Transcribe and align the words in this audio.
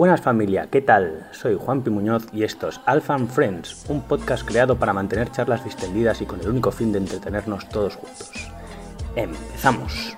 Buenas 0.00 0.22
familia, 0.22 0.66
¿qué 0.70 0.80
tal? 0.80 1.28
Soy 1.30 1.58
Juan 1.60 1.84
Muñoz 1.90 2.26
y 2.32 2.42
esto 2.42 2.70
es 2.70 2.80
Alpha 2.86 3.18
Friends, 3.18 3.84
un 3.90 4.00
podcast 4.00 4.48
creado 4.48 4.78
para 4.78 4.94
mantener 4.94 5.30
charlas 5.30 5.62
distendidas 5.62 6.22
y 6.22 6.24
con 6.24 6.40
el 6.40 6.48
único 6.48 6.72
fin 6.72 6.90
de 6.90 7.00
entretenernos 7.00 7.68
todos 7.68 7.96
juntos. 7.96 8.50
Empezamos. 9.14 10.16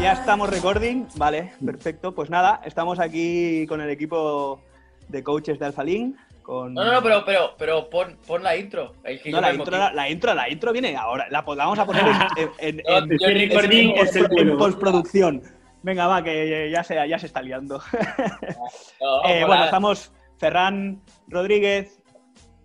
Ya 0.00 0.12
estamos 0.12 0.48
recording, 0.48 1.06
vale, 1.16 1.54
perfecto. 1.66 2.14
Pues 2.14 2.30
nada, 2.30 2.60
estamos 2.64 3.00
aquí 3.00 3.66
con 3.66 3.80
el 3.80 3.90
equipo 3.90 4.60
de 5.08 5.24
coaches 5.24 5.58
de 5.58 5.66
Alpha 5.66 5.82
Link. 5.82 6.16
Con... 6.48 6.72
No, 6.72 6.82
no, 6.82 6.92
no, 6.94 7.02
pero, 7.02 7.22
pero, 7.26 7.54
pero 7.58 7.90
pon, 7.90 8.16
pon 8.26 8.42
la 8.42 8.56
intro. 8.56 8.94
Es 9.04 9.20
que 9.20 9.30
No, 9.30 9.38
la 9.38 9.52
intro, 9.52 9.76
la, 9.76 9.92
la 9.92 10.08
intro, 10.08 10.32
la 10.32 10.48
intro 10.48 10.72
viene 10.72 10.96
ahora. 10.96 11.26
La, 11.28 11.42
la 11.46 11.54
vamos 11.64 11.78
a 11.78 11.84
poner 11.84 12.02
en, 12.38 12.48
en- 12.58 12.80
en- 12.80 12.84
No, 12.88 12.96
en- 13.12 13.18
yo 13.20 13.26
en- 13.28 13.38
recording 13.50 13.90
en- 13.90 13.98
es 13.98 14.16
el 14.16 14.22
en 14.24 14.30
bueno. 14.30 14.56
postproducción. 14.56 15.42
Venga, 15.82 16.06
va, 16.06 16.24
que 16.24 16.70
ya 16.72 16.82
se, 16.82 16.94
ya 17.06 17.18
se 17.18 17.26
está 17.26 17.42
liando. 17.42 17.82
No, 18.98 19.24
Eh, 19.28 19.44
bueno, 19.44 19.64
estamos 19.66 20.10
Ferran 20.38 21.02
Rodríguez. 21.26 22.00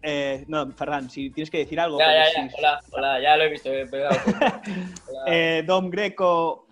eh, 0.01 0.45
no, 0.47 0.71
Ferran, 0.71 1.09
si 1.09 1.29
tienes 1.31 1.51
que 1.51 1.57
decir 1.57 1.77
algo. 1.77 1.99
Ya, 1.99 2.07
ya, 2.13 2.23
ya. 2.33 2.49
si- 2.49 2.55
Hola, 2.59 2.79
hola, 2.93 3.19
ya 3.21 3.35
lo 3.35 3.43
he 3.43 3.49
visto. 3.49 3.69
he 3.69 3.85
pegado. 3.85 4.15
Eh, 5.27 5.61
Dom 5.67 5.89
Greco, 5.89 6.65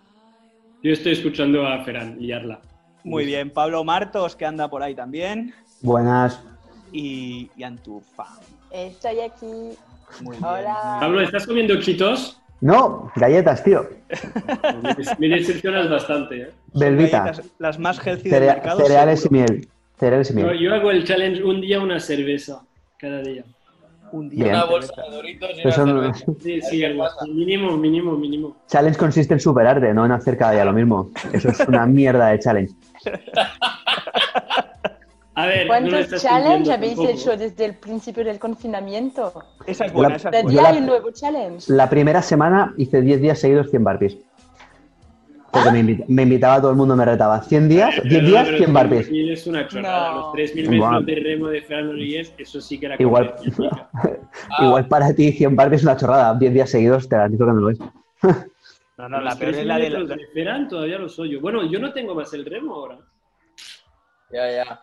Yo 0.82 0.92
estoy 0.94 1.12
escuchando 1.12 1.66
a 1.66 1.84
Ferran 1.84 2.16
liarla. 2.18 2.58
muy 3.04 3.26
bien. 3.26 3.50
Pablo 3.50 3.84
Martos, 3.84 4.34
que 4.34 4.46
anda 4.46 4.70
por 4.70 4.82
ahí 4.82 4.94
también. 4.94 5.54
Buenas. 5.82 6.42
Y, 6.92 7.50
y 7.56 7.62
Antufa. 7.62 8.26
Estoy 8.70 9.20
aquí. 9.20 9.46
Muy 10.20 10.36
bien. 10.36 10.44
Hola. 10.44 10.98
Pablo, 11.00 11.20
¿estás 11.22 11.46
comiendo 11.46 11.80
chitos? 11.80 12.38
No, 12.60 13.10
galletas, 13.16 13.64
tío. 13.64 13.88
Me 15.18 15.28
decepcionas 15.28 15.90
bastante. 15.90 16.42
¿eh? 16.42 16.50
Son 16.72 16.80
Belvita. 16.80 17.32
Las 17.58 17.78
más 17.78 17.98
healthy 18.06 18.28
del 18.28 18.40
Cerea- 18.42 18.54
mercado. 18.54 18.80
cereales 18.80 19.26
y 19.26 19.28
miel. 19.30 19.68
Cereales 19.98 20.30
y 20.30 20.34
Yo, 20.40 20.46
miel. 20.46 20.58
yo 20.58 20.74
hago 20.74 20.90
el 20.90 21.04
challenge 21.04 21.42
un 21.42 21.60
día 21.60 21.80
una 21.80 21.98
cerveza, 21.98 22.60
cada 22.98 23.20
día. 23.22 23.44
Un 24.12 24.28
día. 24.28 24.44
Bien. 24.44 24.54
Una 24.56 24.64
bolsa 24.66 24.92
de 25.02 25.10
Doritos 25.16 25.50
y 25.56 25.68
Eso 25.68 25.82
una 25.84 26.12
cerveza. 26.14 26.32
Sí, 26.42 26.60
A 26.60 26.64
sí, 26.70 26.84
algo. 26.84 27.04
Mínimo, 27.28 27.76
mínimo, 27.76 28.12
mínimo. 28.16 28.56
Challenge 28.68 28.98
consiste 28.98 29.34
en 29.34 29.40
superarte, 29.40 29.92
no 29.94 30.04
en 30.04 30.12
hacer 30.12 30.36
cada 30.36 30.52
día 30.52 30.64
lo 30.66 30.72
mismo. 30.74 31.10
Eso 31.32 31.48
es 31.48 31.58
una 31.66 31.86
mierda 31.86 32.28
de 32.28 32.38
challenge. 32.38 32.74
A 35.34 35.46
ver, 35.46 35.62
no 35.66 35.68
¿Cuántos 35.68 36.06
cumpliendo 36.22 36.72
habéis 36.72 36.94
tampoco. 36.94 37.08
hecho 37.08 37.36
desde 37.38 37.64
el 37.64 37.74
principio 37.76 38.22
del 38.24 38.38
confinamiento? 38.38 39.32
Esa 39.66 39.86
es 39.86 39.92
buena, 39.92 40.10
La- 40.10 40.16
esa 40.16 40.28
es 40.28 40.32
buena. 40.42 40.50
día 40.50 40.62
la- 40.62 40.68
hay 40.68 40.78
un 40.78 40.86
nuevo 40.86 41.10
challenge. 41.10 41.72
La 41.72 41.88
primera 41.88 42.20
semana 42.20 42.74
hice 42.76 43.00
10 43.00 43.20
días 43.20 43.38
seguidos 43.38 43.70
100 43.70 43.82
barpees. 43.82 44.18
Porque 45.50 45.70
me, 45.70 45.80
invita- 45.80 46.04
me 46.08 46.22
invitaba 46.22 46.60
todo 46.60 46.70
el 46.70 46.76
mundo, 46.76 46.96
me 46.96 47.04
retaba. 47.04 47.40
100 47.42 47.68
días, 47.68 47.90
10 47.94 48.02
Perdona, 48.04 48.26
días, 48.28 48.44
pero 48.46 48.56
100 48.58 48.72
barpees. 48.74 49.06
3.000 49.08 49.32
es 49.32 49.46
una 49.46 49.68
chorrada. 49.68 50.10
No. 50.12 50.16
Los 50.20 50.32
3.000 50.32 50.78
Buah. 50.78 50.90
metros 51.00 51.06
de 51.06 51.14
remo 51.14 51.46
de 51.48 51.62
Ferran 51.62 51.86
Rodríguez, 51.88 52.34
eso 52.38 52.60
sí 52.60 52.78
que 52.80 52.86
era 52.86 52.96
Igual. 52.98 53.34
Ah, 53.38 54.62
igual 54.64 54.88
para 54.88 55.14
ti 55.14 55.32
100 55.32 55.56
barpees 55.56 55.80
es 55.82 55.86
una 55.86 55.96
chorrada. 55.96 56.34
10 56.34 56.52
días 56.54 56.70
seguidos 56.70 57.08
te 57.08 57.16
garantizo 57.16 57.46
que 57.46 57.52
no 57.52 57.60
lo 57.60 57.70
es. 57.70 57.78
No, 58.98 59.08
no, 59.08 59.18
la 59.20 59.30
Los 59.30 59.36
peor 59.36 59.50
es 59.50 59.56
3.000 59.56 59.64
la 59.66 59.78
de 59.78 59.90
la- 59.90 60.04
de 60.16 60.26
Ferran 60.34 60.68
todavía 60.68 60.98
lo 60.98 61.08
soy 61.08 61.30
yo. 61.30 61.40
Bueno, 61.40 61.64
yo 61.64 61.78
no 61.80 61.92
tengo 61.92 62.14
más 62.14 62.32
el 62.34 62.44
remo 62.44 62.74
ahora. 62.74 62.98
Ya, 64.30 64.50
ya. 64.52 64.80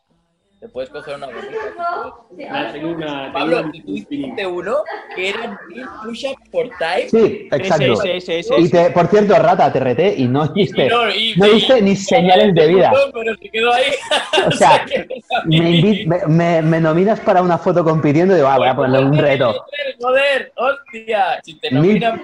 Te 0.60 0.68
puedes 0.68 0.90
coger 0.90 1.16
una 1.16 1.28
gomita. 1.28 2.14
Ah, 2.52 2.70
tengo 2.74 2.90
una, 2.92 3.32
Pablo, 3.32 3.64
tú 3.72 3.92
hiciste 3.94 4.46
uno 4.46 4.76
que 5.16 5.30
eran 5.30 5.58
mil 5.70 5.86
push-ups 6.04 6.50
por 6.52 6.68
time. 6.78 7.08
Sí, 7.10 7.48
exacto. 7.50 7.94
Ese, 7.94 8.18
ese, 8.18 8.40
ese, 8.40 8.60
Y 8.60 8.70
te, 8.70 8.90
por 8.92 9.08
cierto, 9.08 9.36
rata, 9.36 9.72
te 9.72 9.80
reté 9.80 10.14
y 10.18 10.28
no 10.28 10.52
Y 10.54 10.64
hiciste. 10.64 10.90
no, 10.90 11.10
y- 11.10 11.34
No 11.38 11.48
y- 11.48 11.52
diste 11.52 11.82
ni 11.82 11.96
señales 11.96 12.54
de 12.54 12.68
vida. 12.68 12.92
Pero 13.14 13.36
se 13.38 13.50
quedó 13.50 13.72
ahí. 13.74 13.86
O 14.48 14.52
sea, 14.52 14.86
me, 15.46 15.58
invi- 15.58 16.06
me, 16.06 16.26
me- 16.28 16.62
me 16.62 16.82
nominas 16.82 17.20
para 17.22 17.42
una 17.42 17.58
foto 17.58 17.84
compitiendo 17.86 18.34
y 18.34 18.38
digo, 18.38 18.50
ah, 18.50 18.58
voy 18.58 18.68
a 18.68 18.76
ponerle 18.76 19.06
un 19.08 19.18
reto. 19.18 19.66
Joder, 20.02 20.52
hostia. 20.58 21.40
Si 21.44 21.58
te 21.60 21.72
nominan 21.72 22.20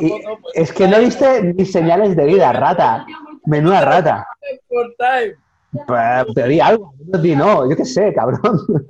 foto, 0.00 0.38
pues. 0.40 0.54
es 0.54 0.72
que 0.72 0.88
no 0.88 0.98
diste 0.98 1.42
ni 1.42 1.66
señales 1.66 2.16
de 2.16 2.24
vida, 2.24 2.50
rata. 2.54 3.04
Menuda 3.44 3.82
rata. 3.82 4.26
Por 4.68 4.94
time. 4.96 5.34
Pues, 5.86 6.26
Pero 6.34 6.48
di 6.48 6.60
algo, 6.60 6.94
no 7.06 7.18
di 7.18 7.34
no, 7.34 7.68
yo 7.70 7.76
qué 7.76 7.84
sé, 7.84 8.12
cabrón. 8.14 8.40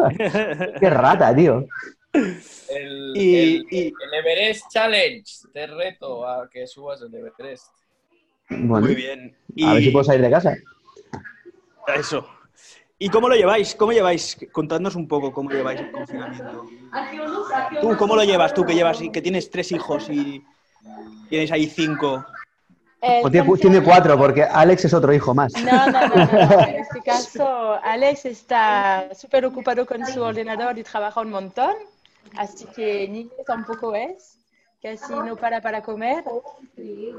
qué 0.80 0.90
rata, 0.90 1.34
tío. 1.34 1.64
El, 2.12 3.12
Y- 3.14 3.36
el, 3.36 3.66
y- 3.70 3.86
el 3.86 4.14
Everest 4.14 4.66
Challenge. 4.70 5.24
Te 5.52 5.66
reto 5.66 6.26
a 6.26 6.48
que 6.50 6.66
subas 6.66 7.00
el 7.02 7.14
Everest. 7.14 7.68
Bueno, 8.50 8.86
Muy 8.86 8.94
bien. 8.94 9.36
a 9.64 9.74
ver 9.74 9.82
si 9.82 9.90
puedo 9.90 10.04
salir 10.04 10.22
de 10.22 10.30
casa. 10.30 10.56
Eso. 11.96 12.26
¿Y 12.98 13.08
cómo 13.08 13.28
lo 13.28 13.34
lleváis? 13.34 13.74
¿Cómo 13.74 13.92
lleváis? 13.92 14.36
Contadnos 14.52 14.94
un 14.94 15.08
poco 15.08 15.32
cómo 15.32 15.50
lleváis 15.50 15.80
el 15.80 15.90
confinamiento. 15.90 16.66
¿Tú 17.80 17.96
cómo 17.96 18.14
lo 18.14 18.24
llevas? 18.24 18.54
Tú 18.54 18.64
que 18.64 18.74
llevas 18.74 19.00
y 19.00 19.10
que 19.10 19.22
tienes 19.22 19.50
tres 19.50 19.72
hijos 19.72 20.08
y 20.10 20.42
tienes 21.28 21.50
ahí 21.50 21.66
cinco. 21.66 22.24
O 23.24 23.30
tiene, 23.30 23.46
cu- 23.46 23.56
tiene 23.56 23.82
cuatro, 23.82 24.16
porque 24.16 24.44
Alex 24.44 24.84
es 24.84 24.94
otro 24.94 25.12
hijo 25.12 25.34
más. 25.34 25.52
No, 25.54 25.86
no, 25.90 26.06
no, 26.08 26.16
no. 26.16 26.60
En 26.60 26.76
este 26.76 27.00
caso, 27.04 27.74
Alex 27.82 28.26
está 28.26 29.08
súper 29.14 29.44
ocupado 29.44 29.84
con 29.86 30.06
su 30.06 30.22
ordenador 30.22 30.78
y 30.78 30.84
trabaja 30.84 31.20
un 31.20 31.30
montón. 31.30 31.74
Así 32.36 32.64
que 32.66 33.08
Nico 33.08 33.34
tampoco 33.44 33.94
es. 33.96 34.38
Casi 34.80 35.12
no 35.14 35.36
para 35.36 35.60
para 35.60 35.82
comer. 35.82 36.24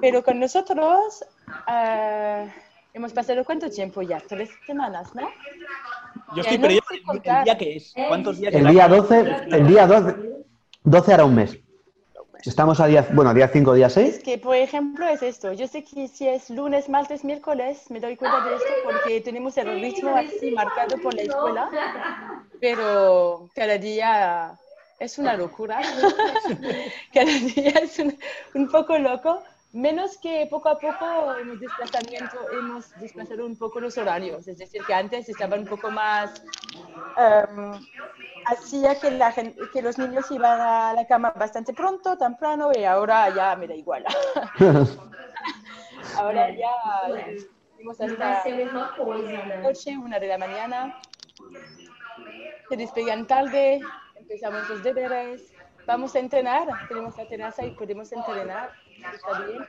Pero 0.01 0.23
con 0.23 0.39
nosotros 0.39 1.23
ah, 1.67 2.45
hemos 2.93 3.11
pasado 3.13 3.43
cuánto 3.43 3.69
tiempo 3.69 4.01
ya? 4.01 4.21
Tres 4.25 4.49
semanas, 4.65 5.13
¿no? 5.15 5.27
Yo 6.35 6.41
estoy 6.41 6.57
no 6.57 6.61
perdido 6.61 6.83
sé 6.89 6.95
el- 7.13 7.43
día 7.43 7.57
que 7.57 7.75
es. 7.77 7.93
¿Cuántos 8.07 8.37
días 8.39 8.53
El 8.53 8.67
día 8.67 8.87
12, 8.87 9.19
el 9.51 9.67
día 9.67 9.85
12, 9.87 10.15
12 10.83 11.13
hará 11.13 11.25
un 11.25 11.35
mes. 11.35 11.57
Estamos 12.45 12.81
a 12.81 12.87
día, 12.87 13.07
bueno, 13.13 13.33
día 13.33 13.47
5, 13.47 13.73
día 13.73 13.89
6. 13.89 14.17
Es 14.17 14.23
que, 14.23 14.37
por 14.37 14.55
ejemplo, 14.57 15.07
es 15.07 15.23
esto. 15.23 15.53
Yo 15.53 15.65
sé 15.65 15.85
que 15.85 16.09
si 16.09 16.27
es 16.27 16.49
lunes, 16.49 16.89
martes, 16.89 17.23
miércoles, 17.23 17.89
me 17.89 18.01
doy 18.01 18.17
cuenta 18.17 18.43
de 18.43 18.55
esto 18.55 18.67
porque 18.83 19.21
tenemos 19.21 19.57
el 19.57 19.79
ritmo 19.79 20.13
así 20.13 20.51
marcado 20.51 20.97
por 21.01 21.13
la 21.13 21.21
escuela, 21.21 21.69
pero 22.59 23.49
cada 23.55 23.77
día 23.77 24.59
es 24.99 25.17
una 25.17 25.37
locura. 25.37 25.79
cada 27.13 27.31
día 27.31 27.71
es 27.81 27.97
un, 27.99 28.17
un 28.55 28.69
poco 28.69 28.97
loco. 28.97 29.41
Menos 29.73 30.19
que 30.19 30.47
poco 30.51 30.69
a 30.69 30.77
poco 30.77 31.33
hemos, 31.35 31.59
desplazamiento, 31.59 32.37
hemos 32.51 32.91
desplazado 32.99 33.43
un 33.43 33.57
poco 33.57 33.79
los 33.79 33.97
horarios. 33.97 34.47
Es 34.47 34.59
decir, 34.59 34.83
que 34.85 34.93
antes 34.93 35.27
estaban 35.27 35.61
un 35.61 35.65
poco 35.65 35.89
más... 35.89 36.43
em, 37.17 37.71
hacía 38.45 38.99
que, 38.99 39.09
la 39.09 39.31
gente, 39.31 39.59
que 39.73 39.81
los 39.81 39.97
niños 39.97 40.29
iban 40.29 40.61
a 40.61 40.93
la 40.93 41.07
cama 41.07 41.31
bastante 41.31 41.73
pronto, 41.73 42.15
temprano, 42.19 42.69
y 42.71 42.83
ahora 42.83 43.33
ya 43.33 43.55
me 43.55 43.67
da 43.67 43.73
igual. 43.73 44.05
ahora 46.17 46.51
ya 46.51 46.71
seguimos 47.71 47.99
hasta 47.99 48.47
la 48.47 49.57
noche, 49.57 49.97
una 49.97 50.19
de 50.19 50.27
la 50.27 50.37
mañana. 50.37 51.01
Se 52.69 52.77
despegan 52.77 53.25
tarde, 53.25 53.81
empezamos 54.13 54.69
los 54.69 54.83
deberes, 54.83 55.51
vamos 55.87 56.15
a 56.15 56.19
entrenar, 56.19 56.67
tenemos 56.87 57.17
la 57.17 57.27
terraza 57.27 57.65
y 57.65 57.71
podemos 57.71 58.11
entrenar. 58.11 58.82
Está 59.13 59.41
bien. 59.41 59.65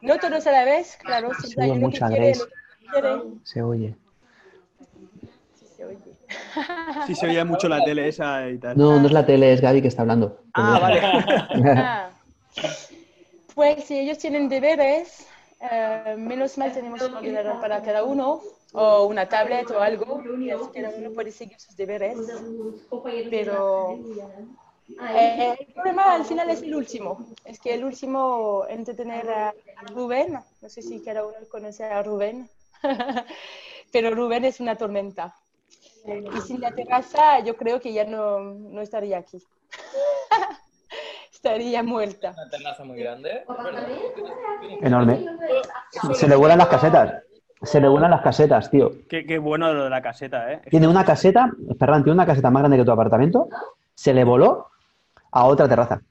No 0.00 0.18
todos 0.18 0.46
a 0.46 0.52
la 0.52 0.64
vez, 0.64 0.96
claro, 1.02 1.30
si 1.40 1.48
Se 1.48 1.60
oye 1.60 1.74
mucho, 1.74 2.04
Andrés. 2.04 2.46
Se 3.44 3.62
oye. 3.62 3.94
Sí, 5.54 5.66
se 5.76 5.84
oye. 5.84 5.98
Sí, 7.06 7.14
se 7.14 7.26
oía 7.26 7.44
mucho 7.44 7.68
la 7.68 7.82
tele 7.84 8.08
esa 8.08 8.48
y 8.48 8.58
tal. 8.58 8.76
No, 8.76 9.00
no 9.00 9.06
es 9.06 9.12
la 9.12 9.26
tele, 9.26 9.52
es 9.52 9.60
Gaby 9.60 9.82
que 9.82 9.88
está 9.88 10.02
hablando. 10.02 10.42
Ah, 10.54 10.78
vale. 10.80 11.00
Ah. 11.76 12.10
Pues 13.54 13.84
si 13.84 13.98
ellos 13.98 14.16
tienen 14.16 14.48
deberes, 14.48 15.26
eh, 15.60 16.14
menos 16.16 16.56
mal 16.56 16.72
tenemos 16.72 17.02
un 17.02 17.14
ordenador 17.14 17.60
para 17.60 17.82
cada 17.82 18.04
uno, 18.04 18.40
o 18.72 19.04
una 19.06 19.28
tablet 19.28 19.70
o 19.70 19.80
algo, 19.80 20.22
y 20.38 20.50
así 20.50 20.64
cada 20.72 20.90
uno 20.90 21.10
puede 21.10 21.32
seguir 21.32 21.58
sus 21.58 21.76
deberes. 21.76 22.16
Pero 23.30 23.98
eh, 25.14 25.56
el 25.58 25.74
problema 25.74 26.14
al 26.14 26.24
final 26.24 26.50
es 26.50 26.62
el 26.62 26.74
último. 26.74 27.26
Es 27.44 27.60
que 27.60 27.74
el 27.74 27.84
último, 27.84 28.64
entretener 28.68 29.30
a 29.30 29.52
Rubén, 29.92 30.38
no 30.60 30.68
sé 30.68 30.82
si 30.82 31.02
cada 31.02 31.24
uno 31.24 31.36
conoce 31.50 31.84
a 31.84 32.02
Rubén, 32.02 32.48
pero 33.92 34.10
Rubén 34.14 34.44
es 34.44 34.60
una 34.60 34.76
tormenta. 34.76 35.34
Y 36.04 36.40
sin 36.40 36.60
la 36.60 36.70
terraza 36.72 37.40
yo 37.40 37.56
creo 37.56 37.80
que 37.80 37.92
ya 37.92 38.04
no, 38.04 38.40
no 38.40 38.80
estaría 38.80 39.18
aquí. 39.18 39.38
estaría 41.32 41.82
muerta. 41.82 42.32
Una 42.36 42.50
terraza 42.50 42.84
muy 42.84 42.98
grande. 42.98 43.30
¿eh? 43.30 43.44
Enorme. 44.80 45.24
Se 46.14 46.26
le 46.26 46.36
vuelan 46.36 46.58
las 46.58 46.68
casetas. 46.68 47.22
Se 47.62 47.80
le 47.80 47.88
vuelan 47.88 48.10
las 48.10 48.22
casetas, 48.22 48.70
tío. 48.70 48.90
Qué, 49.08 49.26
qué 49.26 49.38
bueno 49.38 49.72
lo 49.74 49.84
de 49.84 49.90
la 49.90 50.00
caseta, 50.00 50.50
¿eh? 50.50 50.62
Tiene 50.70 50.88
una 50.88 51.04
caseta, 51.04 51.50
Ferran, 51.78 52.02
tiene 52.02 52.14
una 52.14 52.24
caseta 52.24 52.50
más 52.50 52.62
grande 52.62 52.78
que 52.78 52.84
tu 52.84 52.90
apartamento. 52.90 53.48
Se 53.94 54.14
le 54.14 54.24
voló 54.24 54.69
a 55.32 55.44
otra 55.44 55.68
terraza. 55.68 56.02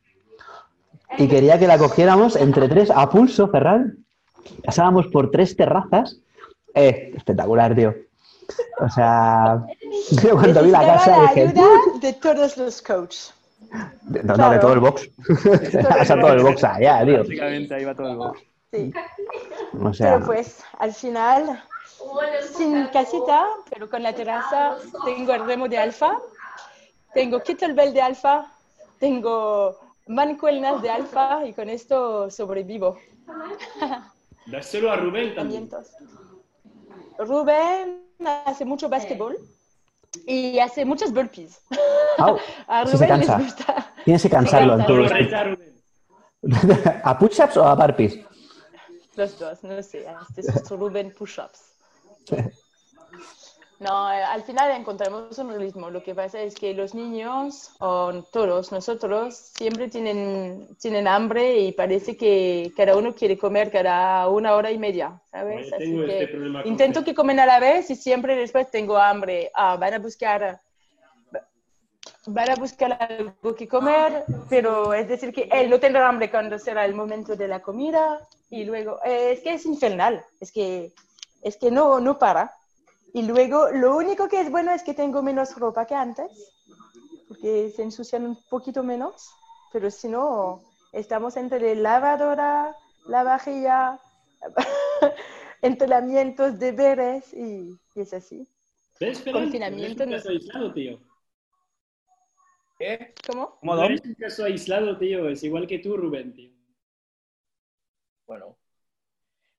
y 1.18 1.28
quería 1.28 1.58
que 1.60 1.68
la 1.68 1.78
cogiéramos 1.78 2.36
entre 2.36 2.68
tres 2.70 2.92
a 2.94 3.10
pulso, 3.10 3.48
Ferran. 3.50 4.06
Pasábamos 4.66 5.08
por 5.08 5.32
tres 5.32 5.56
terrazas. 5.56 6.20
Eh, 6.74 7.14
espectacular, 7.16 7.76
tío. 7.76 7.94
O 8.80 8.90
sea, 8.90 9.64
yo 10.24 10.36
cuando 10.36 10.64
vi 10.64 10.72
la 10.72 10.86
casa 10.86 11.12
la 11.12 11.22
dije, 11.24 11.48
ayuda 11.48 11.68
de 12.02 12.14
todos 12.14 12.58
los 12.58 12.82
coaches. 12.82 13.34
no, 14.24 14.36
no, 14.36 14.50
de 14.50 14.60
todo 14.60 14.74
el 14.74 14.80
box. 14.80 15.10
o 16.02 16.06
sea, 16.06 16.20
todo 16.20 16.34
el 16.34 16.44
box 16.44 16.64
allá, 16.64 17.06
tío. 17.06 17.20
Básicamente 17.20 17.76
ahí 17.76 17.86
va 17.86 17.96
todo 17.96 18.10
el 18.10 18.18
box. 18.18 18.40
Sí. 18.72 18.94
O 19.82 19.94
sea, 19.94 20.14
Pero 20.14 20.26
pues 20.26 20.64
al 20.80 20.94
final, 20.94 21.64
sin 22.56 22.88
casita, 22.88 23.46
pero 23.70 23.90
con 23.90 24.04
la 24.04 24.14
terraza, 24.14 24.78
tengo 25.06 25.34
el 25.34 25.46
remo 25.46 25.68
de 25.68 25.78
alfa, 25.78 26.20
tengo 27.14 27.42
kettlebell 27.42 27.94
de 27.94 28.02
alfa, 28.02 28.46
tengo 29.00 29.78
mancuernas 30.08 30.82
de 30.82 30.90
alfa 30.90 31.46
y 31.46 31.54
con 31.54 31.70
esto 31.70 32.30
sobrevivo. 32.30 32.98
Dáselo 34.46 34.92
a 34.92 34.96
Rubén 34.96 35.36
también. 35.36 35.70
Rubén 37.18 38.04
hace 38.46 38.66
mucho 38.66 38.90
básquetbol 38.90 39.38
y 40.26 40.60
hace 40.60 40.86
muchas 40.86 41.14
burpees. 41.14 41.62
A 42.68 42.84
Ese 42.84 42.98
se 42.98 43.06
Rubén 43.08 43.20
les 43.20 43.38
gusta. 43.38 43.94
tienes 44.06 44.22
que 44.24 44.30
cansarlo 44.30 44.78
Rubén. 44.88 45.60
¿A 47.04 47.18
push-ups 47.20 47.58
o 47.58 47.64
a 47.66 47.76
burpees? 47.76 48.20
Los 49.16 49.38
dos, 49.38 49.64
no 49.64 49.84
sé, 49.84 50.06
este 50.30 50.42
es 50.42 50.70
Rubén 50.70 51.14
push-ups. 51.14 51.74
No, 53.80 54.12
eh, 54.12 54.22
al 54.22 54.44
final 54.44 54.72
encontramos 54.72 55.38
un 55.38 55.58
ritmo. 55.58 55.90
Lo 55.90 56.04
que 56.04 56.14
pasa 56.14 56.42
es 56.42 56.54
que 56.54 56.74
los 56.74 56.94
niños, 56.94 57.72
o 57.80 58.24
todos 58.32 58.74
nosotros, 58.74 59.36
siempre 59.58 59.88
tienen, 59.88 60.68
tienen 60.82 61.08
hambre 61.08 61.60
y 61.60 61.72
parece 61.72 62.18
que 62.18 62.74
cada 62.76 62.98
uno 62.98 63.16
quiere 63.16 63.38
comer 63.38 63.72
cada 63.72 64.28
una 64.28 64.56
hora 64.56 64.70
y 64.72 64.78
media, 64.78 65.22
¿sabes? 65.32 65.72
Así 65.72 65.98
este 65.98 66.28
que 66.28 66.62
intento 66.66 67.06
que 67.06 67.16
comen 67.16 67.40
a 67.40 67.46
la 67.46 67.62
vez 67.62 67.90
y 67.90 67.96
siempre 67.96 68.36
después 68.36 68.70
tengo 68.70 68.98
hambre. 68.98 69.50
Ah, 69.56 69.78
van 69.78 69.94
a 69.94 70.00
buscar 70.00 70.60
van 72.26 72.50
a 72.50 72.56
buscar 72.56 72.98
algo 73.02 73.56
que 73.56 73.68
comer, 73.68 74.26
pero 74.50 74.94
es 74.94 75.08
decir 75.08 75.34
que 75.34 75.48
él 75.52 75.70
no 75.70 75.80
tendrá 75.80 76.08
hambre 76.08 76.30
cuando 76.30 76.60
será 76.60 76.84
el 76.84 76.94
momento 76.94 77.36
de 77.36 77.48
la 77.48 77.62
comida 77.62 78.20
y 78.50 78.66
luego 78.66 79.00
eh, 79.06 79.32
es 79.32 79.40
que 79.40 79.54
es 79.54 79.66
infernal, 79.66 80.24
es 80.42 80.52
que 80.52 80.92
es 81.42 81.56
que 81.56 81.72
no 81.72 82.02
no 82.02 82.20
para. 82.20 82.59
Y 83.14 83.24
luego 83.24 83.70
lo 83.72 83.98
único 83.98 84.28
que 84.28 84.42
es 84.42 84.52
bueno 84.52 84.72
es 84.72 84.84
que 84.84 84.94
tengo 84.94 85.22
menos 85.24 85.56
ropa 85.56 85.86
que 85.86 85.96
antes, 85.96 86.32
porque 87.28 87.72
se 87.76 87.84
ensucian 87.84 88.26
un 88.26 88.36
poquito 88.50 88.84
menos, 88.84 89.30
pero 89.72 89.90
si 89.90 90.08
no 90.08 90.62
estamos 90.94 91.38
entre 91.38 91.76
lavadora, 91.76 92.76
la 93.08 93.24
vajilla, 93.24 94.00
entrenamientos, 95.62 96.60
deberes 96.60 97.34
y, 97.34 97.78
y 97.96 98.02
es 98.02 98.14
así. 98.14 98.48
¿Ves? 99.00 99.22
Confinamiento 99.32 100.06
No 100.06 100.12
eres 100.12 100.26
un 100.26 100.30
caso 100.30 100.30
aislado, 100.30 100.74
tío. 100.74 101.00
¿Qué? 102.78 103.14
¿Cómo? 103.28 103.58
¿Cómo, 103.60 103.76
No 103.76 103.82
Dom? 103.82 103.86
eres 103.92 104.02
un 104.06 104.14
caso 104.16 104.44
aislado, 104.46 104.98
tío. 104.98 105.30
Es 105.30 105.44
igual 105.44 105.68
que 105.68 105.80
tú, 105.80 105.98
Rubén, 105.98 106.34
tío. 106.34 106.52
Bueno. 108.28 108.58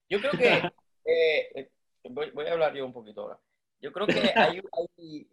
Yo 0.08 0.20
creo 0.20 0.32
que. 0.32 0.70
eh, 1.04 1.70
voy, 2.04 2.30
voy 2.30 2.46
a 2.46 2.52
hablar 2.52 2.74
yo 2.74 2.84
un 2.86 2.92
poquito 2.92 3.22
ahora. 3.22 3.38
Yo 3.80 3.92
creo 3.92 4.06
que 4.06 4.20
hay. 4.34 4.60
hay- 4.72 5.28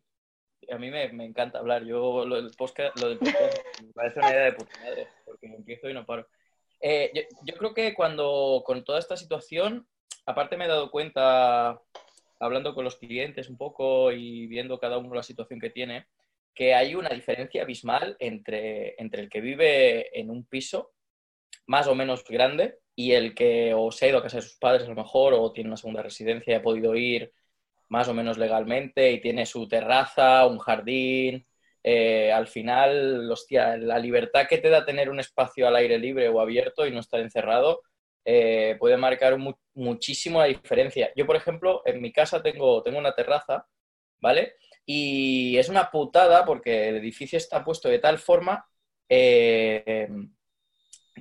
a 0.69 0.77
mí 0.77 0.89
me, 0.89 1.07
me 1.13 1.23
encanta 1.25 1.59
hablar. 1.59 1.85
Yo 1.85 2.25
lo 2.25 2.35
del 2.35 2.51
podcast, 2.51 2.99
lo 2.99 3.09
del 3.09 3.19
podcast 3.19 3.81
me 3.83 3.93
parece 3.93 4.19
una 4.19 4.29
idea 4.31 4.43
de 4.45 4.53
puta 4.53 4.79
madre, 4.83 5.07
porque 5.25 5.47
empiezo 5.47 5.89
y 5.89 5.93
no 5.93 6.05
paro. 6.05 6.27
Eh, 6.81 7.11
yo, 7.13 7.21
yo 7.45 7.55
creo 7.57 7.73
que 7.73 7.93
cuando 7.93 8.63
con 8.65 8.83
toda 8.83 8.99
esta 8.99 9.15
situación, 9.17 9.87
aparte 10.25 10.57
me 10.57 10.65
he 10.65 10.67
dado 10.67 10.91
cuenta, 10.91 11.81
hablando 12.39 12.73
con 12.75 12.83
los 12.83 12.97
clientes 12.97 13.49
un 13.49 13.57
poco 13.57 14.11
y 14.11 14.47
viendo 14.47 14.79
cada 14.79 14.97
uno 14.97 15.15
la 15.15 15.23
situación 15.23 15.59
que 15.59 15.69
tiene, 15.69 16.07
que 16.53 16.73
hay 16.73 16.95
una 16.95 17.09
diferencia 17.09 17.61
abismal 17.61 18.17
entre, 18.19 18.99
entre 19.01 19.21
el 19.21 19.29
que 19.29 19.41
vive 19.41 20.19
en 20.19 20.29
un 20.31 20.43
piso 20.45 20.91
más 21.67 21.87
o 21.87 21.95
menos 21.95 22.23
grande 22.25 22.79
y 22.97 23.13
el 23.13 23.35
que 23.35 23.73
o 23.75 23.91
se 23.93 24.07
ha 24.07 24.09
ido 24.09 24.19
a 24.19 24.23
casa 24.23 24.39
de 24.39 24.43
sus 24.43 24.57
padres 24.59 24.85
a 24.87 24.89
lo 24.89 24.95
mejor 24.97 25.35
o 25.35 25.53
tiene 25.53 25.69
una 25.69 25.77
segunda 25.77 26.03
residencia 26.03 26.53
y 26.53 26.57
ha 26.57 26.63
podido 26.63 26.95
ir 26.97 27.33
más 27.89 28.07
o 28.07 28.13
menos 28.13 28.37
legalmente 28.37 29.11
y 29.11 29.21
tiene 29.21 29.45
su 29.45 29.67
terraza, 29.67 30.45
un 30.47 30.59
jardín. 30.59 31.45
Eh, 31.83 32.31
al 32.33 32.47
final, 32.47 33.31
hostia, 33.31 33.77
la 33.77 33.99
libertad 33.99 34.47
que 34.49 34.57
te 34.57 34.69
da 34.69 34.85
tener 34.85 35.09
un 35.09 35.19
espacio 35.19 35.67
al 35.67 35.75
aire 35.77 35.97
libre 35.99 36.27
o 36.29 36.41
abierto 36.41 36.85
y 36.87 36.91
no 36.91 36.99
estar 36.99 37.19
encerrado 37.21 37.81
eh, 38.25 38.75
puede 38.79 38.97
marcar 38.97 39.37
mu- 39.37 39.53
muchísimo 39.75 40.39
la 40.39 40.47
diferencia. 40.47 41.11
Yo, 41.15 41.25
por 41.25 41.35
ejemplo, 41.37 41.81
en 41.85 42.01
mi 42.01 42.11
casa 42.11 42.43
tengo, 42.43 42.83
tengo 42.83 42.99
una 42.99 43.13
terraza, 43.15 43.67
¿vale? 44.21 44.55
Y 44.85 45.57
es 45.57 45.69
una 45.69 45.91
putada 45.91 46.45
porque 46.45 46.89
el 46.89 46.97
edificio 46.97 47.37
está 47.37 47.63
puesto 47.63 47.89
de 47.89 47.99
tal 47.99 48.19
forma 48.19 48.65
eh, 49.09 50.07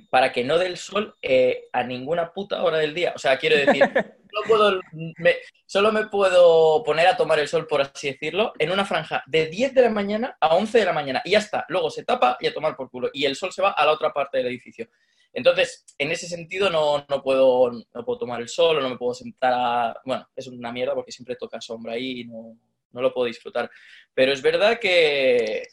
para 0.09 0.31
que 0.31 0.43
no 0.43 0.57
dé 0.57 0.67
el 0.67 0.77
sol 0.77 1.15
eh, 1.21 1.65
a 1.73 1.83
ninguna 1.83 2.31
puta 2.33 2.63
hora 2.63 2.77
del 2.77 2.93
día. 2.93 3.13
O 3.15 3.19
sea, 3.19 3.37
quiero 3.37 3.55
decir, 3.57 3.81
no 4.33 4.41
puedo, 4.47 4.79
me- 4.91 5.35
solo 5.65 5.91
me 5.91 6.07
puedo 6.07 6.83
poner 6.83 7.07
a 7.07 7.17
tomar 7.17 7.39
el 7.39 7.47
sol, 7.47 7.67
por 7.67 7.81
así 7.81 8.11
decirlo, 8.11 8.53
en 8.59 8.71
una 8.71 8.85
franja 8.85 9.23
de 9.27 9.47
10 9.47 9.73
de 9.73 9.81
la 9.81 9.89
mañana 9.89 10.37
a 10.39 10.55
11 10.55 10.79
de 10.79 10.85
la 10.85 10.93
mañana 10.93 11.21
y 11.25 11.31
ya 11.31 11.39
está. 11.39 11.65
Luego 11.69 11.89
se 11.89 12.03
tapa 12.05 12.37
y 12.39 12.47
a 12.47 12.53
tomar 12.53 12.75
por 12.75 12.89
culo. 12.89 13.09
Y 13.13 13.25
el 13.25 13.35
sol 13.35 13.51
se 13.51 13.61
va 13.61 13.71
a 13.71 13.85
la 13.85 13.91
otra 13.91 14.11
parte 14.13 14.37
del 14.37 14.47
edificio. 14.47 14.87
Entonces, 15.33 15.85
en 15.97 16.11
ese 16.11 16.27
sentido 16.27 16.69
no, 16.69 17.05
no 17.07 17.21
puedo, 17.21 17.71
no 17.71 18.05
puedo 18.05 18.17
tomar 18.19 18.41
el 18.41 18.47
sol 18.49 18.77
o 18.77 18.81
no 18.81 18.89
me 18.89 18.97
puedo 18.97 19.13
sentar 19.13 19.53
a... 19.55 20.01
Bueno, 20.05 20.27
es 20.35 20.47
una 20.47 20.71
mierda 20.71 20.95
porque 20.95 21.11
siempre 21.11 21.35
toca 21.35 21.61
sombra 21.61 21.93
ahí 21.93 22.21
y 22.21 22.25
no, 22.25 22.57
no 22.91 23.01
lo 23.01 23.13
puedo 23.13 23.27
disfrutar. 23.27 23.69
Pero 24.15 24.31
es 24.31 24.41
verdad 24.41 24.79
que 24.79 25.67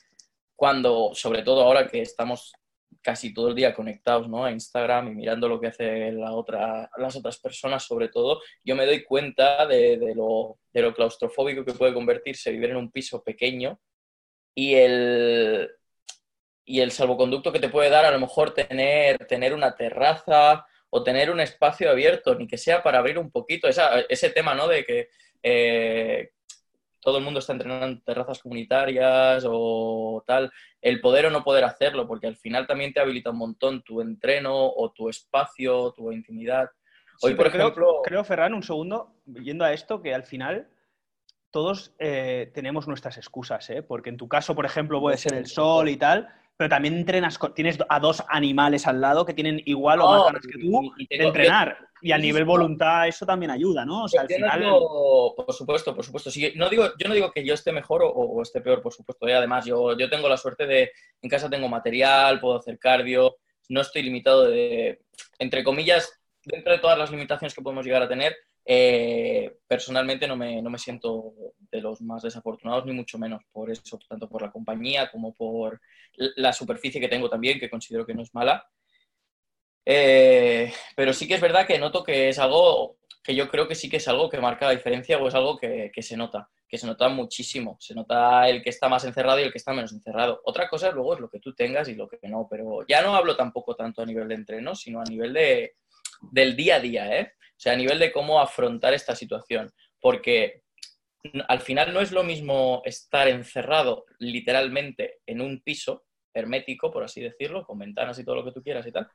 cuando, 0.57 1.13
sobre 1.15 1.43
todo 1.43 1.63
ahora 1.63 1.87
que 1.89 2.03
estamos 2.03 2.53
casi 3.05 3.35
todo 3.35 3.49
el 3.51 3.55
día 3.55 3.75
conectados 3.75 4.29
¿no? 4.29 4.45
a 4.47 4.51
Instagram 4.51 5.09
y 5.09 5.15
mirando 5.15 5.47
lo 5.49 5.61
que 5.61 5.67
hace 5.69 6.11
la 6.13 6.33
otra, 6.33 6.91
las 6.97 7.15
otras 7.15 7.39
personas, 7.39 7.85
sobre 7.85 8.09
todo, 8.09 8.41
yo 8.65 8.75
me 8.75 8.87
doy 8.87 9.05
cuenta 9.05 9.67
de, 9.67 9.99
de 9.99 10.15
lo, 10.15 10.59
de 10.73 10.83
lo 10.83 10.95
claustrofóbico 10.95 11.65
que 11.65 11.75
puede 11.75 11.93
convertirse 11.93 12.51
vivir 12.51 12.71
en 12.71 12.77
un 12.77 12.91
piso 12.91 13.23
pequeño 13.23 13.79
y 14.57 14.75
el, 14.75 15.71
y 16.65 16.81
el 16.81 16.91
salvoconducto 16.93 17.53
que 17.53 17.61
te 17.61 17.69
puede 17.69 17.91
dar 17.91 18.07
a 18.07 18.11
lo 18.11 18.19
mejor 18.19 18.55
tener, 18.55 19.19
tener 19.27 19.53
una 19.53 19.75
terraza 19.77 20.65
o 20.91 21.03
tener 21.03 21.31
un 21.31 21.41
espacio 21.41 21.91
abierto, 21.91 22.35
ni 22.37 22.47
que 22.47 22.57
sea 22.57 22.83
para 22.83 22.99
abrir 23.01 23.19
un 23.19 23.31
poquito 23.31 23.69
esa- 23.69 24.01
ese 24.09 24.31
tema 24.31 24.55
¿no? 24.55 24.67
de 24.69 24.85
que 24.85 25.09
eh, 25.43 26.31
todo 27.05 27.19
el 27.19 27.25
mundo 27.25 27.39
está 27.41 27.53
entrenando 27.53 27.87
en 27.87 28.01
terrazas 28.01 28.41
comunitarias 28.41 29.45
o 29.47 30.25
tal, 30.27 30.51
el 30.81 31.01
poder 31.01 31.27
o 31.27 31.31
no 31.31 31.45
poder 31.45 31.65
hacerlo, 31.65 32.09
porque 32.09 32.27
al 32.27 32.37
final 32.37 32.67
también 32.67 32.93
te 32.93 33.01
habilita 33.01 33.31
un 33.31 33.37
montón 33.39 33.83
tu 33.83 34.01
entreno 34.01 34.55
o 34.57 34.91
tu 34.91 35.09
espacio, 35.11 35.93
tu 35.93 36.11
intimidad. 36.11 36.71
Hoy, 37.23 37.33
Sí, 37.33 37.37
por 37.37 37.51
creo- 37.51 37.63
ejemplo, 37.69 38.01
Creo, 38.03 38.25
Ferran, 38.25 38.55
un 38.55 38.63
segundo, 38.63 39.13
yendo 39.27 39.65
a 39.65 39.73
esto, 39.73 40.01
que 40.03 40.15
al 40.15 40.25
final 40.25 40.69
todos 41.51 41.95
eh, 42.01 42.51
tenemos 42.55 42.89
nuestras 42.89 43.17
excusas, 43.19 43.69
¿eh? 43.71 43.83
Porque 43.83 44.11
en 44.11 44.17
tu 44.17 44.27
caso, 44.27 44.55
por 44.57 44.65
ejemplo, 44.67 44.99
puede 45.01 45.17
ser 45.19 45.35
el 45.35 45.47
sol 45.47 45.89
y 45.89 45.97
tal, 45.97 46.29
pero 46.57 46.69
también 46.71 46.95
entrenas, 46.95 47.37
con- 47.39 47.53
tienes 47.55 47.79
a 47.89 47.99
dos 48.01 48.23
animales 48.29 48.87
al 48.87 49.01
lado 49.01 49.25
que 49.25 49.35
tienen 49.35 49.61
igual 49.65 50.01
o 50.01 50.09
más 50.11 50.25
ganas 50.27 50.47
que 50.47 50.59
tú 50.59 50.83
y- 50.99 51.07
y 51.13 51.19
de 51.19 51.25
entrenar. 51.25 51.79
Y 52.03 52.13
a 52.13 52.19
nivel 52.19 52.45
voluntad 52.45 53.09
eso 53.09 53.25
también 53.25 53.51
ayuda, 53.51 53.85
¿no? 53.87 54.05
O 54.05 54.09
sea, 54.09 54.23
al 54.23 54.29
final... 54.29 54.61
digo- 54.61 55.35
por 55.35 55.53
supuesto, 55.55 55.95
por 55.95 56.05
supuesto. 56.05 56.31
Sí, 56.31 56.53
no 56.57 56.69
digo, 56.69 56.85
yo 56.99 57.09
no 57.09 57.15
digo 57.15 57.31
que 57.33 57.45
yo 57.45 57.55
esté 57.55 57.73
mejor 57.73 58.03
o, 58.03 58.09
o 58.11 58.43
esté 58.43 58.61
peor, 58.61 58.83
por 58.83 58.93
supuesto. 58.93 59.27
Y 59.29 59.33
además, 59.33 59.65
yo, 59.65 59.97
yo 59.97 60.11
tengo 60.11 60.29
la 60.29 60.37
suerte 60.37 60.67
de, 60.67 60.93
en 61.23 61.31
casa 61.31 61.49
tengo 61.49 61.69
material, 61.69 62.41
puedo 62.41 62.59
hacer 62.59 62.79
cardio, 62.79 63.37
no 63.71 63.81
estoy 63.81 64.03
limitado 64.03 64.45
de, 64.45 65.01
entre 65.39 65.65
comillas, 65.65 66.13
dentro 66.45 66.73
de 66.73 66.79
todas 66.79 66.99
las 66.99 67.11
limitaciones 67.11 67.55
que 67.55 67.63
podemos 67.63 67.87
llegar 67.87 68.03
a 68.03 68.09
tener, 68.09 68.37
eh, 68.67 69.59
personalmente 69.67 70.27
no 70.27 70.37
me, 70.37 70.63
no 70.63 70.71
me 70.71 70.79
siento 70.79 71.35
de 71.71 71.81
los 71.81 72.01
más 72.01 72.23
desafortunados, 72.23 72.87
ni 72.87 72.93
mucho 72.93 73.19
menos 73.19 73.43
por 73.53 73.71
eso, 73.71 73.99
tanto 74.09 74.29
por 74.29 74.43
la 74.43 74.51
compañía 74.51 75.11
como 75.11 75.35
por 75.35 75.81
la 76.17 76.53
superficie 76.53 77.01
que 77.01 77.09
tengo 77.09 77.29
también, 77.29 77.59
que 77.59 77.71
considero 77.71 78.07
que 78.07 78.15
no 78.15 78.23
es 78.23 78.33
mala. 78.35 78.67
Eh, 79.85 80.73
pero 80.97 81.13
sí 81.13 81.29
que 81.29 81.35
es 81.35 81.41
verdad 81.43 81.67
que 81.67 81.79
noto 81.79 82.03
que 82.03 82.31
es 82.31 82.39
algo 82.39 82.97
que 83.23 83.35
yo 83.35 83.51
creo 83.51 83.69
que 83.69 83.75
sí 83.75 83.91
que 83.91 83.99
es 83.99 84.09
algo 84.09 84.31
que 84.31 84.41
marca 84.41 84.67
la 84.67 84.73
diferencia 84.73 85.19
o 85.19 85.29
es 85.29 85.35
algo 85.35 85.59
que, 85.59 85.91
que 85.95 86.03
se 86.03 86.17
nota, 86.17 86.51
que 86.69 86.79
se 86.79 86.87
nota 86.87 87.09
muchísimo. 87.09 87.77
Se 87.81 87.95
nota 87.95 88.49
el 88.49 88.63
que 88.63 88.71
está 88.71 88.89
más 88.89 89.05
encerrado 89.05 89.41
y 89.41 89.45
el 89.45 89.53
que 89.53 89.59
está 89.59 89.73
menos 89.75 89.93
encerrado. 89.93 90.41
Otra 90.45 90.69
cosa 90.69 90.91
luego 90.91 91.15
es 91.15 91.21
lo 91.21 91.29
que 91.29 91.41
tú 91.41 91.55
tengas 91.55 91.89
y 91.89 91.95
lo 91.95 92.09
que 92.09 92.19
no, 92.29 92.47
pero 92.51 92.87
ya 92.87 93.03
no 93.03 93.15
hablo 93.15 93.37
tampoco 93.37 93.77
tanto 93.77 94.03
a 94.03 94.07
nivel 94.07 94.29
de 94.29 94.35
entreno, 94.37 94.75
sino 94.75 95.01
a 95.01 95.05
nivel 95.05 95.33
de, 95.35 95.75
del 96.33 96.57
día 96.57 96.77
a 96.77 96.81
día, 96.81 97.21
¿eh? 97.21 97.33
O 97.39 97.61
sea, 97.61 97.73
a 97.75 97.77
nivel 97.77 97.99
de 97.99 98.13
cómo 98.13 98.41
afrontar 98.41 98.95
esta 98.95 99.15
situación. 99.17 99.71
Porque 100.01 100.63
al 101.49 101.61
final 101.61 101.93
no 101.95 102.01
es 102.01 102.13
lo 102.13 102.23
mismo 102.25 102.83
estar 102.85 103.29
encerrado 103.29 104.05
literalmente 104.19 105.21
en 105.27 105.41
un 105.41 105.63
piso 105.63 106.05
hermético, 106.35 106.91
por 106.93 107.05
así 107.05 107.21
decirlo, 107.21 107.65
con 107.65 107.79
ventanas 107.79 108.19
y 108.19 108.25
todo 108.25 108.37
lo 108.37 108.45
que 108.45 108.53
tú 108.53 108.63
quieras 108.63 108.87
y 108.87 108.93
tal. 108.93 109.09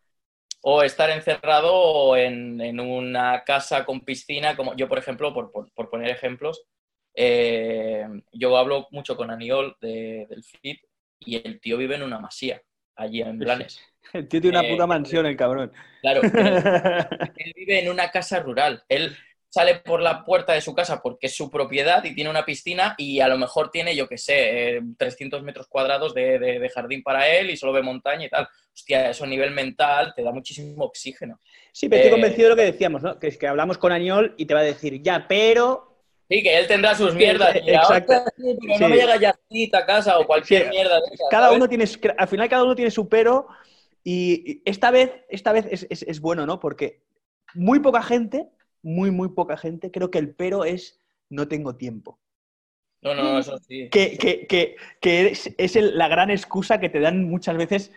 O 0.62 0.84
estar 0.84 1.10
encerrado 1.12 2.18
en, 2.18 2.60
en 2.62 2.80
una 2.80 3.44
casa 3.46 3.86
con 3.86 4.02
piscina, 4.02 4.56
como 4.58 4.76
yo, 4.76 4.90
por 4.90 4.98
ejemplo, 5.00 5.34
por, 5.34 5.52
por- 5.52 5.72
por 5.74 5.90
poner 5.90 6.10
ejemplos, 6.12 6.64
eh, 7.16 8.06
yo 8.34 8.58
hablo 8.58 8.88
mucho 8.92 9.16
con 9.18 9.32
Aniol 9.32 9.76
de- 9.82 10.28
del 10.30 10.40
FIT 10.44 10.82
y 11.20 11.36
el 11.48 11.60
tío 11.62 11.78
vive 11.78 11.96
en 11.96 12.04
una 12.04 12.20
masía, 12.20 12.62
allí 12.96 13.22
en 13.22 13.42
Blanes. 13.42 13.82
El 14.14 14.28
tío 14.28 14.42
tiene 14.42 14.58
una 14.60 14.68
Eh, 14.68 14.72
puta 14.72 14.88
mansión, 14.88 15.26
el 15.26 15.38
cabrón. 15.38 15.72
Claro, 16.02 16.22
él 17.38 17.54
vive 17.56 17.80
en 17.80 17.90
una 17.90 18.10
casa 18.12 18.40
rural. 18.40 18.84
Él 18.90 19.16
sale 19.52 19.76
por 19.80 20.00
la 20.02 20.24
puerta 20.24 20.54
de 20.54 20.62
su 20.62 20.76
casa 20.76 21.02
porque 21.02 21.26
es 21.26 21.36
su 21.36 21.50
propiedad 21.50 22.04
y 22.04 22.14
tiene 22.14 22.30
una 22.30 22.46
piscina 22.46 22.94
y 23.00 23.20
a 23.20 23.28
lo 23.28 23.36
mejor 23.38 23.72
tiene, 23.72 23.96
yo 23.96 24.08
qué 24.08 24.18
sé, 24.18 24.78
eh, 24.78 24.82
300 24.98 25.42
metros 25.42 25.68
cuadrados 25.68 26.14
de, 26.14 26.38
de- 26.38 26.60
de 26.60 26.70
jardín 26.70 27.02
para 27.02 27.28
él 27.28 27.50
y 27.50 27.58
solo 27.58 27.74
ve 27.74 27.82
montaña 27.82 28.26
y 28.26 28.30
tal. 28.30 28.48
Hostia, 28.74 29.10
eso 29.10 29.24
a 29.24 29.28
nivel 29.28 29.52
mental 29.52 30.14
te 30.16 30.22
da 30.24 30.32
muchísimo 30.32 30.84
oxígeno. 30.86 31.40
Sí, 31.72 31.90
pero 31.90 31.98
estoy 32.04 32.10
Eh, 32.10 32.14
convencido 32.22 32.44
de 32.44 32.50
lo 32.50 32.56
que 32.58 32.72
decíamos, 32.72 33.02
¿no? 33.02 33.18
Que 33.20 33.28
es 33.28 33.38
que 33.38 33.48
hablamos 33.48 33.78
con 33.80 33.92
Añol 33.92 34.36
y 34.38 34.46
te 34.46 34.54
va 34.54 34.60
a 34.60 34.64
decir, 34.64 35.02
ya, 35.02 35.26
pero... 35.28 35.88
Sí, 36.30 36.44
que 36.44 36.56
él 36.56 36.68
tendrá 36.68 36.94
sus 36.94 37.16
mierdas. 37.16 37.52
dirá, 37.56 37.80
Exacto. 37.82 38.14
"Hostia, 38.14 38.34
sí, 38.38 38.58
pero 38.62 38.74
Sí. 38.78 38.84
no 38.84 38.90
me 38.90 38.96
llega 38.98 39.16
ya 39.18 39.34
a 39.74 39.86
casa 39.88 40.20
o 40.20 40.28
cualquier 40.28 40.64
Sí. 40.66 40.70
mierda. 40.70 41.00
de 41.00 41.06
esas, 41.16 41.28
Cada 41.32 41.46
¿sabes? 41.48 41.58
uno 41.58 41.68
tiene, 41.68 41.86
al 42.20 42.28
final 42.28 42.50
cada 42.50 42.64
uno 42.64 42.76
tiene 42.76 42.92
su 42.92 43.10
pero 43.10 43.48
y 44.04 44.62
esta 44.66 44.92
vez, 44.92 45.12
esta 45.30 45.52
vez 45.52 45.68
es, 45.72 45.88
es- 45.90 46.04
es 46.04 46.20
bueno, 46.22 46.46
¿no? 46.46 46.60
Porque 46.60 47.04
muy 47.54 47.80
poca 47.80 48.02
gente, 48.04 48.50
muy, 48.82 49.12
muy 49.12 49.30
poca 49.30 49.58
gente, 49.58 49.92
creo 49.92 50.12
que 50.12 50.20
el 50.20 50.34
pero 50.36 50.66
es 50.66 51.00
no 51.30 51.48
tengo 51.48 51.76
tiempo. 51.76 52.20
No, 53.02 53.14
no, 53.16 53.40
eso 53.40 53.58
sí. 53.60 53.90
Que, 53.90 54.18
que, 54.18 54.46
que, 54.48 54.76
que 55.02 55.28
es, 55.30 55.54
es 55.58 55.76
el- 55.76 55.98
la 55.98 56.08
gran 56.08 56.30
excusa 56.32 56.80
que 56.80 56.90
te 56.90 57.00
dan 57.00 57.24
muchas 57.30 57.58
veces 57.58 57.92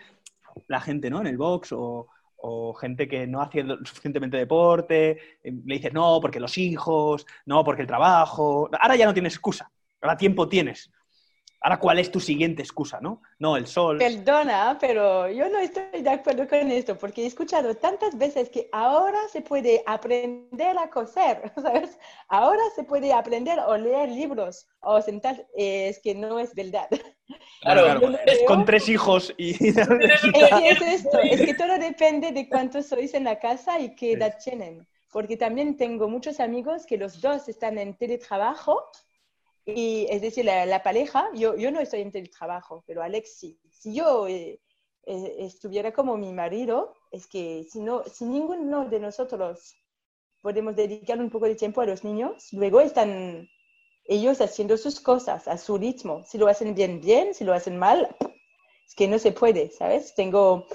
la 0.67 0.81
gente, 0.81 1.09
¿no? 1.09 1.21
En 1.21 1.27
el 1.27 1.37
box 1.37 1.71
o, 1.73 2.07
o 2.37 2.73
gente 2.73 3.07
que 3.07 3.27
no 3.27 3.41
hace 3.41 3.63
suficientemente 3.85 4.37
deporte, 4.37 5.11
eh, 5.43 5.51
le 5.65 5.75
dices 5.75 5.93
no, 5.93 6.19
porque 6.21 6.39
los 6.39 6.57
hijos, 6.57 7.25
no, 7.45 7.63
porque 7.63 7.81
el 7.83 7.87
trabajo. 7.87 8.69
Ahora 8.79 8.95
ya 8.95 9.05
no 9.05 9.13
tienes 9.13 9.33
excusa, 9.33 9.71
ahora 10.01 10.17
tiempo 10.17 10.47
tienes. 10.49 10.91
Ahora, 11.65 11.79
¿cuál 11.79 11.97
es 11.99 12.11
tu 12.11 12.19
siguiente 12.19 12.61
excusa, 12.61 12.99
no? 12.99 13.21
No, 13.39 13.55
el 13.55 13.67
sol. 13.67 13.97
Perdona, 13.97 14.77
pero 14.81 15.29
yo 15.29 15.47
no 15.47 15.59
estoy 15.59 16.01
de 16.01 16.09
acuerdo 16.09 16.45
con 16.45 16.69
esto, 16.69 16.97
porque 16.97 17.23
he 17.23 17.25
escuchado 17.25 17.73
tantas 17.75 18.17
veces 18.17 18.49
que 18.49 18.67
ahora 18.73 19.17
se 19.31 19.41
puede 19.41 19.81
aprender 19.85 20.77
a 20.77 20.89
coser, 20.89 21.53
¿sabes? 21.61 21.97
Ahora 22.27 22.61
se 22.75 22.83
puede 22.83 23.13
aprender 23.13 23.59
o 23.65 23.77
leer 23.77 24.09
libros 24.09 24.67
o 24.81 25.01
sentar, 25.01 25.47
eh, 25.55 25.87
es 25.87 25.99
que 25.99 26.13
no 26.13 26.37
es 26.37 26.53
verdad. 26.53 26.89
Claro, 27.61 27.83
Claro, 27.85 28.09
no 28.09 28.17
es 28.25 28.43
con 28.45 28.65
tres 28.65 28.89
hijos 28.89 29.33
y... 29.37 29.53
Es 29.69 29.77
esto, 30.81 31.17
es 31.19 31.41
que 31.41 31.53
todo 31.53 31.77
depende 31.77 32.33
de 32.33 32.49
cuántos 32.49 32.87
sois 32.87 33.13
en 33.13 33.23
la 33.23 33.39
casa 33.39 33.79
y 33.79 33.95
qué 33.95 34.11
edad 34.11 34.37
tienen. 34.43 34.85
Porque 35.13 35.37
también 35.37 35.77
tengo 35.77 36.09
muchos 36.09 36.41
amigos 36.41 36.85
que 36.85 36.97
los 36.97 37.21
dos 37.21 37.47
están 37.47 37.77
en 37.77 37.95
teletrabajo 37.95 38.83
y 39.65 40.07
es 40.09 40.21
decir, 40.21 40.45
la, 40.45 40.65
la 40.65 40.83
pareja, 40.83 41.29
yo, 41.33 41.55
yo 41.55 41.71
no 41.71 41.79
estoy 41.79 42.01
en 42.01 42.11
teletrabajo, 42.11 42.83
pero 42.85 43.01
Alex 43.01 43.37
sí. 43.37 43.59
Si 43.71 43.95
yo 43.95 44.27
eh, 44.27 44.59
eh, 45.05 45.35
estuviera 45.39 45.93
como 45.93 46.17
mi 46.17 46.33
marido, 46.33 46.93
es 47.11 47.27
que 47.27 47.65
si, 47.69 47.79
no, 47.81 48.03
si 48.05 48.25
ninguno 48.25 48.89
de 48.89 48.99
nosotros 48.99 49.75
podemos 50.41 50.75
dedicar 50.75 51.19
un 51.19 51.29
poco 51.29 51.45
de 51.45 51.55
tiempo 51.55 51.81
a 51.81 51.85
los 51.85 52.03
niños, 52.03 52.49
luego 52.51 52.81
están 52.81 53.47
ellos 54.05 54.41
haciendo 54.41 54.77
sus 54.77 54.99
cosas 54.99 55.47
a 55.47 55.57
su 55.57 55.77
ritmo. 55.77 56.23
Si 56.25 56.37
lo 56.37 56.47
hacen 56.47 56.75
bien, 56.75 56.99
bien, 56.99 57.33
si 57.33 57.45
lo 57.45 57.53
hacen 57.53 57.77
mal, 57.77 58.15
es 58.85 58.95
que 58.95 59.07
no 59.07 59.17
se 59.19 59.31
puede, 59.31 59.71
¿sabes? 59.71 60.13
Tengo, 60.15 60.65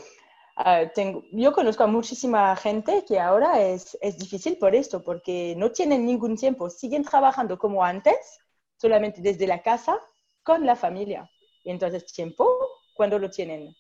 ah, 0.57 0.85
tengo, 0.95 1.25
yo 1.33 1.53
conozco 1.53 1.85
a 1.85 1.87
muchísima 1.87 2.57
gente 2.57 3.05
que 3.07 3.21
ahora 3.21 3.61
es, 3.63 3.99
es 4.01 4.19
difícil 4.19 4.57
por 4.57 4.75
esto, 4.75 5.03
porque 5.03 5.55
no 5.59 5.73
tienen 5.73 6.07
ningún 6.07 6.37
tiempo, 6.37 6.71
siguen 6.71 7.05
trabajando 7.05 7.59
como 7.59 7.85
antes, 7.85 8.41
solamente 8.83 9.21
desde 9.21 9.47
la 9.47 9.61
casa, 9.63 9.99
con 10.43 10.65
la 10.65 10.77
familia. 10.77 11.31
Y 11.65 11.71
entonces, 11.71 12.07
tiempo, 12.07 12.47
cuando 12.95 13.19
lo 13.19 13.29
tienen? 13.29 13.77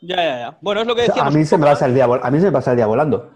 Ya, 0.00 0.16
ya, 0.16 0.38
ya. 0.38 0.58
Bueno, 0.62 0.80
es 0.82 0.86
lo 0.86 0.94
que 0.94 1.02
decíamos. 1.02 1.34
a 1.34 1.36
mí 1.36 1.44
se 1.44 1.58
me 1.58 1.66
pasa 1.66 1.86
el 1.86 1.94
día, 1.94 2.06
vol- 2.06 2.20
a 2.22 2.30
mí 2.30 2.38
se 2.38 2.46
me 2.46 2.52
pasa 2.52 2.70
el 2.70 2.76
día 2.76 2.86
volando. 2.86 3.32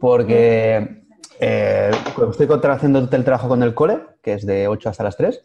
Porque 0.00 1.02
eh, 1.40 1.90
cuando 2.14 2.32
estoy 2.32 2.70
haciendo 2.70 2.98
el 2.98 3.24
trabajo 3.24 3.48
con 3.48 3.62
el 3.62 3.74
cole, 3.74 4.00
que 4.22 4.34
es 4.34 4.44
de 4.44 4.68
8 4.68 4.90
hasta 4.90 5.04
las 5.04 5.16
3. 5.16 5.44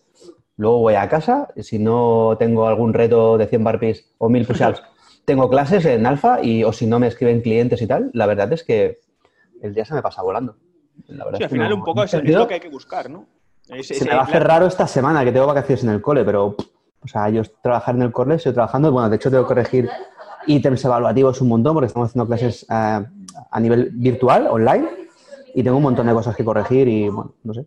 Luego 0.57 0.79
voy 0.79 0.95
a 0.95 1.07
casa. 1.07 1.47
y 1.55 1.63
Si 1.63 1.79
no 1.79 2.35
tengo 2.37 2.67
algún 2.67 2.93
reto 2.93 3.37
de 3.37 3.47
100 3.47 3.63
burpees 3.63 4.13
o 4.17 4.27
1000 4.29 4.45
push-ups, 4.45 4.81
tengo 5.25 5.49
clases 5.49 5.85
en 5.85 6.05
alfa 6.05 6.41
y, 6.43 6.63
o 6.63 6.73
si 6.73 6.87
no 6.87 6.99
me 6.99 7.07
escriben 7.07 7.41
clientes 7.41 7.81
y 7.81 7.87
tal. 7.87 8.09
La 8.13 8.25
verdad 8.25 8.51
es 8.53 8.63
que 8.63 8.99
el 9.61 9.73
día 9.73 9.85
se 9.85 9.93
me 9.93 10.01
pasa 10.01 10.21
volando. 10.21 10.57
La 11.07 11.25
verdad 11.25 11.39
Sí, 11.39 11.43
es 11.43 11.45
al 11.45 11.49
que 11.49 11.55
final 11.55 11.69
no- 11.69 11.75
un 11.77 11.83
poco 11.83 12.03
es, 12.03 12.13
es 12.13 12.23
lo 12.35 12.47
que 12.47 12.55
hay 12.55 12.59
que 12.59 12.69
buscar, 12.69 13.09
¿no? 13.09 13.27
Se 13.81 14.05
me 14.05 14.11
va 14.11 14.21
a 14.21 14.23
hacer 14.23 14.43
raro 14.43 14.67
esta 14.67 14.85
semana 14.85 15.23
que 15.23 15.31
tengo 15.31 15.47
vacaciones 15.47 15.83
en 15.83 15.91
el 15.91 16.01
cole, 16.01 16.25
pero, 16.25 16.55
pff, 16.55 16.67
o 17.03 17.07
sea, 17.07 17.29
yo 17.29 17.41
trabajar 17.61 17.95
en 17.95 18.03
el 18.03 18.11
cole, 18.11 18.35
estoy 18.35 18.53
trabajando, 18.53 18.91
bueno, 18.91 19.09
de 19.09 19.15
hecho 19.15 19.31
tengo 19.31 19.43
que 19.43 19.47
corregir 19.47 19.89
ítems 20.45 20.83
evaluativos 20.83 21.39
un 21.41 21.47
montón 21.47 21.73
porque 21.73 21.87
estamos 21.87 22.09
haciendo 22.09 22.27
clases 22.27 22.63
eh, 22.69 23.05
a 23.49 23.59
nivel 23.59 23.91
virtual, 23.93 24.47
online, 24.47 24.87
y 25.55 25.63
tengo 25.63 25.77
un 25.77 25.83
montón 25.83 26.07
de 26.07 26.13
cosas 26.13 26.35
que 26.35 26.43
corregir 26.43 26.87
y, 26.87 27.09
bueno, 27.09 27.33
no 27.43 27.53
sé. 27.53 27.65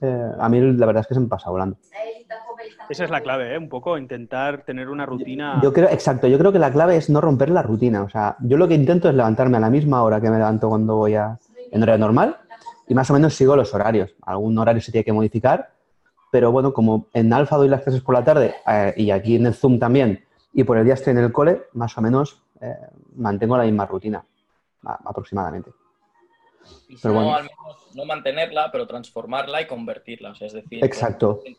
Eh, 0.00 0.30
a 0.38 0.48
mí 0.48 0.60
la 0.60 0.86
verdad 0.86 1.02
es 1.02 1.06
que 1.06 1.14
se 1.14 1.20
me 1.20 1.28
pasa 1.28 1.50
volando. 1.50 1.76
Esa 2.88 3.04
es 3.04 3.10
la 3.10 3.20
clave, 3.20 3.54
¿eh? 3.54 3.58
Un 3.58 3.68
poco 3.68 3.96
intentar 3.96 4.64
tener 4.64 4.88
una 4.88 5.06
rutina. 5.06 5.60
Yo 5.62 5.72
creo, 5.72 5.88
exacto, 5.88 6.26
yo 6.28 6.38
creo 6.38 6.52
que 6.52 6.58
la 6.58 6.72
clave 6.72 6.96
es 6.96 7.10
no 7.10 7.20
romper 7.20 7.50
la 7.50 7.62
rutina. 7.62 8.02
O 8.02 8.08
sea, 8.08 8.36
yo 8.40 8.56
lo 8.56 8.68
que 8.68 8.74
intento 8.74 9.08
es 9.08 9.14
levantarme 9.14 9.58
a 9.58 9.60
la 9.60 9.70
misma 9.70 10.02
hora 10.02 10.20
que 10.20 10.30
me 10.30 10.38
levanto 10.38 10.68
cuando 10.68 10.96
voy 10.96 11.14
a, 11.14 11.38
en 11.70 11.82
horario 11.82 11.98
normal 11.98 12.36
y 12.88 12.94
más 12.94 13.08
o 13.10 13.14
menos 13.14 13.34
sigo 13.34 13.56
los 13.56 13.72
horarios. 13.74 14.14
Algún 14.22 14.58
horario 14.58 14.80
se 14.82 14.92
tiene 14.92 15.04
que 15.04 15.12
modificar, 15.12 15.72
pero 16.30 16.50
bueno, 16.52 16.72
como 16.72 17.08
en 17.12 17.32
Alfa 17.32 17.56
doy 17.56 17.68
las 17.68 17.82
clases 17.82 18.02
por 18.02 18.14
la 18.14 18.24
tarde 18.24 18.54
eh, 18.66 18.94
y 18.96 19.10
aquí 19.10 19.36
en 19.36 19.46
el 19.46 19.54
Zoom 19.54 19.78
también 19.78 20.24
y 20.52 20.64
por 20.64 20.76
el 20.78 20.84
día 20.84 20.94
estoy 20.94 21.12
en 21.12 21.18
el 21.18 21.32
cole, 21.32 21.62
más 21.72 21.96
o 21.96 22.00
menos 22.02 22.42
eh, 22.60 22.74
mantengo 23.16 23.56
la 23.56 23.64
misma 23.64 23.86
rutina 23.86 24.24
a- 24.84 24.98
aproximadamente. 25.04 25.70
Y 26.88 26.96
si 26.96 27.02
Pero 27.02 27.14
no, 27.14 27.20
bueno. 27.22 27.36
al 27.36 27.42
menos 27.44 27.94
no 27.94 28.04
mantenerla, 28.04 28.70
pero 28.70 28.86
transformarla 28.86 29.62
y 29.62 29.66
convertirla. 29.66 30.30
O 30.30 30.34
sea, 30.34 30.46
es 30.46 30.52
decir, 30.52 30.84
Exacto. 30.84 31.40
que, 31.44 31.56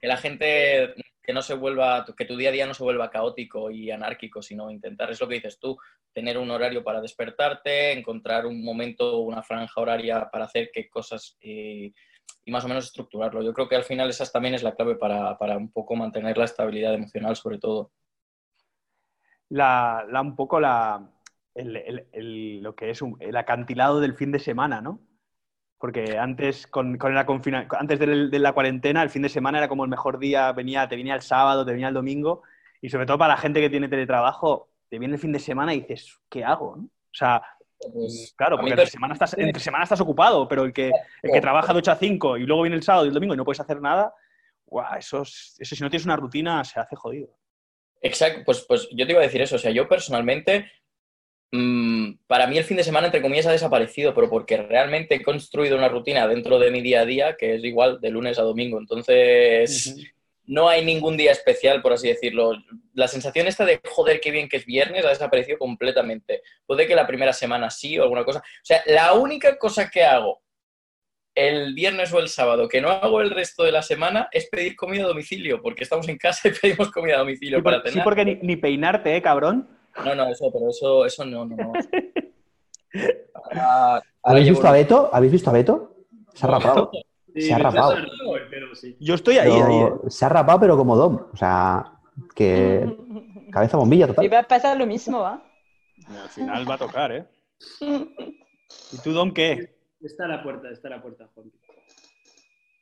que 0.00 0.06
la 0.06 0.16
gente 0.16 0.94
que 1.26 1.32
no 1.32 1.42
se 1.42 1.54
vuelva, 1.54 2.04
que 2.16 2.24
tu 2.24 2.36
día 2.36 2.50
a 2.50 2.52
día 2.52 2.66
no 2.66 2.74
se 2.74 2.84
vuelva 2.84 3.10
caótico 3.10 3.70
y 3.70 3.90
anárquico, 3.90 4.42
sino 4.42 4.70
intentar, 4.70 5.10
es 5.10 5.20
lo 5.20 5.28
que 5.28 5.34
dices 5.36 5.58
tú, 5.58 5.76
tener 6.12 6.38
un 6.38 6.50
horario 6.50 6.84
para 6.84 7.00
despertarte, 7.00 7.92
encontrar 7.92 8.46
un 8.46 8.64
momento, 8.64 9.18
una 9.20 9.42
franja 9.42 9.80
horaria 9.80 10.28
para 10.30 10.44
hacer 10.46 10.70
qué 10.72 10.88
cosas 10.88 11.36
y, 11.40 11.86
y 12.44 12.50
más 12.52 12.64
o 12.64 12.68
menos 12.68 12.86
estructurarlo. 12.86 13.42
Yo 13.42 13.52
creo 13.52 13.68
que 13.68 13.76
al 13.76 13.84
final 13.84 14.08
esa 14.10 14.24
también 14.30 14.54
es 14.54 14.62
la 14.62 14.74
clave 14.74 14.96
para, 14.96 15.36
para 15.38 15.56
un 15.56 15.70
poco 15.72 15.96
mantener 15.96 16.38
la 16.38 16.44
estabilidad 16.46 16.94
emocional, 16.94 17.36
sobre 17.36 17.58
todo. 17.58 17.92
la, 19.48 20.04
la- 20.10 20.20
un 20.20 20.36
poco 20.36 20.60
la, 20.60 21.10
el- 21.54 21.76
el- 21.76 22.08
el- 22.12 22.62
lo 22.62 22.74
que 22.74 22.90
es 22.90 23.00
el 23.20 23.36
acantilado 23.36 24.00
del 24.00 24.14
fin 24.16 24.32
de 24.32 24.38
semana, 24.38 24.80
¿no? 24.80 25.00
Porque 25.78 26.16
antes, 26.18 26.66
con, 26.66 26.96
con 26.96 27.14
la 27.14 27.26
confina- 27.26 27.66
antes 27.78 27.98
de, 27.98 28.38
la 28.38 28.52
cuarentena, 28.52 29.02
el 29.02 29.10
fin 29.10 29.22
de 29.22 29.28
semana 29.28 29.58
era 29.58 29.68
como 29.68 29.84
el 29.84 29.90
mejor 29.90 30.18
día, 30.18 30.52
venía, 30.52 30.88
te 30.88 30.96
venía 30.96 31.14
el 31.14 31.22
sábado, 31.22 31.64
te 31.66 31.72
venía 31.72 31.88
el 31.88 31.94
domingo, 31.94 32.42
y 32.80 32.88
sobre 32.88 33.06
todo 33.06 33.18
para 33.18 33.34
la 33.34 33.40
gente 33.40 33.60
que 33.60 33.68
tiene 33.70 33.88
teletrabajo, 33.88 34.70
te 34.88 34.98
viene 34.98 35.14
el 35.14 35.20
fin 35.20 35.32
de 35.32 35.38
semana 35.38 35.74
y 35.74 35.80
dices, 35.80 36.18
¿qué 36.30 36.44
hago? 36.44 36.76
no? 36.76 36.84
O 36.84 36.88
sea, 37.18 37.42
Pues, 37.92 38.32
claro, 38.36 38.56
porque 38.56 38.70
entre 38.72 38.86
semana, 38.86 39.12
estás, 39.12 39.36
entre 39.38 39.60
semana 39.62 39.84
estás 39.84 40.00
ocupado, 40.00 40.48
pero 40.48 40.64
el 40.64 40.72
que, 40.72 40.90
el 41.22 41.30
que 41.32 41.40
trabaja 41.42 41.72
de 41.74 41.78
8 41.80 41.92
a 41.92 41.96
5 41.96 42.36
y 42.38 42.46
luego 42.46 42.62
viene 42.62 42.76
el 42.76 42.82
sábado 42.82 43.04
y 43.04 43.08
el 43.08 43.14
domingo 43.14 43.34
y 43.34 43.36
no 43.36 43.44
puedes 43.44 43.60
hacer 43.60 43.80
nada, 43.82 44.14
guau, 44.64 44.96
eso, 44.96 45.22
es- 45.22 45.56
eso 45.58 45.76
si 45.76 45.82
no 45.82 45.90
tienes 45.90 46.06
una 46.06 46.16
rutina 46.16 46.64
se 46.64 46.80
hace 46.80 46.96
jodido. 46.96 47.28
Exacto, 48.00 48.42
pues, 48.46 48.64
pues 48.66 48.88
yo 48.92 49.04
te 49.06 49.12
iba 49.12 49.20
a 49.20 49.24
decir 49.24 49.42
eso. 49.42 49.56
O 49.56 49.58
sea, 49.58 49.70
yo 49.72 49.88
personalmente, 49.88 50.70
para 52.26 52.46
mí 52.46 52.58
el 52.58 52.64
fin 52.64 52.76
de 52.76 52.84
semana, 52.84 53.06
entre 53.06 53.22
comillas, 53.22 53.46
ha 53.46 53.52
desaparecido, 53.52 54.14
pero 54.14 54.28
porque 54.28 54.56
realmente 54.58 55.14
he 55.14 55.22
construido 55.22 55.76
una 55.76 55.88
rutina 55.88 56.26
dentro 56.28 56.58
de 56.58 56.70
mi 56.70 56.80
día 56.82 57.00
a 57.00 57.06
día 57.06 57.36
que 57.36 57.54
es 57.54 57.64
igual 57.64 58.00
de 58.00 58.10
lunes 58.10 58.38
a 58.38 58.42
domingo. 58.42 58.78
Entonces, 58.78 59.96
no 60.44 60.68
hay 60.68 60.84
ningún 60.84 61.16
día 61.16 61.32
especial, 61.32 61.82
por 61.82 61.92
así 61.92 62.08
decirlo. 62.08 62.52
La 62.94 63.08
sensación 63.08 63.46
esta 63.46 63.64
de 63.64 63.80
joder, 63.84 64.20
qué 64.20 64.30
bien 64.30 64.48
que 64.48 64.58
es 64.58 64.66
viernes 64.66 65.04
ha 65.04 65.08
desaparecido 65.10 65.58
completamente. 65.58 66.42
Puede 66.66 66.86
que 66.86 66.94
la 66.94 67.06
primera 67.06 67.32
semana 67.32 67.70
sí 67.70 67.98
o 67.98 68.02
alguna 68.02 68.24
cosa. 68.24 68.40
O 68.40 68.64
sea, 68.64 68.82
la 68.86 69.14
única 69.14 69.56
cosa 69.58 69.90
que 69.90 70.04
hago 70.04 70.42
el 71.34 71.74
viernes 71.74 72.12
o 72.14 72.18
el 72.18 72.28
sábado 72.28 72.66
que 72.66 72.80
no 72.80 72.88
hago 72.88 73.20
el 73.20 73.30
resto 73.30 73.62
de 73.62 73.70
la 73.72 73.82
semana 73.82 74.28
es 74.32 74.48
pedir 74.48 74.74
comida 74.74 75.04
a 75.04 75.08
domicilio, 75.08 75.60
porque 75.60 75.84
estamos 75.84 76.08
en 76.08 76.16
casa 76.16 76.48
y 76.48 76.52
pedimos 76.60 76.90
comida 76.90 77.16
a 77.16 77.18
domicilio 77.18 77.58
Sí, 77.58 77.62
para 77.62 77.82
por- 77.82 77.92
sí, 77.92 78.00
porque 78.02 78.24
ni, 78.24 78.34
ni 78.36 78.56
peinarte, 78.56 79.14
¿eh, 79.16 79.20
cabrón? 79.22 79.68
No, 80.04 80.14
no, 80.14 80.28
eso, 80.28 80.50
pero 80.52 80.68
eso, 80.70 81.06
eso 81.06 81.24
no, 81.24 81.44
no, 81.44 81.56
no. 81.56 81.72
Ahora- 81.72 81.84
ahora 83.94 84.02
¿Habéis 84.22 84.48
visto 84.50 84.66
a 84.66 84.72
Beto? 84.72 85.10
¿Habéis 85.12 85.32
visto 85.32 85.50
a 85.50 85.52
Beto? 85.52 85.96
Se 86.34 86.46
ha 86.46 86.50
rapado. 86.50 86.90
Sí, 87.34 87.42
Se 87.42 87.54
ha 87.54 87.58
rapado. 87.58 87.94
sí. 88.74 88.96
Yo 89.00 89.14
estoy 89.14 89.38
ahí, 89.38 89.50
ahí, 89.50 89.58
¿eh? 89.58 89.92
Pero 90.00 90.10
se 90.10 90.24
ha 90.24 90.28
rapado, 90.28 90.60
pero 90.60 90.76
como 90.76 90.96
Dom. 90.96 91.26
O 91.32 91.36
sea, 91.36 91.92
que 92.34 92.96
Cabeza 93.52 93.76
bombilla 93.76 94.06
total. 94.06 94.32
va 94.32 94.38
a 94.40 94.42
pasar 94.42 94.76
lo 94.76 94.86
mismo, 94.86 95.24
¿ah? 95.24 95.42
Al 96.22 96.28
final 96.28 96.68
va 96.70 96.74
a 96.74 96.78
tocar, 96.78 97.12
¿eh? 97.12 97.26
¿Y 97.80 98.98
tú, 99.02 99.12
Don, 99.12 99.32
qué? 99.32 99.76
Está 100.02 100.24
a 100.26 100.28
la 100.28 100.42
puerta, 100.42 100.70
está 100.70 100.88
a 100.88 100.92
la 100.92 101.02
puerta, 101.02 101.28
Juan. 101.34 101.50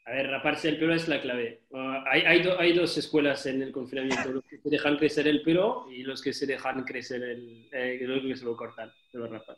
A 0.07 0.13
ver, 0.13 0.29
raparse 0.29 0.69
el 0.69 0.79
pelo 0.79 0.95
es 0.95 1.09
la 1.09 1.21
clave. 1.21 1.63
Ah, 1.73 2.05
hay, 2.07 2.23
hay, 2.23 2.43
do- 2.43 2.59
hay 2.61 2.73
dos 2.75 2.97
escuelas 2.99 3.47
en 3.47 3.63
el 3.63 3.73
confinamiento, 3.73 4.31
los 4.33 4.45
que 4.45 4.59
se 4.59 4.69
dejan 4.69 4.99
crecer 4.99 5.27
el 5.27 5.43
pelo 5.43 5.87
y 5.91 6.03
los 6.03 6.21
que 6.21 6.33
se 6.35 6.47
dejan 6.47 6.85
crecer 6.85 7.23
el... 7.23 7.69
Eh, 7.73 7.99
los 8.03 8.23
que 8.23 8.37
se 8.37 8.45
lo 8.45 8.55
cortan, 8.57 8.93
se 9.11 9.17
lo 9.19 9.27
rapan. 9.29 9.57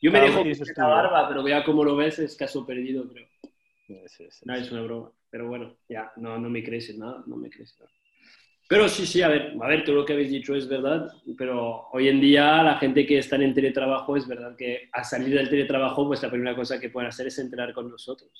Yo 0.00 0.12
me 0.12 0.18
Cada 0.18 0.26
dejo 0.26 0.42
crecer 0.42 0.68
la 0.76 0.86
barba, 0.86 1.28
pero 1.28 1.42
vea 1.42 1.64
cómo 1.64 1.82
lo 1.84 1.96
ves, 1.96 2.18
es 2.20 2.36
caso 2.36 2.64
perdido, 2.64 3.08
creo. 3.08 3.26
Sí, 3.86 4.30
sí, 4.30 4.46
No, 4.46 4.54
es 4.54 4.70
una 4.70 4.82
broma. 4.82 5.12
Pero 5.30 5.48
bueno, 5.48 5.76
ya, 5.88 6.12
no, 6.16 6.38
no 6.38 6.48
me 6.48 6.62
crece 6.62 6.96
nada, 6.96 7.22
no 7.26 7.36
me 7.36 7.50
crece 7.50 7.74
nada. 7.80 7.92
Pero 8.68 8.88
sí, 8.88 9.04
sí, 9.06 9.20
a 9.22 9.28
ver, 9.28 9.54
a 9.60 9.66
ver, 9.68 9.84
todo 9.84 9.96
lo 9.96 10.04
que 10.04 10.12
habéis 10.12 10.30
dicho 10.30 10.54
es 10.54 10.68
verdad, 10.68 11.08
pero 11.36 11.88
hoy 11.92 12.08
en 12.08 12.20
día 12.20 12.62
la 12.62 12.78
gente 12.78 13.04
que 13.04 13.18
está 13.18 13.34
en 13.36 13.52
teletrabajo 13.52 14.16
es 14.16 14.28
verdad 14.28 14.54
que 14.56 14.88
a 14.92 15.02
salir 15.02 15.34
del 15.34 15.50
teletrabajo, 15.50 16.06
pues 16.06 16.22
la 16.22 16.30
primera 16.30 16.54
cosa 16.54 16.78
que 16.80 16.88
pueden 16.90 17.08
hacer 17.08 17.26
es 17.26 17.38
entrenar 17.40 17.72
con 17.74 17.90
nosotros. 17.90 18.30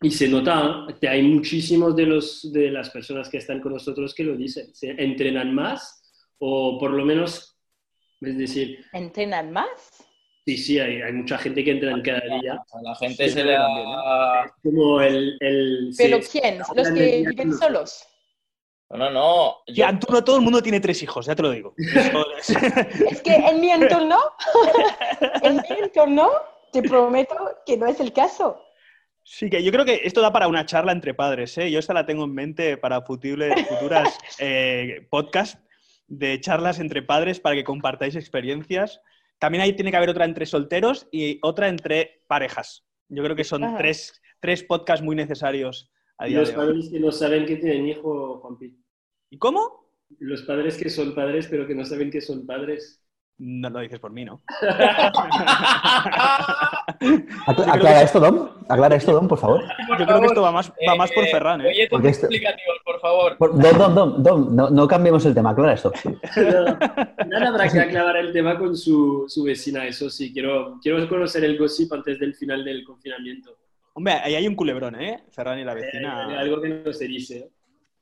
Y 0.00 0.10
se 0.12 0.28
nota, 0.28 0.86
que 1.00 1.08
hay 1.08 1.22
muchísimos 1.22 1.96
de, 1.96 2.06
los, 2.06 2.52
de 2.52 2.70
las 2.70 2.90
personas 2.90 3.28
que 3.28 3.38
están 3.38 3.60
con 3.60 3.72
nosotros 3.72 4.14
que 4.14 4.22
lo 4.22 4.36
dicen, 4.36 4.72
se 4.74 4.90
entrenan 4.90 5.52
más 5.52 6.02
o 6.38 6.78
por 6.78 6.92
lo 6.92 7.04
menos, 7.04 7.58
es 8.20 8.38
decir, 8.38 8.84
¿Entrenan 8.92 9.50
más? 9.52 9.66
sí, 10.46 10.56
sí, 10.56 10.78
hay, 10.78 11.02
hay 11.02 11.12
mucha 11.12 11.36
gente 11.36 11.64
que 11.64 11.72
entrena 11.72 12.00
cada 12.02 12.20
día. 12.40 12.54
A 12.72 12.82
la 12.82 12.94
gente 12.94 13.24
Sí, 13.28 13.34
se 13.34 13.44
le 13.44 13.54
también, 13.56 13.90
da... 13.90 14.54
Como 14.62 15.00
el... 15.00 15.36
el 15.40 15.90
¿Pero 15.98 16.22
se- 16.22 16.28
quién? 16.40 16.58
¿Los 16.74 16.88
que 16.90 17.24
viven 17.28 17.58
solos? 17.58 18.06
No, 18.90 18.96
no, 18.98 19.10
no. 19.10 19.56
Yo- 19.66 20.22
todo 20.24 20.36
el 20.36 20.42
mundo 20.42 20.62
tiene 20.62 20.78
tres 20.80 21.02
hijos, 21.02 21.26
ya 21.26 21.34
te 21.34 21.42
lo 21.42 21.50
digo. 21.50 21.74
Es 23.10 23.20
que 23.22 23.34
en 23.34 23.60
mi 23.60 23.70
entorno, 23.72 24.16
en 25.42 25.56
mi 25.56 25.78
entorno, 25.82 26.30
te 26.72 26.82
prometo 26.82 27.34
que 27.66 27.76
no 27.76 27.86
es 27.88 27.98
el 28.00 28.12
caso. 28.12 28.62
Sí, 29.30 29.50
que 29.50 29.62
yo 29.62 29.70
creo 29.70 29.84
que 29.84 30.00
esto 30.04 30.22
da 30.22 30.32
para 30.32 30.48
una 30.48 30.64
charla 30.64 30.90
entre 30.92 31.12
padres, 31.12 31.58
¿eh? 31.58 31.70
Yo 31.70 31.78
esta 31.78 31.92
la 31.92 32.06
tengo 32.06 32.24
en 32.24 32.32
mente 32.32 32.78
para 32.78 33.04
futile- 33.04 33.52
futuras 33.68 34.16
eh, 34.38 35.06
podcasts 35.10 35.58
de 36.06 36.40
charlas 36.40 36.80
entre 36.80 37.02
padres 37.02 37.38
para 37.38 37.54
que 37.54 37.62
compartáis 37.62 38.16
experiencias. 38.16 39.02
También 39.38 39.60
ahí 39.62 39.74
tiene 39.74 39.90
que 39.90 39.98
haber 39.98 40.08
otra 40.08 40.24
entre 40.24 40.46
solteros 40.46 41.08
y 41.12 41.38
otra 41.42 41.68
entre 41.68 42.22
parejas. 42.26 42.86
Yo 43.10 43.22
creo 43.22 43.36
que 43.36 43.44
son 43.44 43.64
Ajá. 43.64 43.76
tres, 43.76 44.18
tres 44.40 44.64
podcasts 44.64 45.04
muy 45.04 45.14
necesarios 45.14 45.92
a 46.16 46.24
día 46.24 46.38
los 46.38 46.48
de 46.48 46.56
hoy. 46.56 46.66
padres 46.66 46.88
que 46.90 46.98
no 46.98 47.12
saben 47.12 47.44
que 47.44 47.56
tienen 47.56 47.86
hijo, 47.86 48.38
Juanpi. 48.40 48.82
¿Y 49.28 49.36
cómo? 49.38 49.90
Los 50.20 50.40
padres 50.44 50.78
que 50.78 50.88
son 50.88 51.14
padres, 51.14 51.48
pero 51.48 51.66
que 51.66 51.74
no 51.74 51.84
saben 51.84 52.10
que 52.10 52.22
son 52.22 52.46
padres. 52.46 53.04
No 53.36 53.68
lo 53.68 53.80
dices 53.80 54.00
por 54.00 54.10
mí, 54.10 54.24
¿no? 54.24 54.40
Acla- 57.46 57.72
Aclara 57.74 58.02
esto, 58.02 58.18
Dom. 58.20 58.48
Aclara 58.68 58.96
esto, 58.96 59.12
Dom, 59.12 59.28
por 59.28 59.38
favor. 59.38 59.62
Yo 59.98 60.06
creo 60.06 60.20
que 60.20 60.26
esto 60.26 60.42
va 60.42 60.52
más, 60.52 60.72
va 60.88 60.94
más 60.94 61.10
por 61.12 61.24
Eh, 61.24 61.28
Ferran, 61.30 61.60
¿eh? 61.60 61.68
Oye, 61.68 61.88
Porque 61.90 62.08
esto- 62.08 62.26
explicativos, 62.26 62.78
por 62.84 63.00
favor. 63.00 63.36
Por- 63.36 63.58
Dom, 63.60 63.78
Dom, 63.78 63.94
Dom, 63.94 64.22
Dom, 64.22 64.56
no, 64.56 64.70
no 64.70 64.88
cambiemos 64.88 65.24
el 65.26 65.34
tema, 65.34 65.50
aclara 65.50 65.74
esto. 65.74 65.92
Nada 67.28 67.48
habrá 67.48 67.68
que 67.68 67.80
aclarar 67.80 68.16
el 68.16 68.32
tema 68.32 68.58
con 68.58 68.76
su, 68.76 69.24
su 69.28 69.42
vecina, 69.44 69.86
eso 69.86 70.08
sí. 70.10 70.32
Quiero, 70.32 70.78
quiero 70.82 71.06
conocer 71.08 71.44
el 71.44 71.58
gossip 71.58 71.92
antes 71.92 72.18
del 72.18 72.34
final 72.34 72.64
del 72.64 72.84
confinamiento. 72.84 73.56
Hombre, 73.94 74.14
ahí 74.14 74.34
hay 74.36 74.46
un 74.46 74.54
culebrón, 74.54 75.00
¿eh? 75.00 75.24
Ferran 75.30 75.58
y 75.58 75.64
la 75.64 75.72
Eh, 75.72 75.76
vecina. 75.76 76.38
algo 76.38 76.60
que 76.60 76.68
no 76.68 76.92
se 76.92 77.06
dice. 77.06 77.50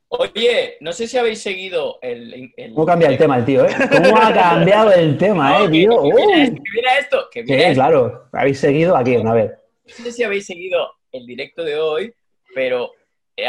Oye, 0.09 0.77
no 0.81 0.93
sé 0.93 1.09
si 1.09 1.19
habéis 1.19 1.43
seguido 1.43 1.99
el... 2.01 2.53
el- 2.57 2.73
¿Cómo 2.75 2.87
cambia 2.87 3.09
el 3.09 3.19
tema 3.19 3.39
el 3.39 3.45
tío, 3.45 3.65
eh? 3.65 3.71
¿Cómo 3.91 4.17
ha 4.17 4.33
cambiado 4.33 4.93
el 4.93 5.19
tema, 5.19 5.59
eh, 5.63 5.65
que- 5.67 5.71
tío? 5.73 6.03
que 6.03 6.13
mira 6.13 6.39
esto, 6.45 6.57
que 6.63 6.71
mira 6.73 6.99
esto, 6.99 7.29
que 7.33 7.41
Sí, 7.45 7.53
mira 7.53 7.69
esto. 7.69 7.75
claro. 7.75 8.29
Habéis 8.33 8.61
seguido 8.61 8.97
aquí, 8.97 9.17
a 9.17 9.33
ver. 9.33 9.59
No 9.85 9.93
sé 10.05 10.13
si 10.13 10.23
habéis 10.23 10.47
seguido 10.47 10.93
el 11.13 11.27
directo 11.27 11.65
de 11.65 11.79
hoy, 11.79 12.15
pero 12.55 12.93
eh, 13.37 13.49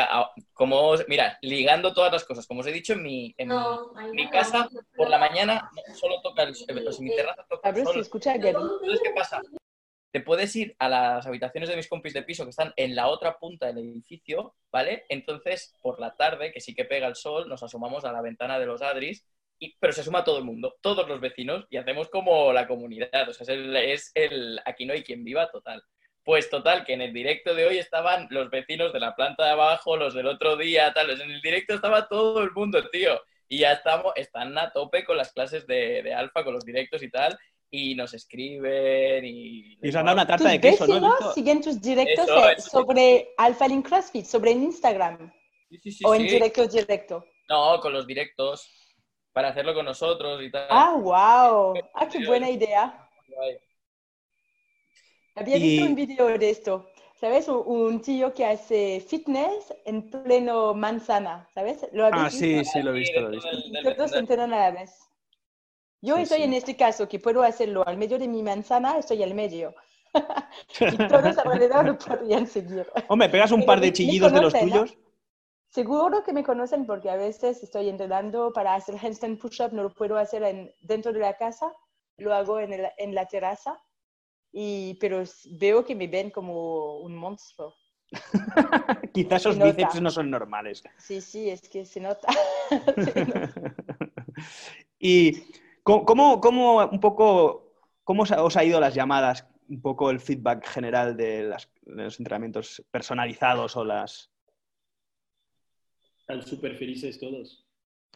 como 0.53 0.79
os- 0.89 1.05
mira, 1.07 1.37
ligando 1.41 1.93
todas 1.93 2.11
las 2.11 2.25
cosas, 2.25 2.47
como 2.47 2.61
os 2.61 2.67
he 2.67 2.71
dicho, 2.71 2.93
en 2.93 3.03
mi, 3.03 3.33
en 3.37 3.49
mi, 3.49 3.55
mi 4.13 4.29
casa 4.29 4.67
por 4.95 5.09
la 5.09 5.19
mañana 5.19 5.69
no, 5.75 5.95
solo 5.95 6.21
toca 6.23 6.41
el 6.43 6.55
sol, 6.55 6.67
pues 6.83 6.97
en 6.97 7.05
mi 7.05 7.15
terraza 7.15 7.45
toca 7.47 7.69
el 7.69 7.83
sol. 7.85 7.99
escucha 8.01 8.31
a 8.33 8.37
Gary. 8.37 8.49
Entonces, 8.49 8.99
¿qué 9.03 9.11
pasa? 9.11 9.41
Te 10.17 10.23
puedes 10.23 10.55
ir 10.55 10.75
a 10.79 10.89
las 10.89 11.27
habitaciones 11.27 11.69
de 11.69 11.75
mis 11.75 11.87
compis 11.87 12.11
de 12.11 12.23
piso 12.23 12.43
que 12.43 12.49
están 12.49 12.73
en 12.75 12.95
la 12.95 13.05
otra 13.05 13.37
punta 13.37 13.67
del 13.67 13.77
edificio, 13.77 14.55
¿vale? 14.71 15.05
Entonces, 15.09 15.75
por 15.79 15.99
la 15.99 16.15
tarde, 16.15 16.51
que 16.51 16.59
sí 16.59 16.73
que 16.73 16.85
pega 16.85 17.05
el 17.05 17.15
sol, 17.15 17.47
nos 17.47 17.61
asomamos 17.61 18.03
a 18.03 18.11
la 18.11 18.23
ventana 18.23 18.57
de 18.57 18.65
los 18.65 18.81
Adris, 18.81 19.27
y, 19.59 19.77
pero 19.77 19.93
se 19.93 20.01
suma 20.01 20.23
todo 20.23 20.39
el 20.39 20.43
mundo, 20.43 20.75
todos 20.81 21.07
los 21.07 21.21
vecinos, 21.21 21.67
y 21.69 21.77
hacemos 21.77 22.09
como 22.09 22.51
la 22.51 22.65
comunidad. 22.67 23.29
O 23.29 23.31
sea, 23.31 23.45
es 23.83 24.11
el, 24.15 24.59
aquí 24.65 24.87
no 24.87 24.93
hay 24.93 25.03
quien 25.03 25.23
viva 25.23 25.51
total. 25.51 25.83
Pues 26.23 26.49
total, 26.49 26.83
que 26.83 26.93
en 26.93 27.01
el 27.03 27.13
directo 27.13 27.53
de 27.53 27.67
hoy 27.67 27.77
estaban 27.77 28.25
los 28.31 28.49
vecinos 28.49 28.93
de 28.93 28.99
la 28.99 29.15
planta 29.15 29.45
de 29.45 29.51
abajo, 29.51 29.97
los 29.97 30.15
del 30.15 30.25
otro 30.25 30.57
día, 30.57 30.91
tal. 30.93 31.11
En 31.11 31.29
el 31.29 31.41
directo 31.41 31.75
estaba 31.75 32.07
todo 32.07 32.41
el 32.41 32.49
mundo, 32.53 32.89
tío. 32.89 33.21
Y 33.47 33.59
ya 33.59 33.73
estamos, 33.73 34.13
están 34.15 34.57
a 34.57 34.71
tope 34.71 35.05
con 35.05 35.15
las 35.15 35.31
clases 35.31 35.67
de, 35.67 36.01
de 36.01 36.15
alfa, 36.15 36.43
con 36.43 36.55
los 36.55 36.65
directos 36.65 37.03
y 37.03 37.11
tal. 37.11 37.37
Y 37.69 37.95
nos 37.95 38.13
escriben 38.13 39.25
y... 39.25 39.77
Y 39.81 39.89
os 39.89 39.95
han 39.95 40.05
dado 40.05 40.15
una 40.15 40.25
tarta 40.27 40.45
¿Tus 40.45 40.51
de 40.53 40.61
queso, 40.61 40.87
¿no? 40.87 40.93
Vecinos 40.93 41.33
siguen 41.33 41.61
tus 41.61 41.81
directos 41.81 42.25
Eso, 42.29 42.49
eso. 42.49 42.69
sobre 42.69 43.29
Alpha 43.37 43.67
Link 43.67 43.87
CrossFit, 43.87 44.25
sobre 44.25 44.51
en 44.51 44.63
Instagram? 44.63 45.31
Sí, 45.69 45.77
sí, 45.83 45.91
sí, 45.91 46.03
¿O 46.05 46.15
en 46.15 46.21
sí. 46.21 46.27
directo 46.29 46.65
directo? 46.67 47.25
No, 47.49 47.79
con 47.81 47.91
los 47.93 48.07
directos. 48.07 48.95
Para 49.33 49.49
hacerlo 49.49 49.73
con 49.75 49.85
nosotros 49.85 50.41
y 50.41 50.49
tal. 50.49 50.65
Ah, 50.69 50.95
wow. 50.97 51.75
Ah, 51.93 52.07
qué 52.07 52.25
buena 52.25 52.49
idea. 52.49 53.07
Había 55.35 55.57
Y- 55.57 55.61
visto 55.61 55.85
un 55.85 55.95
video 55.95 56.37
de 56.37 56.49
esto. 56.49 56.89
¿Sabes? 57.19 57.47
Un, 57.47 57.99
tío 58.01 58.31
que 58.33 58.45
hace 58.45 58.99
fitness 59.01 59.73
en 59.85 60.09
pleno 60.09 60.73
manzana. 60.75 61.47
¿Sabes? 61.53 61.87
¿Lo 61.91 62.05
habéis 62.05 62.23
Ah, 62.25 62.29
sí, 62.29 62.53
visto? 62.59 62.71
sí, 62.73 62.81
lo 62.83 62.91
he 62.91 62.99
visto, 62.99 63.21
lo 63.21 63.27
he 63.27 63.31
visto. 63.31 63.95
todos 63.95 64.13
entrenan 64.13 64.53
a 64.53 64.57
la 64.59 64.71
vez. 64.71 64.91
Yo 66.01 66.15
Sí, 66.17 66.21
estoy 66.23 66.37
sí. 66.39 66.43
en 66.43 66.53
este 66.53 66.75
caso, 66.75 67.07
que 67.07 67.19
puedo 67.19 67.41
hacerlo 67.43 67.85
al 67.87 67.97
medio 67.97 68.19
de 68.19 68.27
mi 68.27 68.43
manzana, 68.43 68.97
estoy 68.97 69.23
al 69.23 69.33
medio. 69.33 69.73
y 70.79 70.97
todos 71.07 71.37
alrededor 71.37 71.85
lo 71.85 71.97
podrían 71.97 72.47
seguir. 72.47 72.85
Hombre, 73.07 73.29
pegas 73.29 73.51
un 73.51 73.59
Pero 73.61 73.67
par 73.67 73.81
de 73.81 73.91
chillidos 73.93 74.31
de 74.31 74.41
los 74.41 74.53
conocen, 74.53 74.69
¿no? 74.69 74.83
tuyos. 74.85 74.97
Seguro 75.69 76.23
que 76.23 76.33
me 76.33 76.43
conocen 76.43 76.85
porque 76.85 77.09
a 77.09 77.17
veces 77.17 77.61
estoy 77.61 77.89
entrenando 77.89 78.53
para 78.53 78.73
hacer 78.75 78.95
handstand 78.95 79.37
push-up, 79.39 79.73
no 79.73 79.83
lo 79.83 79.93
puedo 79.93 80.17
hacer 80.17 80.43
en- 80.43 80.71
dentro 80.81 81.11
de 81.11 81.19
la 81.19 81.35
casa, 81.35 81.71
lo 82.17 82.33
hago 82.33 82.59
en, 82.59 82.73
el- 82.73 82.89
en 82.97 83.13
la 83.13 83.25
terraza, 83.25 83.77
y, 84.51 84.95
pero 84.95 85.23
veo 85.59 85.83
que 85.83 85.93
me 85.95 86.07
ven 86.07 86.31
como 86.31 86.99
un 86.99 87.15
monstruo. 87.15 87.73
Quizás 89.13 89.41
esos 89.41 89.59
bíceps 89.59 90.01
no 90.01 90.09
son 90.09 90.31
normales. 90.31 90.81
Sí, 90.97 91.19
sí, 91.19 91.49
es 91.49 91.67
que 91.67 91.85
se 91.85 91.99
nota. 91.99 92.27
Se 92.95 93.25
nota. 93.25 93.51
y 94.99 95.43
¿cómo, 95.87 96.05
cómo, 96.05 96.41
cómo 96.41 96.85
un 96.85 96.99
poco, 96.99 97.73
cómo 98.03 98.23
os 98.23 98.57
ha, 98.57 98.63
ido 98.63 98.79
las 98.79 98.93
llamadas, 98.93 99.47
un 99.69 99.81
poco 99.81 100.09
el 100.11 100.19
feedback 100.19 100.65
general 100.67 101.15
de, 101.15 101.43
las- 101.43 101.69
de 101.81 102.03
los 102.03 102.19
entrenamientos 102.19 102.83
personalizados 102.91 103.75
o 103.75 103.85
las... 103.85 104.29
Están 106.19 106.41
súper 106.45 106.75
felices 106.75 107.17
todos. 107.19 107.65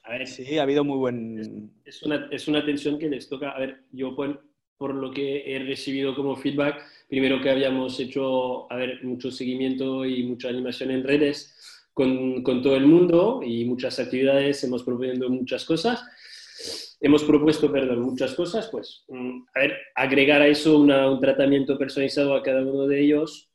A 0.03 0.12
ver, 0.12 0.27
Sí, 0.27 0.57
ha 0.57 0.63
habido 0.63 0.84
muy 0.84 0.97
buen... 0.97 1.71
es 1.86 2.03
una, 2.03 2.27
es 2.31 2.47
una 2.47 2.60
atención 2.60 2.99
que 2.99 3.10
les 3.10 3.29
toca. 3.29 3.51
A 3.51 3.60
ver, 3.60 3.84
yo 3.91 4.15
por, 4.15 4.43
por 4.77 4.93
lo 4.93 5.12
que 5.12 5.55
he 5.55 5.60
recibido 5.60 6.15
como 6.15 6.36
feedback, 6.36 6.84
primero 7.07 7.39
que 7.41 7.49
habíamos 7.51 7.99
hecho, 7.99 8.71
a 8.71 8.75
ver, 8.75 9.03
mucho 9.03 9.31
seguimiento 9.31 10.05
y 10.05 10.23
mucha 10.23 10.49
animación 10.49 10.91
en 10.91 11.03
redes 11.03 11.88
con, 11.93 12.41
con 12.43 12.62
todo 12.62 12.75
el 12.75 12.86
mundo 12.88 13.41
y 13.43 13.63
muchas 13.65 13.99
actividades, 13.99 14.63
hemos 14.63 14.84
propuesto 14.84 15.29
muchas 15.29 15.63
cosas. 15.65 16.90
Hemos 17.03 17.23
propuesto, 17.23 17.71
perdón, 17.71 18.01
muchas 18.01 18.35
cosas, 18.35 18.69
pues, 18.71 19.03
mm, 19.07 19.41
a 19.55 19.59
ver, 19.59 19.77
agregar 19.95 20.41
a 20.41 20.47
eso 20.47 20.77
una- 20.79 21.09
un 21.09 21.19
tratamiento 21.19 21.77
personalizado 21.77 22.35
a 22.35 22.43
cada 22.43 22.61
uno 22.61 22.85
de 22.87 23.01
ellos 23.01 23.49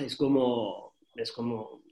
es 0.00 0.16
como, 0.16 0.96
es 1.14 1.30
como 1.32 1.82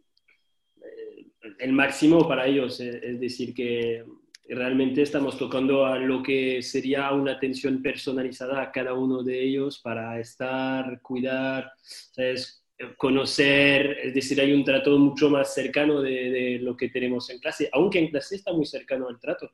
eh, 0.83 1.27
el 1.61 1.73
máximo 1.73 2.27
para 2.27 2.47
ellos, 2.47 2.81
eh, 2.81 3.01
es 3.03 3.21
decir, 3.21 3.55
que 3.55 4.05
realmente 4.49 5.03
estamos 5.03 5.39
tocando 5.39 5.87
a 5.87 5.99
lo 5.99 6.23
que 6.23 6.63
sería 6.63 7.13
una 7.13 7.33
atención 7.33 7.81
personalizada 7.83 8.61
a 8.63 8.73
cada 8.73 8.95
uno 8.95 9.23
de 9.23 9.41
ellos 9.43 9.79
para 9.79 10.19
estar, 10.19 11.01
cuidar, 11.03 11.71
¿sabes? 11.83 12.65
conocer, 12.97 13.99
es 14.05 14.15
decir, 14.15 14.41
hay 14.41 14.53
un 14.53 14.65
trato 14.65 14.97
mucho 14.99 15.29
más 15.31 15.53
cercano 15.53 16.01
de, 16.01 16.31
de 16.31 16.59
lo 16.61 16.77
que 16.77 16.89
tenemos 16.89 17.29
en 17.31 17.41
clase, 17.41 17.69
aunque 17.73 17.99
en 17.99 18.09
clase 18.09 18.37
está 18.37 18.53
muy 18.53 18.67
cercano 18.67 19.09
al 19.09 19.19
trato, 19.19 19.51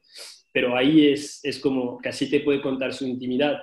pero 0.55 0.77
ahí 0.77 1.09
es, 1.09 1.45
es 1.45 1.59
como 1.59 1.99
casi 1.99 2.31
te 2.31 2.39
puede 2.39 2.63
contar 2.63 2.95
su 2.95 3.05
intimidad, 3.09 3.61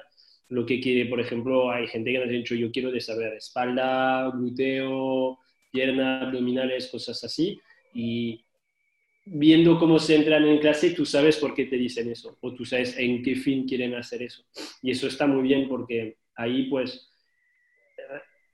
lo 0.50 0.66
que 0.66 0.82
quiere, 0.82 1.06
por 1.06 1.22
ejemplo, 1.22 1.72
hay 1.72 1.88
gente 1.88 2.12
que 2.12 2.20
nos 2.20 2.28
ha 2.28 2.32
dicho, 2.32 2.54
yo 2.54 2.70
quiero 2.70 2.92
desarrollar 2.92 3.36
espalda, 3.36 4.30
glúteo, 4.32 5.40
pierna, 5.72 6.24
abdominales, 6.24 6.90
cosas 6.90 7.24
así, 7.24 7.58
y 7.94 8.44
viendo 9.24 9.80
cómo 9.80 10.00
se 10.00 10.18
entran 10.18 10.46
en 10.46 10.60
clase, 10.60 10.92
tú 10.92 11.06
sabes 11.06 11.38
por 11.38 11.54
qué 11.54 11.68
te 11.68 11.78
dicen 11.78 12.12
eso, 12.12 12.38
o 12.42 12.54
tú 12.54 12.66
sabes 12.66 12.98
en 12.98 13.24
qué 13.24 13.36
fin 13.36 13.66
quieren 13.66 13.96
hacer 13.96 14.24
eso. 14.24 14.44
Y 14.82 14.92
eso 14.92 15.08
está 15.08 15.26
muy 15.26 15.44
bien 15.44 15.70
porque 15.70 16.18
ahí 16.36 16.64
pues 16.64 17.10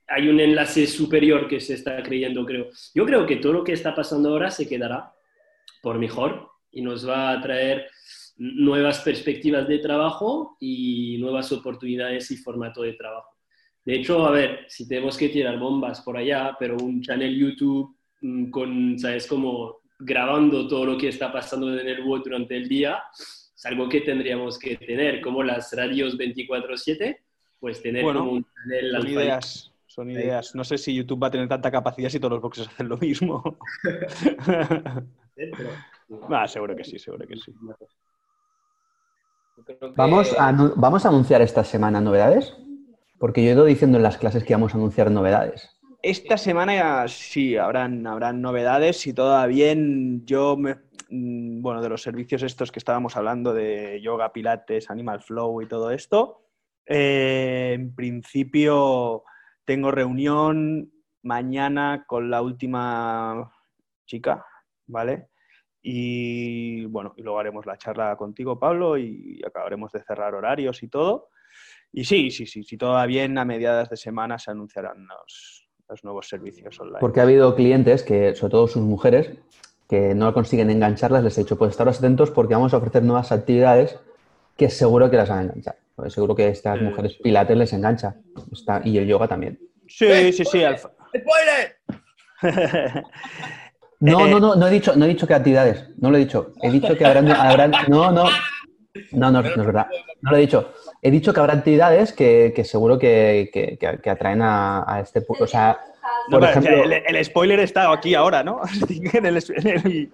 hay 0.07 0.27
un 0.27 0.39
enlace 0.39 0.85
superior 0.85 1.47
que 1.47 1.59
se 1.59 1.73
está 1.73 2.03
creyendo, 2.03 2.45
creo. 2.45 2.69
Yo 2.93 3.03
creo 3.03 3.25
que 3.25 3.37
todo 3.37 3.53
lo 3.53 3.63
que 3.63 3.73
está 3.73 3.95
pasando 3.95 4.29
ahora 4.29 4.51
se 4.51 4.67
quedará 4.67 5.11
por 5.81 5.97
mejor 5.97 6.51
y 6.71 6.83
nos 6.83 7.09
va 7.09 7.31
a 7.31 7.41
traer 7.41 7.87
nuevas 8.37 8.99
perspectivas 9.01 9.67
de 9.67 9.79
trabajo 9.79 10.57
y 10.59 11.17
nuevas 11.19 11.51
oportunidades 11.51 12.29
y 12.31 12.37
formato 12.37 12.81
de 12.83 12.93
trabajo. 12.93 13.29
De 13.83 13.95
hecho, 13.95 14.25
a 14.25 14.31
ver, 14.31 14.65
si 14.67 14.87
tenemos 14.87 15.17
que 15.17 15.29
tirar 15.29 15.57
bombas 15.57 16.01
por 16.01 16.17
allá, 16.17 16.55
pero 16.59 16.75
un 16.77 17.01
channel 17.01 17.35
YouTube 17.35 17.95
mm, 18.21 18.49
con, 18.49 18.99
¿sabes? 18.99 19.27
Como 19.27 19.79
grabando 19.99 20.67
todo 20.67 20.85
lo 20.85 20.97
que 20.97 21.07
está 21.07 21.31
pasando 21.31 21.77
en 21.77 21.87
el 21.87 22.03
web 22.03 22.21
durante 22.23 22.55
el 22.55 22.67
día, 22.67 23.01
es 23.13 23.65
algo 23.65 23.89
que 23.89 24.01
tendríamos 24.01 24.59
que 24.59 24.77
tener, 24.77 25.21
como 25.21 25.41
las 25.41 25.73
radios 25.75 26.17
24/7, 26.17 27.17
pues 27.59 27.81
tener 27.81 28.03
como 28.03 28.31
un 28.33 28.45
channel 28.45 28.91
son 28.91 29.07
ideas, 29.07 29.73
son 29.87 30.11
ideas. 30.11 30.53
No 30.53 30.63
sé 30.63 30.77
si 30.77 30.93
YouTube 30.93 31.23
va 31.23 31.27
a 31.27 31.31
tener 31.31 31.47
tanta 31.47 31.71
capacidad 31.71 32.09
si 32.09 32.19
todos 32.19 32.33
los 32.33 32.41
boxes 32.41 32.67
hacen 32.67 32.89
lo 32.89 32.97
mismo. 32.97 33.57
ah, 36.29 36.47
seguro 36.47 36.75
que 36.75 36.83
sí, 36.83 36.99
seguro 36.99 37.25
que 37.25 37.37
sí. 37.37 37.53
¿Vamos 39.95 40.35
a, 40.37 40.51
¿Vamos 40.75 41.05
a 41.05 41.09
anunciar 41.09 41.41
esta 41.41 41.63
semana 41.63 42.01
novedades? 42.01 42.55
Porque 43.19 43.43
yo 43.43 43.49
he 43.49 43.53
ido 43.53 43.65
diciendo 43.65 43.97
en 43.97 44.03
las 44.03 44.17
clases 44.17 44.43
que 44.43 44.53
vamos 44.53 44.73
a 44.73 44.77
anunciar 44.77 45.09
novedades. 45.09 45.77
Esta 46.03 46.37
semana 46.37 47.07
sí, 47.07 47.57
habrán, 47.57 48.05
habrán 48.05 48.41
novedades. 48.41 48.97
Si 48.97 49.13
todo 49.13 49.31
va 49.31 49.47
bien, 49.47 50.25
yo 50.25 50.55
me, 50.55 50.75
mm, 51.09 51.61
bueno, 51.61 51.81
de 51.81 51.89
los 51.89 52.03
servicios 52.03 52.43
estos 52.43 52.71
que 52.71 52.79
estábamos 52.79 53.17
hablando 53.17 53.53
de 53.53 53.99
yoga, 54.01 54.31
pilates, 54.31 54.91
animal 54.91 55.21
flow 55.21 55.61
y 55.61 55.67
todo 55.67 55.91
esto, 55.91 56.43
eh, 56.85 57.71
en 57.73 57.95
principio 57.95 59.23
tengo 59.65 59.91
reunión 59.91 60.91
mañana 61.23 62.05
con 62.07 62.29
la 62.29 62.41
última 62.41 63.51
chica, 64.05 64.45
¿vale? 64.85 65.29
Y 65.89 66.83
bueno, 66.87 67.13
y 67.15 67.21
luego 67.21 67.39
haremos 67.39 67.65
la 67.65 67.77
charla 67.77 68.13
contigo, 68.17 68.59
Pablo, 68.59 68.97
y 68.97 69.41
acabaremos 69.47 69.89
de 69.93 70.03
cerrar 70.03 70.35
horarios 70.35 70.83
y 70.83 70.89
todo. 70.89 71.29
Y 71.93 72.03
sí, 72.03 72.29
sí, 72.29 72.45
sí, 72.45 72.61
si 72.65 72.75
todo 72.75 72.91
va 72.91 73.05
bien, 73.05 73.37
a 73.37 73.45
mediadas 73.45 73.89
de 73.89 73.95
semana 73.95 74.37
se 74.37 74.51
anunciarán 74.51 75.07
los, 75.07 75.69
nuevos 76.03 76.27
servicios 76.27 76.77
online. 76.81 76.99
Porque 76.99 77.21
ha 77.21 77.23
habido 77.23 77.55
clientes 77.55 78.03
que, 78.03 78.35
sobre 78.35 78.51
todo 78.51 78.67
sus 78.67 78.81
mujeres, 78.81 79.31
que 79.87 80.13
no 80.13 80.33
consiguen 80.33 80.71
engancharlas, 80.71 81.23
les 81.23 81.37
he 81.37 81.43
dicho, 81.43 81.57
pues 81.57 81.71
estaros 81.71 81.99
atentos 81.99 82.31
porque 82.31 82.55
vamos 82.55 82.73
a 82.73 82.77
ofrecer 82.79 83.03
nuevas 83.03 83.31
actividades 83.31 83.97
que 84.57 84.69
seguro 84.69 85.09
que 85.09 85.15
las 85.15 85.29
van 85.29 85.39
a 85.39 85.43
enganchar. 85.43 85.77
Pues 85.95 86.11
seguro 86.11 86.35
que 86.35 86.43
a 86.43 86.49
estas 86.49 86.81
mujeres 86.81 87.15
pilates 87.23 87.55
les 87.55 87.71
engancha. 87.71 88.17
Está, 88.51 88.81
y 88.83 88.97
el 88.97 89.07
yoga 89.07 89.29
también. 89.29 89.57
Sí, 89.87 90.33
sí, 90.33 90.43
sí. 90.43 90.63
¡Spoiler! 91.15 91.77
no, 93.99 94.27
no, 94.27 94.39
no, 94.39 94.55
no 94.55 94.67
he 94.67 94.71
dicho, 94.71 94.95
no 94.95 95.05
he 95.05 95.09
dicho 95.09 95.27
qué 95.27 95.33
actividades. 95.33 95.85
No 95.97 96.11
lo 96.11 96.17
he 96.17 96.21
dicho. 96.21 96.53
He 96.61 96.71
dicho 96.71 96.95
que 96.95 97.05
habrán, 97.05 97.31
habrán 97.31 97.71
no, 97.87 98.11
no, 98.11 98.25
no, 99.11 99.31
no, 99.31 99.41
no, 99.41 99.49
es 99.49 99.55
verdad. 99.55 99.87
No 100.21 100.31
lo 100.31 100.37
he 100.37 100.41
dicho. 100.41 100.73
He 101.01 101.11
dicho 101.11 101.33
que 101.33 101.39
habrá 101.39 101.53
actividades 101.53 102.13
que, 102.13 102.53
que 102.55 102.63
seguro 102.63 102.97
que, 102.97 103.49
que, 103.51 104.09
atraen 104.09 104.41
a, 104.41 104.83
a 104.87 104.99
este. 105.01 105.25
O 105.27 105.47
sea, 105.47 105.79
por 106.29 106.43
ejemplo... 106.43 106.83
el, 106.83 107.25
spoiler 107.25 107.59
está 107.59 107.91
aquí 107.91 108.15
ahora, 108.15 108.43
¿no? 108.43 108.61
en 108.89 109.25
el, 109.25 109.43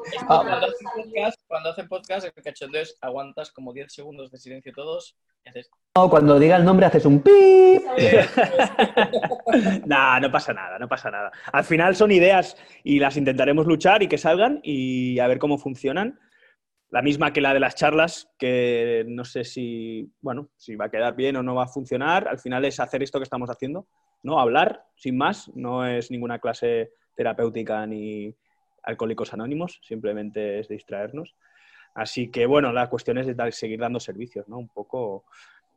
cuando, 1.47 1.69
hacen 1.69 1.87
podcast, 1.87 2.25
el 2.25 2.43
cachondeo 2.43 2.81
es 2.81 2.97
aguantas 3.01 3.51
como 3.51 3.73
10 3.73 3.91
segundos 3.91 4.31
de 4.31 4.37
silencio 4.37 4.71
todos 4.73 5.15
y 5.45 5.49
haces... 5.49 5.69
No, 5.95 6.09
cuando 6.09 6.39
diga 6.39 6.55
el 6.55 6.65
nombre 6.65 6.85
haces 6.85 7.05
un 7.05 7.21
pi. 7.21 7.31
nah, 9.85 10.19
no 10.19 10.31
pasa 10.31 10.53
nada, 10.53 10.79
no 10.79 10.87
pasa 10.87 11.11
nada. 11.11 11.31
Al 11.51 11.63
final 11.63 11.95
son 11.95 12.11
ideas 12.11 12.57
y 12.83 12.99
las 12.99 13.17
intentaremos 13.17 13.65
luchar 13.65 14.03
y 14.03 14.07
que 14.07 14.17
salgan 14.17 14.59
y 14.63 15.19
a 15.19 15.27
ver 15.27 15.39
cómo 15.39 15.57
funcionan 15.57 16.19
la 16.93 17.01
misma 17.01 17.33
que 17.33 17.41
la 17.41 17.55
de 17.55 17.59
las 17.59 17.73
charlas, 17.73 18.29
que 18.37 19.03
no 19.07 19.25
sé 19.25 19.43
si, 19.43 20.13
bueno, 20.21 20.51
si 20.57 20.75
va 20.75 20.85
a 20.85 20.91
quedar 20.91 21.15
bien 21.15 21.35
o 21.35 21.41
no 21.41 21.55
va 21.55 21.63
a 21.63 21.67
funcionar. 21.67 22.27
Al 22.27 22.37
final 22.37 22.63
es 22.65 22.79
hacer 22.79 23.01
esto 23.01 23.17
que 23.17 23.23
estamos 23.23 23.49
haciendo, 23.49 23.87
¿no? 24.23 24.39
Hablar, 24.39 24.85
sin 24.95 25.17
más. 25.17 25.49
No 25.55 25.85
es 25.85 26.09
ninguna 26.09 26.39
clase 26.39 26.91
terapéutica 27.15 27.85
ni 27.85 28.33
alcohólicos 28.83 29.33
anónimos, 29.33 29.79
simplemente 29.83 30.59
es 30.59 30.67
distraernos. 30.67 31.35
Así 31.93 32.29
que, 32.29 32.45
bueno, 32.45 32.73
la 32.73 32.89
cuestión 32.89 33.17
es 33.17 33.27
de 33.27 33.51
seguir 33.51 33.79
dando 33.79 33.99
servicios, 33.99 34.47
¿no? 34.47 34.57
Un 34.57 34.69
poco... 34.69 35.25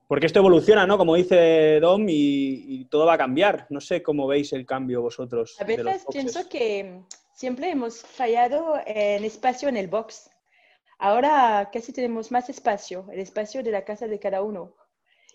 Porque 0.08 0.26
esto 0.26 0.38
evoluciona, 0.38 0.86
¿no? 0.86 0.96
Como 0.98 1.16
dice 1.16 1.80
Dom, 1.80 2.06
y, 2.08 2.84
todo 2.86 3.06
va 3.06 3.14
a 3.14 3.18
cambiar. 3.18 3.66
No 3.70 3.80
sé 3.80 4.02
cómo 4.02 4.26
veis 4.26 4.52
el 4.52 4.64
cambio 4.64 5.02
vosotros. 5.02 5.60
A 5.60 5.64
veces 5.64 6.06
pienso 6.10 6.48
que 6.48 7.00
siempre 7.34 7.70
hemos 7.70 8.02
fallado 8.02 8.80
en 8.86 9.24
espacio 9.24 9.68
en 9.68 9.76
el 9.76 9.88
box 9.88 10.30
Ahora 10.98 11.68
casi 11.72 11.92
tenemos 11.92 12.32
más 12.32 12.48
espacio, 12.48 13.06
el 13.12 13.20
espacio 13.20 13.62
de 13.62 13.70
la 13.70 13.84
casa 13.84 14.06
de 14.06 14.18
cada 14.18 14.42
uno. 14.42 14.74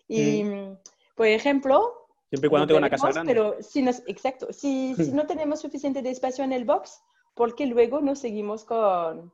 Y, 0.08 0.43
mm. 0.43 0.78
por 1.15 1.28
ejemplo... 1.28 2.00
Siempre 2.32 2.48
y 2.48 2.50
cuando 2.50 2.67
tenga 2.67 2.78
una 2.78 2.89
casa 2.89 3.12
grande. 3.12 3.34
Pero 3.34 3.62
si 3.62 3.82
nos, 3.82 4.04
exacto, 4.08 4.54
si, 4.54 4.96
si 4.96 5.12
no 5.12 5.28
tenemos 5.28 5.60
suficiente 5.60 6.02
de 6.02 6.12
espacio 6.12 6.46
en 6.46 6.54
el 6.54 6.63
box, 6.63 7.04
¿por 7.36 7.56
qué 7.56 7.65
luego 7.65 8.00
no 8.00 8.15
seguimos 8.15 8.63
con, 8.63 9.34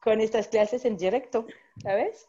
con 0.00 0.20
estas 0.20 0.46
clases 0.46 0.84
en 0.84 0.96
directo? 0.96 1.46
¿Sabes? 1.82 2.28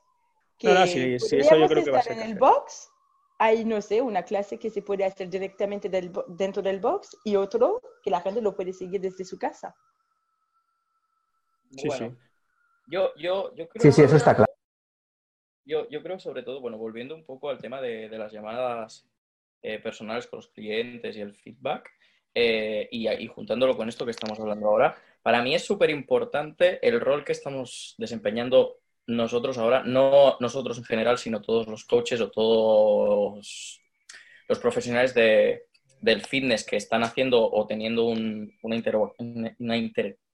Que 0.58 0.76
sí, 0.88 1.20
sí, 1.20 1.38
eso 1.38 1.56
yo 1.56 1.68
creo 1.68 1.84
que 1.84 1.92
va 1.92 2.00
a 2.00 2.02
ser. 2.02 2.13
En 2.13 2.24
el 2.24 2.39
box 2.39 2.89
hay, 3.38 3.65
no 3.65 3.80
sé, 3.84 4.02
una 4.02 4.24
clase 4.24 4.58
que 4.58 4.72
se 4.72 4.82
puede 4.82 5.06
hacer 5.06 5.30
directamente 5.30 5.92
dentro 6.30 6.63
del 6.63 6.80
box 6.80 7.15
y 7.24 7.36
otro 7.36 7.84
que 8.02 8.10
la 8.10 8.22
gente 8.22 8.42
lo 8.42 8.56
puede 8.56 8.74
seguir 8.74 9.00
desde 9.00 9.24
su 9.26 9.38
casa. 9.38 9.76
Sí, 11.78 11.88
sí. 11.92 12.12
Yo, 12.88 13.13
yo, 13.15 13.54
yo 13.54 13.70
creo... 13.70 13.82
Sí, 13.84 13.92
sí, 13.92 14.02
eso 14.02 14.15
está 14.15 14.36
claro. 14.36 14.52
Yo, 15.65 15.88
yo 15.89 16.02
creo 16.02 16.20
sobre 16.20 16.42
todo, 16.42 16.62
bueno, 16.62 16.80
volviendo 16.80 17.13
un 17.13 17.24
poco 17.24 17.50
al 17.50 17.60
tema 17.60 17.80
de, 17.80 18.10
de 18.10 18.18
las 18.18 18.32
llamadas 18.32 19.08
eh, 19.62 19.80
personales 19.80 20.28
con 20.28 20.38
los 20.38 20.50
clientes 20.50 21.15
y 21.15 21.22
el 21.22 21.34
feedback, 21.36 21.89
eh, 22.34 22.88
y, 22.91 23.28
juntándolo 23.28 23.76
con 23.76 23.89
esto 23.89 24.06
que 24.06 24.12
estamos 24.12 24.39
hablando 24.39 24.67
ahora, 24.67 24.95
para 25.22 25.41
mí 25.41 25.56
es 25.56 25.63
súper 25.65 25.89
importante 25.89 26.86
el 26.88 27.02
rol 27.02 27.26
que 27.26 27.32
estamos 27.32 27.95
desempeñando 27.98 28.78
nosotros 29.08 29.58
ahora, 29.58 29.84
no 29.84 30.38
nosotros 30.39 30.78
en 30.78 30.84
general, 30.84 31.17
sino 31.17 31.41
todos 31.41 31.67
los 31.67 31.86
coaches 31.86 32.22
o 32.22 32.30
todos 32.30 33.82
los 34.48 34.60
profesionales 34.60 35.13
de, 35.13 35.63
del 36.02 36.22
fitness 36.22 36.63
que 36.63 36.78
están 36.78 37.04
haciendo 37.04 37.50
o 37.52 37.67
teniendo 37.67 38.06
un, 38.06 38.54
una, 38.62 39.56
una 39.60 39.78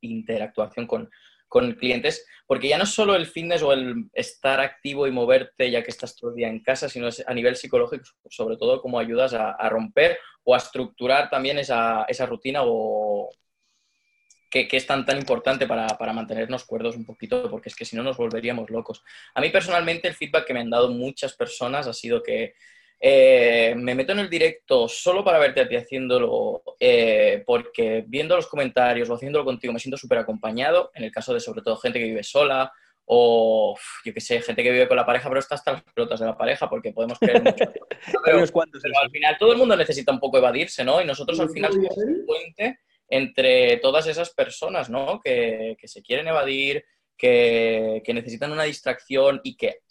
interactuación 0.01 0.87
con, 0.87 1.09
con 1.47 1.73
clientes, 1.73 2.25
porque 2.47 2.67
ya 2.67 2.77
no 2.77 2.83
es 2.83 2.91
solo 2.91 3.15
el 3.15 3.25
fitness 3.25 3.61
o 3.63 3.73
el 3.73 4.09
estar 4.13 4.59
activo 4.59 5.07
y 5.07 5.11
moverte 5.11 5.71
ya 5.71 5.83
que 5.83 5.91
estás 5.91 6.15
todo 6.15 6.31
el 6.31 6.35
día 6.35 6.47
en 6.47 6.61
casa, 6.61 6.89
sino 6.89 7.07
a 7.25 7.33
nivel 7.33 7.55
psicológico, 7.55 8.05
sobre 8.29 8.57
todo 8.57 8.81
cómo 8.81 8.99
ayudas 8.99 9.33
a, 9.33 9.69
romper 9.69 10.19
o 10.43 10.53
a 10.53 10.57
estructurar 10.57 11.29
también 11.29 11.57
esa, 11.57 12.05
esa 12.07 12.25
rutina 12.25 12.61
o 12.63 13.29
que, 14.49 14.67
es 14.71 14.87
tan, 14.87 15.05
tan 15.05 15.17
importante 15.17 15.67
para, 15.67 15.87
para, 15.87 16.13
mantenernos 16.13 16.63
cuerdos 16.63 16.95
un 16.95 17.05
poquito, 17.05 17.49
porque 17.49 17.69
es 17.69 17.75
que 17.75 17.83
si 17.83 17.95
no 17.95 18.03
nos 18.03 18.15
volveríamos 18.15 18.69
locos. 18.69 19.03
A 19.33 19.41
mí 19.41 19.49
personalmente 19.49 20.07
el 20.07 20.13
feedback 20.13 20.45
que 20.45 20.53
me 20.53 20.61
han 20.61 20.69
dado 20.69 20.89
muchas 20.89 21.35
personas 21.35 21.87
ha 21.87 21.93
sido 21.93 22.23
que 22.23 22.53
eh, 22.99 23.73
me 23.77 23.93
meto 23.93 24.13
en 24.13 24.19
el 24.19 24.29
directo 24.29 24.87
solo 24.87 25.23
para 25.23 25.39
verte 25.39 25.61
a 25.61 25.67
ti 25.67 25.75
haciéndolo, 25.75 26.63
eh, 26.79 27.43
porque 27.45 28.03
viendo 28.07 28.35
los 28.35 28.47
comentarios 28.47 29.09
o 29.09 29.15
haciéndolo 29.15 29.45
contigo 29.45 29.73
me 29.73 29.79
siento 29.79 29.97
súper 29.97 30.19
acompañado, 30.19 30.91
en 30.93 31.03
el 31.03 31.11
caso 31.11 31.33
de 31.33 31.39
sobre 31.39 31.61
todo 31.61 31.77
gente 31.77 31.99
que 31.99 32.05
vive 32.05 32.23
sola 32.23 32.71
o 33.07 33.77
yo 34.03 34.13
que 34.13 34.21
sé, 34.21 34.41
gente 34.41 34.63
que 34.63 34.71
vive 34.71 34.87
con 34.87 34.97
la 34.97 35.05
pareja, 35.05 35.29
pero 35.29 35.39
está 35.39 35.55
hasta 35.55 35.73
las 35.73 35.83
pelotas 35.83 36.19
de 36.19 36.25
la 36.25 36.37
pareja 36.37 36.69
porque 36.69 36.91
podemos 36.91 37.19
creer 37.19 37.43
mucho. 37.43 37.65
pero, 38.25 38.39
al 38.39 39.11
final 39.11 39.37
todo 39.37 39.51
el 39.51 39.57
mundo 39.59 39.75
necesita 39.75 40.11
un 40.11 40.19
poco 40.19 40.37
evadirse, 40.39 40.83
¿no? 40.83 41.01
Y 41.01 41.05
nosotros 41.05 41.39
al 41.39 41.49
final 41.49 41.71
somos 41.71 41.97
un 41.97 42.25
puente 42.25 42.79
entre 43.07 43.77
todas 43.77 44.07
esas 44.07 44.31
personas, 44.33 44.89
¿no? 44.89 45.19
Que, 45.23 45.75
que 45.79 45.87
se 45.87 46.01
quieren 46.01 46.27
evadir, 46.27 46.83
que, 47.15 48.01
que 48.03 48.13
necesitan 48.13 48.51
una 48.51 48.63
distracción 48.63 49.39
y 49.43 49.55
que 49.55 49.81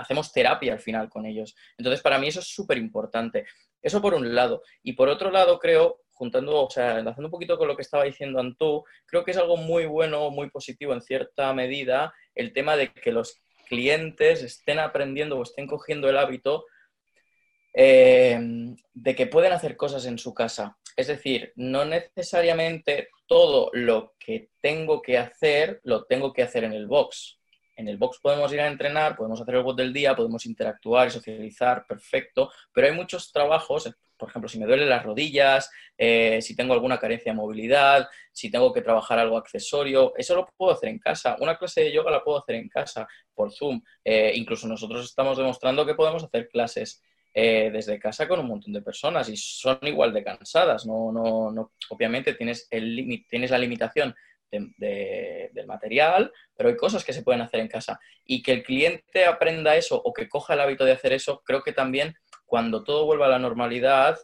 hacemos 0.00 0.32
terapia 0.32 0.72
al 0.72 0.80
final 0.80 1.08
con 1.08 1.26
ellos. 1.26 1.54
Entonces, 1.78 2.02
para 2.02 2.18
mí 2.18 2.28
eso 2.28 2.40
es 2.40 2.48
súper 2.48 2.78
importante. 2.78 3.46
Eso 3.82 4.02
por 4.02 4.14
un 4.14 4.34
lado. 4.34 4.62
Y 4.82 4.92
por 4.94 5.08
otro 5.08 5.30
lado, 5.30 5.58
creo, 5.58 6.00
juntando, 6.10 6.64
o 6.64 6.70
sea, 6.70 6.98
enlazando 6.98 7.28
un 7.28 7.32
poquito 7.32 7.56
con 7.56 7.68
lo 7.68 7.76
que 7.76 7.82
estaba 7.82 8.04
diciendo 8.04 8.40
Antú, 8.40 8.84
creo 9.06 9.24
que 9.24 9.30
es 9.30 9.36
algo 9.36 9.56
muy 9.56 9.86
bueno, 9.86 10.30
muy 10.30 10.50
positivo 10.50 10.92
en 10.92 11.00
cierta 11.00 11.52
medida, 11.54 12.12
el 12.34 12.52
tema 12.52 12.76
de 12.76 12.92
que 12.92 13.12
los 13.12 13.40
clientes 13.68 14.42
estén 14.42 14.78
aprendiendo 14.78 15.38
o 15.38 15.42
estén 15.42 15.66
cogiendo 15.66 16.10
el 16.10 16.18
hábito 16.18 16.66
eh, 17.72 18.38
de 18.92 19.14
que 19.14 19.26
pueden 19.26 19.52
hacer 19.52 19.76
cosas 19.76 20.04
en 20.06 20.18
su 20.18 20.34
casa. 20.34 20.76
Es 20.96 21.06
decir, 21.06 21.52
no 21.56 21.84
necesariamente 21.84 23.08
todo 23.26 23.70
lo 23.72 24.14
que 24.18 24.50
tengo 24.60 25.00
que 25.00 25.16
hacer 25.16 25.80
lo 25.84 26.04
tengo 26.04 26.32
que 26.32 26.42
hacer 26.42 26.64
en 26.64 26.72
el 26.72 26.86
box. 26.86 27.39
En 27.80 27.88
el 27.88 27.96
box 27.96 28.18
podemos 28.20 28.52
ir 28.52 28.60
a 28.60 28.66
entrenar, 28.66 29.16
podemos 29.16 29.40
hacer 29.40 29.54
el 29.54 29.62
bot 29.62 29.74
del 29.74 29.90
día, 29.90 30.14
podemos 30.14 30.44
interactuar 30.44 31.08
y 31.08 31.10
socializar, 31.10 31.86
perfecto, 31.86 32.52
pero 32.74 32.86
hay 32.86 32.92
muchos 32.92 33.32
trabajos, 33.32 33.90
por 34.18 34.28
ejemplo, 34.28 34.50
si 34.50 34.58
me 34.58 34.66
duelen 34.66 34.90
las 34.90 35.02
rodillas, 35.02 35.70
eh, 35.96 36.42
si 36.42 36.54
tengo 36.54 36.74
alguna 36.74 36.98
carencia 36.98 37.32
de 37.32 37.38
movilidad, 37.38 38.06
si 38.32 38.50
tengo 38.50 38.70
que 38.74 38.82
trabajar 38.82 39.18
algo 39.18 39.38
accesorio, 39.38 40.12
eso 40.18 40.34
lo 40.34 40.46
puedo 40.58 40.72
hacer 40.72 40.90
en 40.90 40.98
casa. 40.98 41.38
Una 41.40 41.56
clase 41.56 41.84
de 41.84 41.92
yoga 41.92 42.10
la 42.10 42.22
puedo 42.22 42.38
hacer 42.40 42.56
en 42.56 42.68
casa, 42.68 43.08
por 43.34 43.50
Zoom. 43.50 43.80
Eh, 44.04 44.32
incluso 44.34 44.68
nosotros 44.68 45.02
estamos 45.06 45.38
demostrando 45.38 45.86
que 45.86 45.94
podemos 45.94 46.22
hacer 46.22 46.50
clases 46.50 47.02
eh, 47.32 47.70
desde 47.72 47.98
casa 47.98 48.28
con 48.28 48.40
un 48.40 48.46
montón 48.48 48.74
de 48.74 48.82
personas 48.82 49.30
y 49.30 49.38
son 49.38 49.78
igual 49.84 50.12
de 50.12 50.22
cansadas. 50.22 50.84
No, 50.84 51.10
no, 51.10 51.50
no, 51.50 51.72
obviamente 51.88 52.34
tienes, 52.34 52.68
el 52.70 53.24
tienes 53.26 53.50
la 53.50 53.56
limitación 53.56 54.14
del 54.50 55.66
material, 55.66 56.32
pero 56.56 56.68
hay 56.68 56.76
cosas 56.76 57.04
que 57.04 57.12
se 57.12 57.22
pueden 57.22 57.42
hacer 57.42 57.60
en 57.60 57.68
casa. 57.68 58.00
Y 58.24 58.42
que 58.42 58.52
el 58.52 58.62
cliente 58.62 59.24
aprenda 59.24 59.76
eso 59.76 60.00
o 60.02 60.12
que 60.12 60.28
coja 60.28 60.54
el 60.54 60.60
hábito 60.60 60.84
de 60.84 60.92
hacer 60.92 61.12
eso, 61.12 61.42
creo 61.44 61.62
que 61.62 61.72
también 61.72 62.14
cuando 62.46 62.82
todo 62.82 63.06
vuelva 63.06 63.26
a 63.26 63.30
la 63.30 63.38
normalidad 63.38 64.18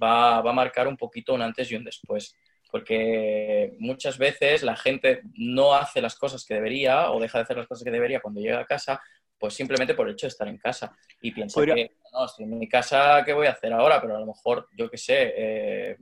va, 0.00 0.40
va 0.40 0.50
a 0.50 0.54
marcar 0.54 0.88
un 0.88 0.96
poquito 0.96 1.34
un 1.34 1.42
antes 1.42 1.70
y 1.70 1.76
un 1.76 1.84
después. 1.84 2.36
Porque 2.70 3.76
muchas 3.78 4.18
veces 4.18 4.62
la 4.62 4.76
gente 4.76 5.22
no 5.34 5.74
hace 5.74 6.00
las 6.00 6.16
cosas 6.16 6.44
que 6.44 6.54
debería 6.54 7.12
o 7.12 7.20
deja 7.20 7.38
de 7.38 7.44
hacer 7.44 7.56
las 7.56 7.68
cosas 7.68 7.84
que 7.84 7.90
debería 7.90 8.20
cuando 8.20 8.40
llega 8.40 8.60
a 8.60 8.66
casa 8.66 9.00
pues 9.44 9.54
simplemente 9.54 9.94
por 9.94 10.08
el 10.08 10.14
hecho 10.14 10.26
de 10.26 10.30
estar 10.30 10.48
en 10.48 10.56
casa. 10.56 10.96
Y 11.20 11.30
piensa 11.30 11.62
que, 11.64 11.96
no, 12.12 12.24
estoy 12.24 12.44
en 12.44 12.58
mi 12.58 12.66
casa, 12.66 13.22
¿qué 13.26 13.34
voy 13.34 13.46
a 13.46 13.50
hacer 13.50 13.74
ahora? 13.74 14.00
Pero 14.00 14.16
a 14.16 14.20
lo 14.20 14.24
mejor, 14.24 14.68
yo 14.76 14.90
qué 14.90 14.96
sé, 14.96 15.34
eh, 15.36 15.98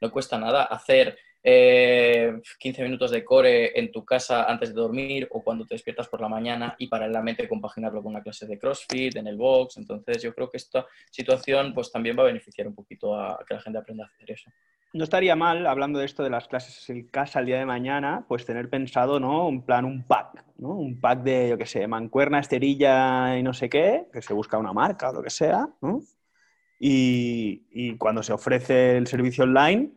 no 0.00 0.10
cuesta 0.10 0.38
nada 0.38 0.64
hacer 0.64 1.18
15 1.42 2.42
eh, 2.80 2.84
minutos 2.84 3.10
de 3.10 3.24
core 3.24 3.78
en 3.78 3.90
tu 3.90 4.04
casa 4.04 4.44
antes 4.44 4.68
de 4.68 4.80
dormir 4.80 5.28
o 5.30 5.42
cuando 5.42 5.66
te 5.66 5.74
despiertas 5.74 6.08
por 6.08 6.20
la 6.20 6.28
mañana 6.28 6.76
y 6.78 6.86
paralelamente 6.86 7.48
compaginarlo 7.48 8.02
con 8.02 8.12
una 8.12 8.22
clase 8.22 8.46
de 8.46 8.58
CrossFit 8.58 9.16
en 9.16 9.26
el 9.26 9.36
box. 9.36 9.76
Entonces 9.76 10.22
yo 10.22 10.34
creo 10.34 10.50
que 10.50 10.58
esta 10.58 10.86
situación 11.10 11.74
pues 11.74 11.90
también 11.90 12.16
va 12.16 12.22
a 12.22 12.26
beneficiar 12.26 12.66
un 12.68 12.74
poquito 12.74 13.18
a 13.18 13.44
que 13.46 13.54
la 13.54 13.60
gente 13.60 13.78
aprenda 13.78 14.04
a 14.04 14.06
hacer 14.08 14.30
eso 14.30 14.50
no 14.92 15.04
estaría 15.04 15.36
mal, 15.36 15.66
hablando 15.66 15.98
de 15.98 16.04
esto 16.04 16.22
de 16.22 16.30
las 16.30 16.48
clases 16.48 16.88
en 16.90 17.06
casa 17.06 17.40
el 17.40 17.46
día 17.46 17.58
de 17.58 17.66
mañana, 17.66 18.24
pues 18.28 18.44
tener 18.44 18.68
pensado, 18.68 19.18
¿no? 19.18 19.48
Un 19.48 19.62
plan, 19.64 19.84
un 19.84 20.02
pack, 20.02 20.44
¿no? 20.58 20.74
Un 20.74 21.00
pack 21.00 21.22
de, 21.22 21.48
yo 21.48 21.58
qué 21.58 21.66
sé, 21.66 21.86
mancuerna, 21.86 22.40
esterilla 22.40 23.38
y 23.38 23.42
no 23.42 23.54
sé 23.54 23.70
qué, 23.70 24.08
que 24.12 24.20
se 24.20 24.34
busca 24.34 24.58
una 24.58 24.72
marca 24.72 25.10
o 25.10 25.14
lo 25.14 25.22
que 25.22 25.30
sea, 25.30 25.66
¿no? 25.80 26.02
Y, 26.78 27.96
cuando 27.96 28.22
se 28.22 28.32
ofrece 28.32 28.96
el 28.96 29.06
servicio 29.06 29.44
online, 29.44 29.92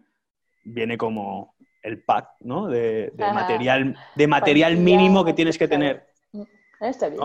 viene 0.65 0.97
como 0.97 1.55
el 1.81 2.03
pack, 2.03 2.31
¿no? 2.41 2.67
De, 2.67 3.13
material, 3.17 3.95
de 4.15 4.27
material 4.27 4.77
mínimo 4.77 5.23
que 5.23 5.33
tienes 5.33 5.57
que 5.57 5.67
tener. 5.67 6.07
Mm, 6.33 6.43
está 6.81 7.09
bien. 7.09 7.21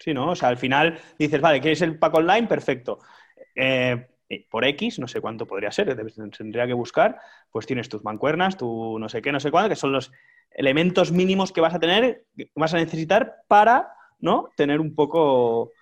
Sí, 0.00 0.12
¿no? 0.12 0.30
O 0.30 0.34
sea, 0.34 0.48
al 0.48 0.56
final 0.56 0.98
dices, 1.18 1.40
vale, 1.40 1.60
¿quieres 1.60 1.82
el 1.82 1.98
pack 1.98 2.14
online? 2.14 2.46
Perfecto. 2.46 2.98
Eh, 3.54 4.06
eh, 4.28 4.46
por 4.50 4.64
X, 4.64 4.98
no 4.98 5.06
sé 5.06 5.20
cuánto 5.20 5.46
podría 5.46 5.70
ser, 5.70 5.94
tendría 6.36 6.66
que 6.66 6.72
buscar, 6.72 7.18
pues 7.50 7.66
tienes 7.66 7.88
tus 7.88 8.02
mancuernas, 8.04 8.56
tu 8.56 8.98
no 8.98 9.08
sé 9.08 9.20
qué, 9.20 9.30
no 9.30 9.40
sé 9.40 9.50
cuánto, 9.50 9.68
que 9.68 9.76
son 9.76 9.92
los 9.92 10.12
elementos 10.50 11.12
mínimos 11.12 11.52
que 11.52 11.60
vas 11.60 11.74
a 11.74 11.78
tener, 11.78 12.24
que 12.36 12.50
vas 12.54 12.72
a 12.72 12.78
necesitar 12.78 13.42
para 13.48 13.92
¿no? 14.18 14.50
tener 14.56 14.80
un 14.80 14.94
poco 14.94 15.72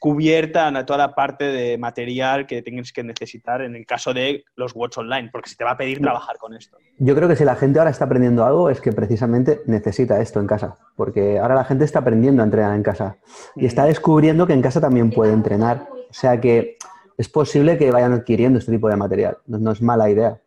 cubierta 0.00 0.72
toda 0.86 0.98
la 0.98 1.14
parte 1.14 1.44
de 1.44 1.76
material 1.76 2.46
que 2.46 2.62
tienes 2.62 2.90
que 2.90 3.04
necesitar 3.04 3.60
en 3.60 3.76
el 3.76 3.84
caso 3.84 4.14
de 4.14 4.44
los 4.56 4.74
Watch 4.74 4.96
Online, 4.96 5.28
porque 5.30 5.50
se 5.50 5.56
te 5.56 5.62
va 5.62 5.72
a 5.72 5.76
pedir 5.76 6.00
trabajar 6.00 6.38
con 6.38 6.54
esto. 6.54 6.78
Yo 6.98 7.14
creo 7.14 7.28
que 7.28 7.36
si 7.36 7.44
la 7.44 7.54
gente 7.54 7.78
ahora 7.78 7.90
está 7.90 8.06
aprendiendo 8.06 8.46
algo 8.46 8.70
es 8.70 8.80
que 8.80 8.92
precisamente 8.92 9.60
necesita 9.66 10.18
esto 10.18 10.40
en 10.40 10.46
casa, 10.46 10.78
porque 10.96 11.38
ahora 11.38 11.54
la 11.54 11.64
gente 11.64 11.84
está 11.84 11.98
aprendiendo 11.98 12.42
a 12.42 12.46
entrenar 12.46 12.74
en 12.74 12.82
casa 12.82 13.18
y 13.54 13.66
está 13.66 13.84
descubriendo 13.84 14.46
que 14.46 14.54
en 14.54 14.62
casa 14.62 14.80
también 14.80 15.10
puede 15.10 15.34
entrenar. 15.34 15.86
O 16.08 16.14
sea 16.14 16.40
que 16.40 16.78
es 17.18 17.28
posible 17.28 17.76
que 17.76 17.90
vayan 17.90 18.14
adquiriendo 18.14 18.58
este 18.58 18.72
tipo 18.72 18.88
de 18.88 18.96
material. 18.96 19.36
No, 19.46 19.70
es 19.70 19.82
mala 19.82 20.08
idea. 20.08 20.40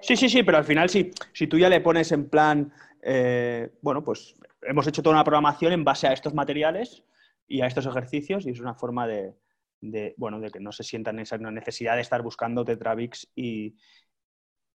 Sí, 0.00 0.16
sí, 0.16 0.28
sí, 0.28 0.42
pero 0.42 0.58
al 0.58 0.64
final 0.64 0.90
si, 0.90 1.12
si 1.32 1.46
tú 1.46 1.56
ya 1.56 1.68
le 1.68 1.80
pones 1.80 2.10
en 2.10 2.28
plan, 2.28 2.72
eh, 3.00 3.70
bueno, 3.80 4.02
pues 4.02 4.34
hemos 4.62 4.84
hecho 4.88 5.04
toda 5.04 5.14
una 5.14 5.24
programación 5.24 5.72
en 5.72 5.84
base 5.84 6.08
a 6.08 6.12
estos 6.12 6.34
materiales 6.34 7.04
y 7.52 7.60
a 7.60 7.66
estos 7.66 7.84
ejercicios 7.84 8.46
y 8.46 8.50
es 8.50 8.60
una 8.60 8.74
forma 8.74 9.06
de, 9.06 9.34
bueno, 10.16 10.40
de 10.40 10.50
que 10.50 10.58
no 10.58 10.72
se 10.72 10.82
sientan 10.82 11.18
esa 11.18 11.36
necesidad 11.36 11.96
de 11.96 12.00
estar 12.00 12.22
buscando 12.22 12.64
Tetravix 12.64 13.28
y, 13.34 13.76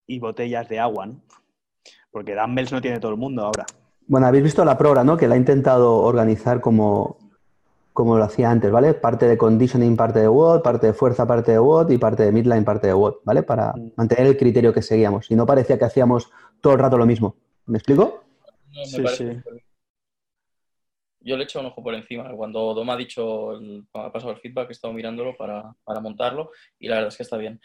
y 0.08 0.18
botellas 0.18 0.68
de 0.68 0.80
agua, 0.80 1.06
¿no? 1.06 1.22
Porque 2.10 2.34
dumbbells 2.34 2.72
no 2.72 2.80
tiene 2.80 2.98
todo 2.98 3.12
el 3.12 3.16
mundo 3.16 3.42
ahora. 3.42 3.64
Bueno, 4.08 4.26
habéis 4.26 4.44
visto 4.44 4.64
la 4.64 4.76
prueba, 4.76 5.04
¿no? 5.04 5.16
Que 5.16 5.28
la 5.28 5.34
ha 5.34 5.38
intentado 5.38 5.98
organizar 5.98 6.60
como 6.60 7.18
como 7.92 8.18
lo 8.18 8.24
hacía 8.24 8.50
antes, 8.50 8.72
¿vale? 8.72 8.92
Parte 8.94 9.28
de 9.28 9.38
conditioning, 9.38 9.96
parte 9.96 10.18
de 10.18 10.26
WOD, 10.26 10.62
parte 10.62 10.88
de 10.88 10.94
fuerza, 10.94 11.28
parte 11.28 11.52
de 11.52 11.60
WOD 11.60 11.90
y 11.90 11.98
parte 11.98 12.24
de 12.24 12.32
midline, 12.32 12.64
parte 12.64 12.88
de 12.88 12.92
WOD, 12.92 13.18
¿vale? 13.22 13.44
Para 13.44 13.72
mm. 13.72 13.92
mantener 13.94 14.26
el 14.26 14.36
criterio 14.36 14.72
que 14.72 14.82
seguíamos. 14.82 15.30
Y 15.30 15.36
no 15.36 15.46
parecía 15.46 15.78
que 15.78 15.84
hacíamos 15.84 16.32
todo 16.60 16.72
el 16.72 16.80
rato 16.80 16.98
lo 16.98 17.06
mismo. 17.06 17.36
¿Me 17.66 17.78
explico? 17.78 18.24
sí, 18.84 19.04
sí. 19.16 19.42
Yo 21.24 21.36
le 21.36 21.42
he 21.42 21.44
hecho 21.44 21.60
un 21.60 21.66
ojo 21.66 21.82
por 21.82 21.94
encima. 21.94 22.30
Cuando 22.30 22.74
Dom 22.74 22.90
ha 22.90 22.96
dicho, 22.96 23.58
ha 23.94 24.12
pasado 24.12 24.32
el 24.32 24.38
feedback, 24.38 24.68
he 24.68 24.72
estado 24.72 24.92
mirándolo 24.92 25.36
para, 25.36 25.74
montarlo 26.00 26.50
y 26.78 26.88
la 26.88 26.96
verdad 26.96 27.08
es 27.08 27.16
que 27.16 27.22
está 27.22 27.38
bien. 27.38 27.60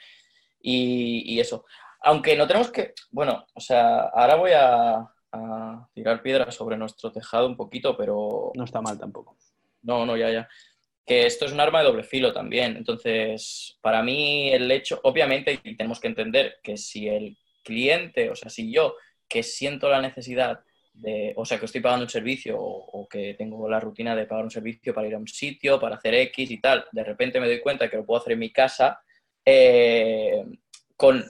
Y, 0.62 1.40
eso. 1.40 1.66
Aunque 2.02 2.36
no 2.38 2.48
tenemos 2.48 2.72
que, 2.72 2.94
bueno, 3.12 3.46
o 3.54 3.60
sea, 3.60 4.06
ahora 4.14 4.36
voy 4.36 4.52
a, 4.54 5.06
a 5.32 5.90
tirar 5.94 6.22
piedras 6.22 6.56
sobre 6.56 6.78
nuestro 6.78 7.12
tejado 7.12 7.48
un 7.48 7.58
poquito, 7.58 7.98
pero... 7.98 8.52
No 8.56 8.64
está 8.64 8.82
mal 8.82 8.98
tampoco. 8.98 9.38
No, 9.82 10.06
no, 10.06 10.16
ya, 10.16 10.32
ya. 10.32 10.50
Que 11.06 11.26
esto 11.26 11.46
es 11.46 11.52
un 11.52 11.60
arma 11.60 11.80
de 11.80 11.86
doble 11.86 12.04
filo 12.04 12.32
también. 12.32 12.78
Entonces, 12.78 13.78
para 13.82 14.02
mí 14.02 14.50
el 14.54 14.72
hecho, 14.72 15.02
obviamente, 15.04 15.58
tenemos 15.58 16.00
que 16.00 16.08
entender 16.08 16.60
que 16.64 16.78
si 16.78 17.08
el 17.10 17.38
cliente, 17.64 18.30
o 18.30 18.36
sea, 18.36 18.50
si 18.50 18.72
yo 18.72 18.96
que 19.28 19.44
siento 19.44 19.90
la 19.90 20.02
necesidad 20.02 20.62
de, 21.00 21.34
o 21.36 21.46
sea, 21.46 21.58
que 21.60 21.66
estoy 21.66 21.82
pagando 21.82 22.04
un 22.04 22.10
servicio 22.10 22.58
o, 22.60 23.08
que 23.08 23.34
tengo 23.36 23.70
la 23.70 23.80
rutina 23.80 24.16
de 24.16 24.26
pagar 24.26 24.44
un 24.44 24.52
servicio 24.52 24.94
para 24.94 25.08
ir 25.08 25.16
a 25.16 25.18
un 25.18 25.28
sitio, 25.28 25.80
para 25.80 25.96
hacer 25.96 26.14
X 26.14 26.52
y 26.52 26.60
tal, 26.60 26.86
de 26.92 27.04
repente 27.04 27.40
me 27.40 27.48
doy 27.48 27.60
cuenta 27.60 27.90
que 27.90 27.98
lo 27.98 28.06
puedo 28.06 28.20
hacer 28.20 28.34
en 28.34 28.40
mi 28.40 28.52
casa, 28.52 29.02
eh, 29.46 30.46
con 30.96 31.24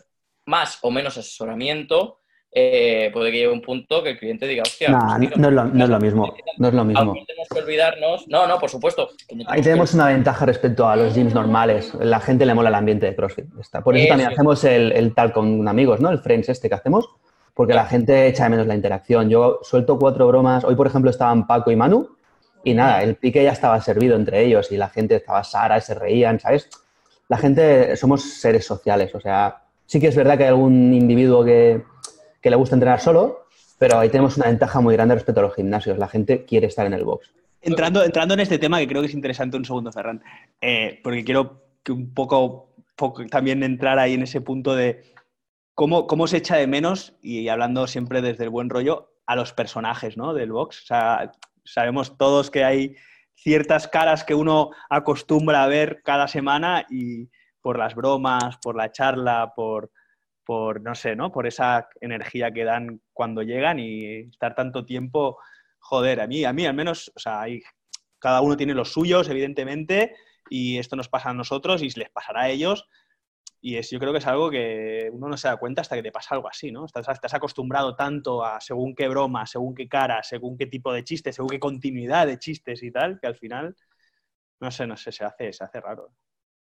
más 0.45 0.79
o 0.81 0.91
menos 0.91 1.17
asesoramiento, 1.17 2.19
eh, 2.51 3.11
puede 3.13 3.31
que 3.31 3.37
llegue 3.37 3.51
un 3.51 3.61
punto 3.61 4.01
que 4.01 4.11
el 4.11 4.17
cliente 4.17 4.47
diga, 4.47 4.63
hostia, 4.63 4.87
pues 4.87 5.37
no, 5.37 5.47
es 5.49 5.53
lo, 5.53 5.65
no, 5.65 5.83
es 5.83 5.89
lo, 5.89 5.99
mismo. 5.99 6.33
No 6.57 6.67
es 6.67 6.73
lo 6.73 6.83
mismo. 6.83 7.13
tenemos 7.27 7.47
que 7.47 7.59
olvidarnos. 7.59 8.27
No, 8.27 8.47
no, 8.47 8.57
por 8.57 8.71
supuesto. 8.71 9.09
Ahí 9.47 9.61
tenemos 9.61 9.93
una 9.93 10.07
ventaja 10.07 10.47
respecto 10.47 10.89
a 10.89 10.95
los 10.95 11.13
gyms 11.13 11.35
normales. 11.35 11.93
La 11.99 12.19
gente 12.19 12.47
le 12.47 12.55
mola 12.55 12.69
el 12.69 12.75
ambiente 12.75 13.05
de 13.05 13.15
CrossFit. 13.15 13.45
Por 13.83 13.95
eso, 13.95 14.07
también 14.07 14.31
hacemos 14.31 14.63
el, 14.63 14.91
el, 14.93 15.13
tal 15.13 15.31
con 15.31 15.67
amigos, 15.67 15.99
¿no? 15.99 16.09
El 16.09 16.19
Friends 16.19 16.49
este 16.49 16.69
que 16.69 16.75
hacemos. 16.75 17.07
Porque 17.59 17.73
la 17.73 17.85
gente 17.85 18.27
echa 18.27 18.45
de 18.45 18.51
menos 18.51 18.67
la 18.67 18.75
interacción. 18.75 19.29
Yo 19.29 19.59
suelto 19.63 19.99
cuatro 19.99 20.25
bromas. 20.27 20.63
Hoy, 20.63 20.75
por 20.75 20.87
ejemplo, 20.87 21.11
estaban 21.11 21.45
Paco 21.45 21.71
y 21.71 21.75
Manu. 21.75 22.07
Y 22.63 22.73
nada, 22.73 23.03
el 23.03 23.15
pique 23.15 23.43
ya 23.43 23.51
estaba 23.51 23.81
servido 23.81 24.15
entre 24.15 24.45
ellos 24.45 24.71
y 24.71 24.77
la 24.77 24.87
gente 24.87 25.17
estaba 25.17 25.43
Sara 25.43 25.81
se 25.81 25.93
reían, 25.93 26.39
¿sabes? 26.39 26.69
La 27.27 27.37
gente, 27.37 27.97
somos 27.97 28.21
seres 28.21 28.65
sociales. 28.65 29.13
O 29.13 29.19
sea, 29.19 29.63
sí 29.85 29.99
que 29.99 30.07
es 30.07 30.15
verdad 30.15 30.37
que 30.37 30.43
hay 30.43 30.49
algún 30.49 30.93
individuo 30.93 31.43
que 31.43 31.83
que 32.41 32.49
le 32.49 32.55
gusta 32.55 32.75
entrenar 32.75 32.99
solo, 32.99 33.45
pero 33.77 33.99
ahí 33.99 34.09
tenemos 34.09 34.37
una 34.37 34.47
ventaja 34.47 34.79
muy 34.81 34.95
grande 34.95 35.15
respecto 35.15 35.41
a 35.41 35.43
los 35.43 35.55
gimnasios. 35.55 35.97
La 35.97 36.07
gente 36.07 36.45
quiere 36.45 36.67
estar 36.67 36.85
en 36.85 36.93
el 36.93 37.03
box. 37.03 37.31
Entrando, 37.61 38.03
entrando 38.03 38.33
en 38.33 38.39
este 38.39 38.57
tema, 38.57 38.79
que 38.79 38.87
creo 38.87 39.01
que 39.01 39.07
es 39.07 39.13
interesante 39.13 39.57
un 39.57 39.65
segundo, 39.65 39.91
Ferran, 39.91 40.23
eh, 40.61 40.99
porque 41.03 41.25
quiero 41.25 41.61
que 41.83 41.91
un 41.91 42.13
poco, 42.13 42.69
poco, 42.95 43.25
también 43.27 43.63
entrar 43.63 43.99
ahí 43.99 44.13
en 44.13 44.23
ese 44.23 44.39
punto 44.39 44.75
de 44.75 45.03
cómo, 45.79 46.07
cómo 46.07 46.27
se 46.27 46.35
echa 46.35 46.57
de 46.57 46.67
menos, 46.67 47.15
y 47.21 47.47
hablando 47.47 47.87
siempre 47.87 48.21
desde 48.21 48.43
el 48.43 48.49
buen 48.49 48.69
rollo, 48.69 49.13
a 49.25 49.37
los 49.37 49.53
personajes 49.53 50.17
¿no? 50.17 50.33
del 50.33 50.51
box. 50.51 50.83
O 50.83 50.85
sea, 50.87 51.31
sabemos 51.63 52.17
todos 52.17 52.51
que 52.51 52.65
hay 52.65 52.97
ciertas 53.33 53.87
caras 53.87 54.25
que 54.25 54.35
uno 54.35 54.71
acostumbra 54.89 55.63
a 55.63 55.67
ver 55.67 56.01
cada 56.03 56.27
semana 56.27 56.85
y 56.89 57.29
por 57.61 57.79
las 57.79 57.95
bromas, 57.95 58.57
por 58.61 58.75
la 58.75 58.91
charla, 58.91 59.53
por, 59.55 59.89
por, 60.43 60.81
no 60.81 60.95
sé, 60.95 61.15
¿no? 61.15 61.31
Por 61.31 61.47
esa 61.47 61.87
energía 62.01 62.51
que 62.51 62.65
dan 62.65 62.99
cuando 63.13 63.41
llegan 63.41 63.79
y 63.79 64.23
estar 64.23 64.55
tanto 64.55 64.83
tiempo, 64.83 65.37
joder, 65.77 66.19
a 66.19 66.27
mí, 66.27 66.43
a 66.43 66.51
mí 66.51 66.65
al 66.65 66.73
menos, 66.73 67.09
o 67.15 67.19
sea, 67.19 67.39
hay, 67.39 67.61
cada 68.19 68.41
uno 68.41 68.57
tiene 68.57 68.73
los 68.73 68.91
suyos, 68.91 69.29
evidentemente, 69.29 70.13
y 70.49 70.77
esto 70.77 70.97
nos 70.97 71.07
pasa 71.07 71.29
a 71.29 71.33
nosotros 71.33 71.81
y 71.81 71.89
les 71.91 72.09
pasará 72.09 72.41
a 72.41 72.49
ellos. 72.49 72.85
Y 73.61 73.75
es, 73.75 73.89
yo 73.89 73.99
creo 73.99 74.13
que 74.13 74.19
es 74.19 74.27
algo 74.27 74.49
que 74.49 75.09
uno 75.11 75.27
no 75.27 75.35
se 75.35 75.49
da 75.49 75.57
cuenta 75.57 75.81
hasta 75.81 75.95
que 75.95 76.03
te 76.03 76.11
pasa 76.11 76.35
algo 76.35 76.47
así, 76.47 76.71
¿no? 76.71 76.85
Estás, 76.85 77.07
estás 77.09 77.33
acostumbrado 77.33 77.95
tanto 77.95 78.43
a 78.43 78.61
según 78.61 78.95
qué 78.95 79.07
broma, 79.09 79.45
según 79.45 79.75
qué 79.75 79.89
cara, 79.89 80.23
según 80.23 80.57
qué 80.57 80.67
tipo 80.67 80.93
de 80.93 81.03
chistes, 81.03 81.35
según 81.35 81.49
qué 81.49 81.59
continuidad 81.59 82.25
de 82.25 82.39
chistes 82.39 82.81
y 82.83 82.91
tal, 82.91 83.19
que 83.19 83.27
al 83.27 83.35
final, 83.35 83.75
no 84.61 84.71
sé, 84.71 84.87
no 84.87 84.95
sé, 84.95 85.11
se 85.11 85.25
hace, 85.25 85.51
se 85.51 85.63
hace 85.63 85.81
raro. 85.81 86.13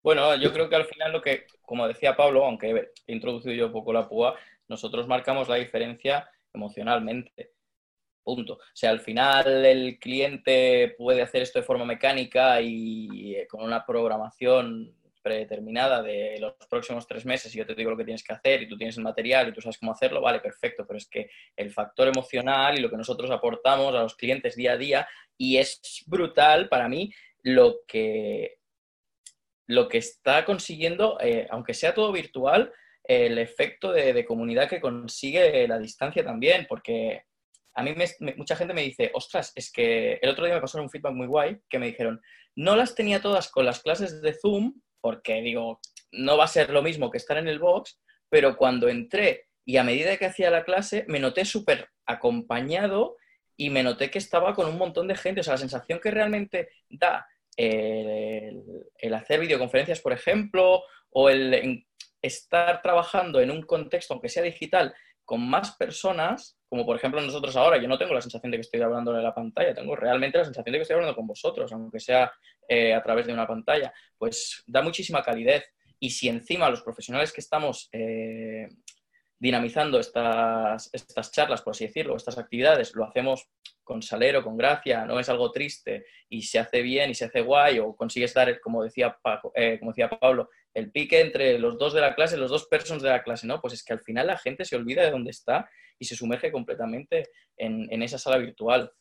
Bueno, 0.03 0.35
yo 0.35 0.51
creo 0.51 0.67
que 0.67 0.75
al 0.75 0.85
final 0.85 1.11
lo 1.13 1.21
que, 1.21 1.45
como 1.61 1.87
decía 1.87 2.15
Pablo, 2.15 2.43
aunque 2.43 2.91
he 3.07 3.13
introducido 3.13 3.53
yo 3.53 3.67
un 3.67 3.73
poco 3.73 3.93
la 3.93 4.09
púa, 4.09 4.35
nosotros 4.67 5.07
marcamos 5.07 5.47
la 5.47 5.55
diferencia 5.55 6.29
emocionalmente. 6.53 7.51
Punto. 8.23 8.53
O 8.53 8.59
sea, 8.73 8.91
al 8.91 8.99
final 8.99 9.65
el 9.65 9.99
cliente 9.99 10.95
puede 10.97 11.21
hacer 11.21 11.41
esto 11.41 11.59
de 11.59 11.65
forma 11.65 11.85
mecánica 11.85 12.61
y 12.61 13.35
eh, 13.35 13.47
con 13.47 13.63
una 13.63 13.85
programación 13.85 14.95
predeterminada 15.21 16.01
de 16.01 16.37
los 16.39 16.53
próximos 16.69 17.07
tres 17.07 17.25
meses 17.25 17.53
y 17.53 17.59
yo 17.59 17.65
te 17.65 17.75
digo 17.75 17.91
lo 17.91 17.97
que 17.97 18.05
tienes 18.05 18.23
que 18.23 18.33
hacer 18.33 18.61
y 18.61 18.67
tú 18.67 18.77
tienes 18.77 18.97
el 18.97 19.03
material 19.03 19.49
y 19.49 19.53
tú 19.53 19.61
sabes 19.61 19.77
cómo 19.77 19.91
hacerlo, 19.91 20.21
vale, 20.21 20.39
perfecto, 20.39 20.85
pero 20.87 20.97
es 20.97 21.07
que 21.07 21.29
el 21.55 21.71
factor 21.71 22.07
emocional 22.07 22.77
y 22.77 22.81
lo 22.81 22.89
que 22.89 22.97
nosotros 22.97 23.31
aportamos 23.31 23.93
a 23.95 24.03
los 24.03 24.15
clientes 24.15 24.55
día 24.55 24.73
a 24.73 24.77
día 24.77 25.07
y 25.37 25.57
es 25.57 26.03
brutal 26.07 26.69
para 26.69 26.87
mí 26.87 27.11
lo 27.43 27.79
que, 27.87 28.57
lo 29.67 29.87
que 29.87 29.97
está 29.97 30.45
consiguiendo, 30.45 31.17
eh, 31.19 31.47
aunque 31.49 31.73
sea 31.73 31.93
todo 31.93 32.11
virtual, 32.11 32.71
el 33.03 33.37
efecto 33.39 33.91
de, 33.91 34.25
comunidad 34.25 34.69
que 34.69 34.79
consigue 34.79 35.67
la 35.67 35.79
distancia 35.79 36.23
también, 36.23 36.65
porque 36.69 37.23
a 37.73 37.83
mí 37.83 37.95
mucha 38.37 38.55
gente 38.55 38.73
me 38.73 38.83
dice, 38.83 39.11
ostras, 39.13 39.51
es 39.55 39.71
que 39.71 40.19
el 40.21 40.29
otro 40.29 40.45
día 40.45 40.55
me 40.55 40.61
pasaron 40.61 40.85
un 40.85 40.89
feedback 40.89 41.13
muy 41.13 41.27
guay 41.27 41.57
que 41.69 41.79
me 41.79 41.87
dijeron, 41.87 42.21
no 42.55 42.75
las 42.75 42.95
tenía 42.95 43.21
todas 43.21 43.49
con 43.49 43.65
las 43.65 43.81
clases 43.81 44.21
de 44.21 44.33
Zoom, 44.33 44.73
porque 45.01 45.41
digo, 45.41 45.79
no 46.11 46.37
va 46.37 46.45
a 46.45 46.47
ser 46.47 46.69
lo 46.69 46.81
mismo 46.81 47.09
que 47.09 47.17
estar 47.17 47.37
en 47.37 47.47
el 47.47 47.59
box, 47.59 47.99
pero 48.29 48.55
cuando 48.55 48.87
entré 48.87 49.47
y 49.65 49.77
a 49.77 49.83
medida 49.83 50.17
que 50.17 50.25
hacía 50.25 50.49
la 50.49 50.63
clase 50.63 51.05
me 51.07 51.19
noté 51.19 51.45
súper 51.45 51.89
acompañado 52.05 53.17
y 53.57 53.69
me 53.69 53.83
noté 53.83 54.09
que 54.09 54.19
estaba 54.19 54.55
con 54.55 54.67
un 54.67 54.77
montón 54.77 55.07
de 55.07 55.15
gente. 55.15 55.41
O 55.41 55.43
sea, 55.43 55.53
la 55.53 55.59
sensación 55.59 55.99
que 55.99 56.11
realmente 56.11 56.69
da 56.89 57.27
el, 57.55 58.63
el 58.97 59.13
hacer 59.13 59.39
videoconferencias, 59.39 59.99
por 59.99 60.13
ejemplo, 60.13 60.83
o 61.11 61.29
el 61.29 61.85
estar 62.21 62.81
trabajando 62.81 63.41
en 63.41 63.51
un 63.51 63.61
contexto, 63.63 64.13
aunque 64.13 64.29
sea 64.29 64.43
digital, 64.43 64.93
con 65.31 65.49
más 65.49 65.77
personas, 65.77 66.59
como 66.67 66.85
por 66.85 66.97
ejemplo 66.97 67.21
nosotros 67.21 67.55
ahora, 67.55 67.81
yo 67.81 67.87
no 67.87 67.97
tengo 67.97 68.13
la 68.13 68.19
sensación 68.19 68.51
de 68.51 68.57
que 68.57 68.63
estoy 68.63 68.81
hablando 68.81 69.13
de 69.13 69.23
la 69.23 69.33
pantalla, 69.33 69.73
tengo 69.73 69.95
realmente 69.95 70.37
la 70.37 70.43
sensación 70.43 70.73
de 70.73 70.79
que 70.79 70.81
estoy 70.81 70.95
hablando 70.95 71.15
con 71.15 71.25
vosotros, 71.25 71.71
aunque 71.71 72.01
sea 72.01 72.29
eh, 72.67 72.93
a 72.93 73.01
través 73.01 73.27
de 73.27 73.31
una 73.31 73.47
pantalla, 73.47 73.93
pues 74.17 74.61
da 74.67 74.81
muchísima 74.81 75.23
calidez. 75.23 75.63
Y 76.01 76.09
si 76.09 76.27
encima 76.27 76.69
los 76.69 76.81
profesionales 76.81 77.31
que 77.31 77.39
estamos 77.39 77.87
eh, 77.93 78.67
dinamizando 79.39 80.01
estas, 80.01 80.89
estas 80.91 81.31
charlas, 81.31 81.61
por 81.61 81.71
así 81.71 81.87
decirlo, 81.87 82.17
estas 82.17 82.37
actividades, 82.37 82.93
lo 82.93 83.05
hacemos 83.05 83.47
con 83.85 84.01
salero, 84.01 84.43
con 84.43 84.57
gracia, 84.57 85.05
no 85.05 85.17
es 85.17 85.29
algo 85.29 85.49
triste 85.49 86.07
y 86.27 86.41
se 86.41 86.59
hace 86.59 86.81
bien 86.81 87.09
y 87.09 87.15
se 87.15 87.23
hace 87.23 87.39
guay 87.39 87.79
o 87.79 87.95
consigues 87.95 88.33
dar, 88.33 88.59
como 88.59 88.83
decía, 88.83 89.17
eh, 89.55 89.79
como 89.79 89.91
decía 89.91 90.09
Pablo, 90.09 90.49
el 90.73 90.91
pique 90.91 91.19
entre 91.19 91.59
los 91.59 91.77
dos 91.77 91.93
de 91.93 92.01
la 92.01 92.15
clase, 92.15 92.37
los 92.37 92.51
dos 92.51 92.67
personas 92.67 93.03
de 93.03 93.09
la 93.09 93.23
clase, 93.23 93.47
¿no? 93.47 93.59
Pues 93.59 93.73
es 93.73 93.83
que 93.83 93.93
al 93.93 94.01
final 94.01 94.27
la 94.27 94.37
gente 94.37 94.65
se 94.65 94.75
olvida 94.75 95.03
de 95.03 95.11
dónde 95.11 95.31
está 95.31 95.69
y 95.99 96.05
se 96.05 96.15
sumerge 96.15 96.51
completamente 96.51 97.29
en, 97.57 97.87
en 97.91 98.01
esa 98.03 98.17
sala 98.17 98.37
virtual. 98.37 98.91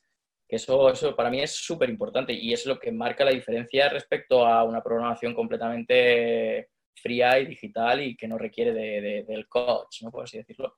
Eso, 0.49 0.91
eso 0.91 1.15
para 1.15 1.31
mí 1.31 1.41
es 1.41 1.53
súper 1.53 1.89
importante 1.89 2.33
y 2.33 2.53
es 2.53 2.67
lo 2.67 2.79
que 2.79 2.91
marca 2.91 3.25
la 3.25 3.31
diferencia 3.31 3.89
respecto 3.89 4.45
a 4.45 4.65
una 4.65 4.83
programación 4.83 5.33
completamente 5.33 6.71
fría 7.01 7.39
y 7.39 7.47
digital 7.47 8.03
y 8.03 8.17
que 8.17 8.27
no 8.27 8.37
requiere 8.37 8.73
de, 8.73 9.25
del 9.27 9.49
coach, 9.49 10.03
¿no? 10.03 10.11
Por 10.11 10.25
así 10.25 10.39
decirlo. 10.39 10.77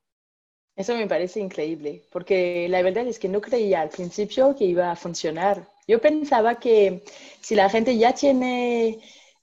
Eso 0.76 0.94
me 0.96 1.06
parece 1.06 1.40
increíble, 1.40 2.02
porque 2.10 2.66
la 2.68 2.82
verdad 2.82 3.06
es 3.06 3.18
que 3.18 3.28
no 3.28 3.40
creía 3.40 3.82
al 3.82 3.90
principio 3.90 4.54
que 4.56 4.64
iba 4.64 4.90
a 4.90 4.96
funcionar. 4.96 5.68
Yo 5.86 6.00
pensaba 6.00 6.58
que 6.58 7.02
si 7.40 7.54
la 7.54 7.68
gente 7.68 7.96
ya 7.98 8.14
tiene 8.14 9.00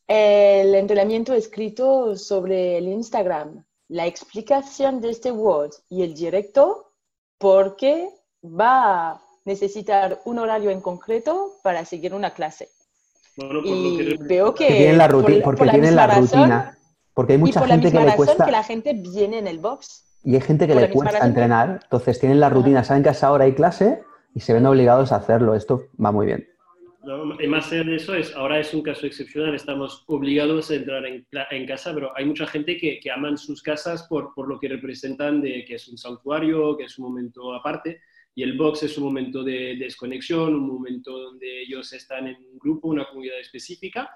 el 0.09 0.75
entrenamiento 0.75 1.33
escrito 1.33 2.17
sobre 2.17 2.77
el 2.77 2.87
Instagram, 2.87 3.63
la 3.87 4.05
explicación 4.05 4.99
de 4.99 5.11
este 5.11 5.31
Word 5.31 5.71
y 5.89 6.03
el 6.03 6.13
directo, 6.13 6.91
porque 7.37 8.09
va 8.43 9.11
a 9.11 9.21
necesitar 9.45 10.19
un 10.25 10.39
horario 10.39 10.71
en 10.71 10.81
concreto 10.81 11.53
para 11.63 11.85
seguir 11.85 12.13
una 12.13 12.33
clase 12.33 12.67
y 13.63 14.17
veo 14.21 14.53
que, 14.53 14.67
tienen 14.67 14.97
la 14.97 15.07
rutina, 15.07 15.43
porque 15.43 15.69
tienen 15.69 15.95
la, 15.95 16.07
rutina. 16.07 16.77
Porque 17.13 17.33
hay 17.33 17.39
mucha 17.39 17.65
gente 17.65 17.91
que 17.91 17.99
le 17.99 18.15
cuesta. 18.15 18.45
que 18.45 18.51
la 18.51 18.63
gente 18.63 18.93
viene 18.93 19.39
en 19.39 19.47
el 19.47 19.59
box. 19.59 20.05
Y 20.23 20.35
hay 20.35 20.41
gente 20.41 20.67
que 20.67 20.75
le 20.75 20.89
cuesta 20.89 21.25
entrenar, 21.25 21.79
entonces 21.83 22.19
tienen 22.19 22.39
la 22.39 22.49
rutina, 22.49 22.83
saben 22.83 23.03
que 23.03 23.09
a 23.09 23.13
esa 23.13 23.31
hora 23.31 23.45
hay 23.45 23.53
clase 23.53 24.03
y 24.35 24.41
se 24.41 24.53
ven 24.53 24.65
obligados 24.65 25.11
a 25.11 25.17
hacerlo. 25.17 25.55
Esto 25.55 25.83
va 26.03 26.11
muy 26.11 26.25
bien. 26.25 26.47
Y 27.39 27.47
más 27.47 27.71
allá 27.71 27.83
de 27.83 27.95
eso, 27.95 28.13
es, 28.13 28.35
ahora 28.35 28.59
es 28.59 28.73
un 28.73 28.81
caso 28.81 29.05
excepcional, 29.05 29.55
estamos 29.55 30.03
obligados 30.07 30.69
a 30.69 30.75
entrar 30.75 31.05
en, 31.05 31.25
en 31.51 31.65
casa, 31.65 31.93
pero 31.93 32.15
hay 32.15 32.25
mucha 32.25 32.45
gente 32.45 32.77
que, 32.77 32.99
que, 32.99 33.11
aman 33.11 33.37
sus 33.37 33.61
casas 33.61 34.03
por, 34.03 34.33
por 34.33 34.47
lo 34.47 34.59
que 34.59 34.67
representan 34.67 35.41
de 35.41 35.65
que 35.65 35.75
es 35.75 35.87
un 35.87 35.97
santuario, 35.97 36.77
que 36.77 36.85
es 36.85 36.97
un 36.99 37.05
momento 37.05 37.53
aparte. 37.53 38.01
Y 38.35 38.43
el 38.43 38.57
box 38.57 38.83
es 38.83 38.97
un 38.97 39.05
momento 39.05 39.43
de 39.43 39.75
desconexión, 39.75 40.53
un 40.55 40.67
momento 40.67 41.17
donde 41.17 41.63
ellos 41.63 41.91
están 41.93 42.27
en 42.27 42.37
un 42.37 42.59
grupo, 42.59 42.87
una 42.87 43.05
comunidad 43.05 43.39
específica. 43.39 44.09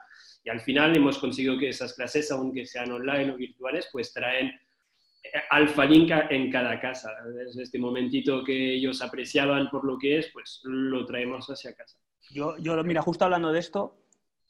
Y 0.44 0.50
al 0.50 0.62
final 0.62 0.96
hemos 0.96 1.18
conseguido 1.18 1.58
que 1.58 1.70
esas 1.70 1.94
clases, 1.94 2.32
aunque 2.32 2.66
sean 2.66 2.92
online 2.92 3.32
o 3.32 3.38
virtuales, 3.38 3.90
pues 3.92 4.14
traen 4.14 4.48
eh, 4.48 5.30
alfa 5.50 5.86
link 5.86 6.12
en 6.30 6.52
cada 6.52 6.80
casa. 6.80 7.12
Desde 7.34 7.64
este 7.64 7.80
momentito 7.80 8.44
que 8.44 8.76
ellos 8.76 9.02
apreciaban 9.02 9.70
por 9.70 9.84
lo 9.84 9.98
que 9.98 10.20
es, 10.20 10.30
pues 10.32 10.62
lo 10.64 11.06
traemos 11.06 11.48
hacia 11.48 11.74
casa. 11.74 11.98
Yo, 12.32 12.58
yo 12.58 12.84
mira, 12.84 13.02
justo 13.02 13.26
hablando 13.26 13.52
de 13.52 13.60
esto, 13.60 13.98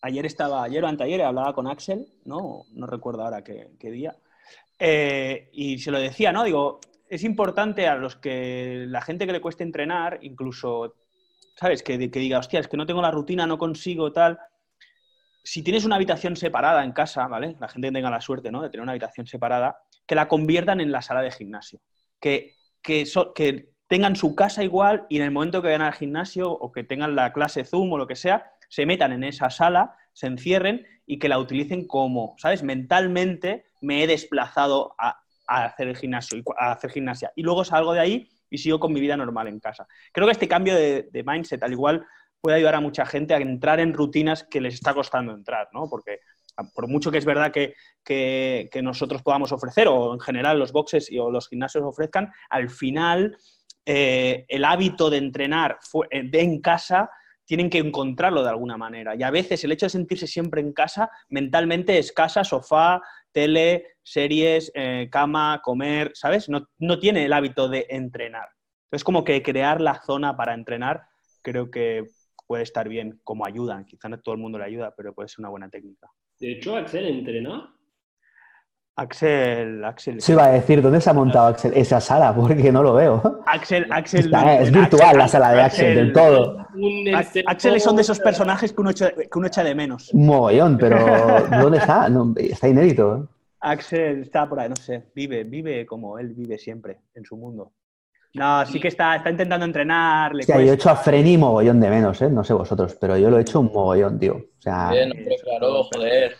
ayer 0.01 0.25
estaba, 0.25 0.63
ayer 0.63 0.83
o 0.83 0.87
anteayer 0.87 1.21
hablaba 1.21 1.53
con 1.53 1.67
Axel, 1.67 2.07
no, 2.25 2.65
no 2.71 2.87
recuerdo 2.87 3.23
ahora 3.23 3.43
qué, 3.43 3.71
qué 3.79 3.91
día, 3.91 4.15
eh, 4.79 5.49
y 5.53 5.79
se 5.79 5.91
lo 5.91 5.99
decía, 5.99 6.31
¿no? 6.31 6.43
Digo, 6.43 6.79
es 7.09 7.23
importante 7.23 7.87
a 7.87 7.95
los 7.95 8.15
que 8.15 8.85
la 8.87 9.01
gente 9.01 9.25
que 9.25 9.33
le 9.33 9.41
cueste 9.41 9.63
entrenar, 9.63 10.19
incluso, 10.21 10.95
¿sabes? 11.55 11.83
Que, 11.83 12.09
que 12.09 12.19
diga, 12.19 12.39
hostia, 12.39 12.59
es 12.59 12.67
que 12.67 12.77
no 12.77 12.85
tengo 12.85 13.01
la 13.01 13.11
rutina, 13.11 13.45
no 13.45 13.57
consigo 13.57 14.11
tal. 14.11 14.39
Si 15.43 15.61
tienes 15.61 15.85
una 15.85 15.95
habitación 15.95 16.35
separada 16.35 16.83
en 16.83 16.91
casa, 16.91 17.27
¿vale? 17.27 17.55
La 17.59 17.67
gente 17.67 17.91
tenga 17.91 18.09
la 18.09 18.21
suerte, 18.21 18.51
¿no? 18.51 18.61
De 18.61 18.69
tener 18.69 18.81
una 18.81 18.93
habitación 18.93 19.27
separada, 19.27 19.77
que 20.05 20.15
la 20.15 20.27
conviertan 20.27 20.81
en 20.81 20.91
la 20.91 21.01
sala 21.01 21.21
de 21.21 21.31
gimnasio. 21.31 21.79
Que, 22.19 22.55
que, 22.81 23.05
que 23.35 23.72
tengan 23.87 24.15
su 24.15 24.35
casa 24.35 24.63
igual 24.63 25.05
y 25.09 25.17
en 25.17 25.23
el 25.23 25.31
momento 25.31 25.61
que 25.61 25.67
vayan 25.67 25.81
al 25.81 25.93
gimnasio 25.93 26.51
o 26.51 26.71
que 26.71 26.83
tengan 26.83 27.15
la 27.15 27.33
clase 27.33 27.65
Zoom 27.65 27.91
o 27.93 27.97
lo 27.97 28.07
que 28.07 28.15
sea, 28.15 28.51
se 28.69 28.85
metan 28.85 29.11
en 29.11 29.23
esa 29.23 29.49
sala, 29.49 29.95
se 30.13 30.27
encierren 30.27 30.85
y 31.05 31.19
que 31.19 31.29
la 31.29 31.39
utilicen 31.39 31.85
como, 31.85 32.35
¿sabes? 32.37 32.63
Mentalmente 32.63 33.65
me 33.81 34.03
he 34.03 34.07
desplazado 34.07 34.95
a, 34.97 35.19
hacer 35.45 35.89
el 35.89 35.97
gimnasio, 35.97 36.41
a 36.57 36.71
hacer 36.71 36.89
gimnasia. 36.89 37.31
Y 37.35 37.43
luego 37.43 37.65
salgo 37.65 37.93
de 37.93 37.99
ahí 37.99 38.29
y 38.49 38.57
sigo 38.57 38.79
con 38.79 38.93
mi 38.93 39.01
vida 39.01 39.17
normal 39.17 39.47
en 39.47 39.59
casa. 39.59 39.87
Creo 40.11 40.25
que 40.25 40.31
este 40.31 40.47
cambio 40.47 40.75
de, 40.75 41.23
mindset, 41.25 41.61
al 41.63 41.73
igual, 41.73 42.05
puede 42.41 42.57
ayudar 42.57 42.75
a 42.75 42.79
mucha 42.79 43.05
gente 43.05 43.33
a 43.33 43.37
entrar 43.37 43.79
en 43.79 43.93
rutinas 43.93 44.43
que 44.43 44.61
les 44.61 44.75
está 44.75 44.93
costando 44.93 45.33
entrar, 45.33 45.69
¿no? 45.73 45.89
Porque 45.89 46.19
por 46.75 46.87
mucho 46.87 47.11
que 47.11 47.17
es 47.17 47.25
verdad 47.25 47.51
que, 47.51 47.75
que, 48.03 48.81
nosotros 48.83 49.23
podamos 49.23 49.51
ofrecer, 49.51 49.87
o 49.87 50.13
en 50.13 50.19
general 50.19 50.59
los 50.59 50.71
boxes 50.71 51.11
y, 51.11 51.17
o 51.17 51.31
los 51.31 51.49
gimnasios 51.49 51.83
ofrezcan, 51.83 52.31
al 52.49 52.69
final 52.69 53.37
eh, 53.85 54.45
el 54.47 54.65
hábito 54.65 55.09
de 55.09 55.17
entrenar 55.17 55.77
eh, 56.11 56.29
en 56.31 56.61
casa 56.61 57.09
tienen 57.45 57.69
que 57.69 57.79
encontrarlo 57.79 58.41
de 58.41 58.49
alguna 58.49 58.77
manera. 58.77 59.15
Y 59.15 59.23
a 59.23 59.31
veces 59.31 59.63
el 59.63 59.71
hecho 59.71 59.85
de 59.85 59.91
sentirse 59.91 60.27
siempre 60.27 60.61
en 60.61 60.73
casa, 60.73 61.09
mentalmente 61.29 61.97
es 61.97 62.11
casa, 62.11 62.43
sofá, 62.43 63.01
tele, 63.31 63.85
series, 64.01 64.71
eh, 64.75 65.09
cama, 65.11 65.61
comer, 65.63 66.11
¿sabes? 66.13 66.47
No, 66.47 66.67
no, 66.77 66.99
tiene 66.99 67.25
el 67.25 67.33
hábito 67.33 67.67
de 67.67 67.85
entrenar. 67.89 68.47
Es 68.91 69.03
como 69.03 69.23
que 69.23 69.41
crear 69.41 69.81
la 69.81 70.01
zona 70.01 70.37
para 70.37 70.53
entrenar 70.53 71.01
creo 71.43 71.69
que 71.69 72.07
puede 72.47 72.63
estar 72.63 72.89
bien 72.89 73.19
como 73.23 73.45
ayuda. 73.45 73.85
Quizá 73.85 74.09
no 74.09 74.19
todo 74.19 74.33
el 74.33 74.41
mundo 74.41 74.57
le 74.57 74.65
ayuda, 74.65 74.93
pero 74.95 75.13
puede 75.13 75.29
ser 75.29 75.41
una 75.41 75.49
buena 75.49 75.69
técnica. 75.69 76.09
De 76.39 76.53
hecho, 76.53 76.75
Axel 76.75 77.05
entrena. 77.05 77.75
Axel, 78.95 79.83
Axel. 79.83 80.21
Se 80.21 80.33
iba 80.33 80.45
a 80.45 80.51
decir, 80.51 80.79
¿dónde 80.81 81.01
se 81.01 81.09
ha 81.09 81.13
montado 81.13 81.47
Axel? 81.47 81.73
Esa 81.75 81.99
sala, 81.99 82.33
porque 82.35 82.71
no 82.71 82.83
lo 82.83 82.93
veo. 82.93 83.41
Axel, 83.47 83.87
Axel. 83.89 84.31
es 84.59 84.71
virtual 84.71 85.17
la 85.17 85.27
sala 85.27 85.51
de 85.51 85.61
Axel, 85.61 85.95
del 85.95 86.13
todo. 86.13 86.57
Axel 87.47 87.81
son 87.81 87.95
de 87.95 88.03
esos 88.03 88.19
personajes 88.19 88.71
que 88.71 88.81
uno 88.81 88.91
echa, 88.91 89.11
que 89.11 89.29
uno 89.35 89.47
echa 89.47 89.63
de 89.63 89.73
menos. 89.73 90.13
Un 90.13 90.27
mogollón, 90.27 90.77
pero 90.77 90.97
¿dónde 91.61 91.79
está? 91.79 92.07
está 92.37 92.67
inédito. 92.67 93.17
¿eh? 93.17 93.27
Axel 93.61 94.21
está 94.21 94.47
por 94.47 94.59
ahí, 94.59 94.69
no 94.69 94.75
sé, 94.75 95.05
vive, 95.15 95.43
vive 95.43 95.85
como 95.85 96.19
él 96.19 96.33
vive 96.33 96.59
siempre, 96.59 96.99
en 97.15 97.25
su 97.25 97.35
mundo. 97.35 97.71
No, 98.35 98.65
sí 98.65 98.79
que 98.79 98.87
está, 98.87 99.15
está 99.15 99.29
intentando 99.29 99.65
entrenar. 99.65 100.33
Le 100.33 100.43
sí, 100.43 100.51
yo 100.51 100.59
he 100.59 100.73
hecho 100.73 100.89
a 100.89 100.95
Frenny 100.95 101.37
mogollón 101.37 101.79
de 101.79 101.89
menos, 101.89 102.21
¿eh? 102.21 102.29
No 102.29 102.43
sé 102.43 102.53
vosotros, 102.53 102.95
pero 102.99 103.15
yo 103.17 103.29
lo 103.29 103.37
he 103.37 103.41
hecho 103.41 103.59
un 103.59 103.71
mogollón, 103.71 104.19
tío. 104.19 104.35
O 104.35 104.61
sea, 104.61 104.89
Bien, 104.91 105.11
claro, 105.43 105.83
joder. 105.83 106.35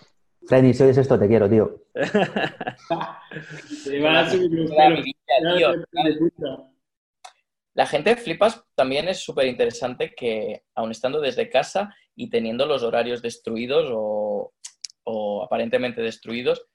Frenny, 0.48 0.74
si 0.74 0.84
oyes 0.84 0.98
esto, 0.98 1.20
te 1.20 1.28
quiero, 1.28 1.50
tío. 1.50 1.84
La 7.76 7.88
gente 7.88 8.16
flipas 8.16 8.64
también 8.76 9.08
es 9.08 9.20
súper 9.20 9.48
interesante 9.48 10.14
que, 10.16 10.64
aun 10.76 10.92
estando 10.92 11.20
desde 11.20 11.50
casa 11.50 11.92
y 12.16 12.30
teniendo 12.30 12.68
los 12.68 12.84
horarios 12.84 13.24
destruidos 13.24 13.90
o 13.92 14.54
o 15.04 15.44
aparentemente 15.44 16.02
destruidos, 16.02 16.66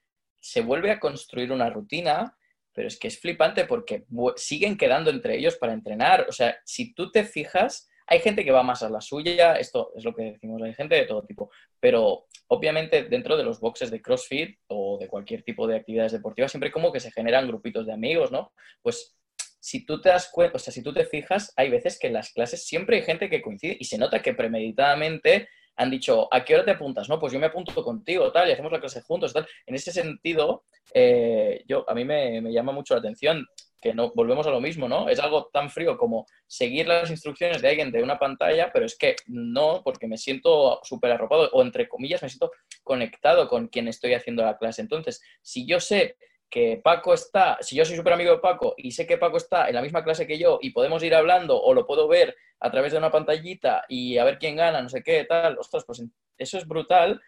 se 0.40 0.60
vuelve 0.60 0.90
a 0.90 1.00
construir 1.00 1.52
una 1.52 1.70
rutina, 1.70 2.36
pero 2.72 2.88
es 2.88 2.98
que 2.98 3.08
es 3.08 3.20
flipante 3.20 3.64
porque 3.64 4.06
siguen 4.36 4.76
quedando 4.76 5.10
entre 5.10 5.36
ellos 5.36 5.56
para 5.56 5.72
entrenar. 5.72 6.26
O 6.28 6.32
sea, 6.32 6.58
si 6.64 6.94
tú 6.94 7.10
te 7.10 7.24
fijas, 7.24 7.87
hay 8.08 8.20
gente 8.20 8.44
que 8.44 8.50
va 8.50 8.62
más 8.62 8.82
a 8.82 8.88
la 8.88 9.00
suya, 9.00 9.54
esto 9.54 9.92
es 9.94 10.04
lo 10.04 10.14
que 10.14 10.22
decimos, 10.22 10.62
hay 10.62 10.74
gente 10.74 10.94
de 10.94 11.04
todo 11.04 11.24
tipo, 11.24 11.50
pero 11.78 12.26
obviamente 12.48 13.04
dentro 13.04 13.36
de 13.36 13.44
los 13.44 13.60
boxes 13.60 13.90
de 13.90 14.00
CrossFit 14.00 14.58
o 14.68 14.98
de 14.98 15.08
cualquier 15.08 15.42
tipo 15.42 15.66
de 15.66 15.76
actividades 15.76 16.12
deportivas, 16.12 16.50
siempre 16.50 16.72
como 16.72 16.90
que 16.90 17.00
se 17.00 17.12
generan 17.12 17.46
grupitos 17.46 17.86
de 17.86 17.92
amigos, 17.92 18.32
¿no? 18.32 18.52
Pues 18.82 19.14
si 19.60 19.84
tú 19.84 20.00
te 20.00 20.08
das 20.08 20.30
cuenta, 20.32 20.56
o 20.56 20.58
sea, 20.58 20.72
si 20.72 20.82
tú 20.82 20.94
te 20.94 21.04
fijas, 21.04 21.52
hay 21.56 21.68
veces 21.68 21.98
que 21.98 22.06
en 22.06 22.14
las 22.14 22.32
clases 22.32 22.64
siempre 22.64 22.96
hay 22.96 23.02
gente 23.02 23.28
que 23.28 23.42
coincide 23.42 23.76
y 23.78 23.84
se 23.84 23.98
nota 23.98 24.22
que 24.22 24.32
premeditadamente 24.32 25.48
han 25.78 25.90
dicho, 25.90 26.28
¿a 26.30 26.44
qué 26.44 26.54
hora 26.54 26.64
te 26.64 26.72
apuntas? 26.72 27.08
No, 27.08 27.18
pues 27.18 27.32
yo 27.32 27.38
me 27.38 27.46
apunto 27.46 27.72
contigo, 27.84 28.32
tal, 28.32 28.48
y 28.48 28.52
hacemos 28.52 28.72
la 28.72 28.80
clase 28.80 29.00
juntos, 29.00 29.32
tal. 29.32 29.46
En 29.64 29.76
ese 29.76 29.92
sentido, 29.92 30.64
eh, 30.92 31.64
yo, 31.68 31.88
a 31.88 31.94
mí 31.94 32.04
me, 32.04 32.40
me, 32.40 32.52
llama 32.52 32.72
mucho 32.72 32.94
la 32.94 33.00
atención 33.00 33.46
que 33.80 33.94
no 33.94 34.10
volvemos 34.12 34.44
a 34.48 34.50
lo 34.50 34.60
mismo, 34.60 34.88
¿no? 34.88 35.08
Es 35.08 35.20
algo 35.20 35.50
tan 35.52 35.70
frío 35.70 35.96
como 35.96 36.26
seguir 36.48 36.88
las 36.88 37.10
instrucciones 37.10 37.62
de 37.62 37.68
alguien 37.68 37.92
de 37.92 38.02
una 38.02 38.18
pantalla, 38.18 38.70
pero 38.72 38.86
es 38.86 38.98
que 38.98 39.14
no, 39.26 39.82
porque 39.84 40.08
me 40.08 40.18
siento 40.18 40.80
súper 40.82 41.12
arropado 41.12 41.48
o 41.52 41.62
entre 41.62 41.88
comillas 41.88 42.22
me 42.22 42.28
siento 42.28 42.50
conectado 42.82 43.46
con 43.46 43.68
quien 43.68 43.86
estoy 43.86 44.14
haciendo 44.14 44.44
la 44.44 44.58
clase. 44.58 44.82
Entonces, 44.82 45.22
si 45.42 45.64
yo 45.64 45.78
sé 45.78 46.16
que 46.50 46.80
Paco 46.82 47.14
está, 47.14 47.58
si 47.60 47.76
yo 47.76 47.84
soy 47.84 47.96
súper 47.96 48.14
amigo 48.14 48.32
de 48.32 48.38
Paco 48.38 48.74
y 48.76 48.92
sé 48.92 49.06
que 49.06 49.18
Paco 49.18 49.36
está 49.36 49.68
en 49.68 49.74
la 49.74 49.82
misma 49.82 50.02
clase 50.02 50.26
que 50.26 50.38
yo 50.38 50.58
y 50.62 50.70
podemos 50.70 51.02
ir 51.02 51.14
hablando 51.14 51.60
o 51.60 51.74
lo 51.74 51.86
puedo 51.86 52.08
ver 52.08 52.34
a 52.60 52.70
través 52.70 52.92
de 52.92 52.98
una 52.98 53.10
pantallita 53.10 53.84
y 53.88 54.18
a 54.18 54.24
ver 54.24 54.38
quién 54.38 54.56
gana, 54.56 54.80
no 54.80 54.88
sé 54.88 55.02
qué, 55.02 55.24
tal, 55.24 55.58
ostras, 55.58 55.84
pues 55.86 56.02
eso 56.38 56.58
es 56.58 56.66
brutal. 56.66 57.20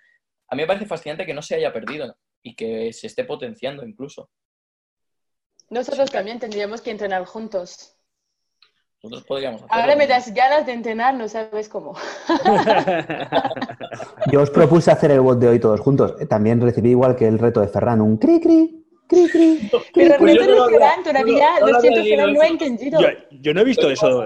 A 0.49 0.57
mí 0.57 0.63
me 0.63 0.67
parece 0.67 0.87
fascinante 0.87 1.27
que 1.27 1.35
no 1.35 1.43
se 1.43 1.55
haya 1.55 1.73
perdido 1.73 2.17
y 2.43 2.55
que 2.55 2.93
se 2.93 3.07
esté 3.07 3.25
potenciando 3.25 3.85
incluso. 3.85 4.31
Nosotros 5.69 6.11
también 6.11 6.39
tendríamos 6.39 6.81
que 6.81 6.91
entrenar 6.91 7.25
juntos. 7.27 7.97
Nosotros 9.03 9.25
podríamos 9.25 9.63
Ahora 9.69 9.97
me 9.97 10.07
das 10.07 10.35
ganas 10.35 10.67
de 10.67 10.73
entrenar, 10.73 11.15
no 11.15 11.29
sabes 11.29 11.69
cómo. 11.69 11.95
Yo 14.31 14.43
os 14.43 14.51
propuse 14.51 14.91
hacer 14.91 15.13
el 15.13 15.21
bot 15.21 15.39
de 15.39 15.49
hoy 15.49 15.61
todos 15.61 15.81
juntos. 15.81 16.17
También 16.29 16.61
recibí 16.61 16.91
igual 16.91 17.17
que 17.17 17.27
el 17.27 17.39
reto 17.39 17.61
de 17.61 17.69
Ferran, 17.69 18.01
un 18.01 18.19
cri 18.19 18.41
cri. 18.41 18.80
Cri, 19.11 19.29
cri, 19.29 19.71
Pero 19.93 20.25
de 20.25 20.39
Ferran 20.39 21.03
todavía, 21.03 21.49
lo 21.67 21.81
siento, 21.81 22.33
no 22.33 22.43
he 22.43 22.47
entendido. 22.47 23.01
Yo, 23.33 23.53
no 23.53 23.61
he 23.61 23.65
visto 23.65 23.91
eso. 23.91 24.25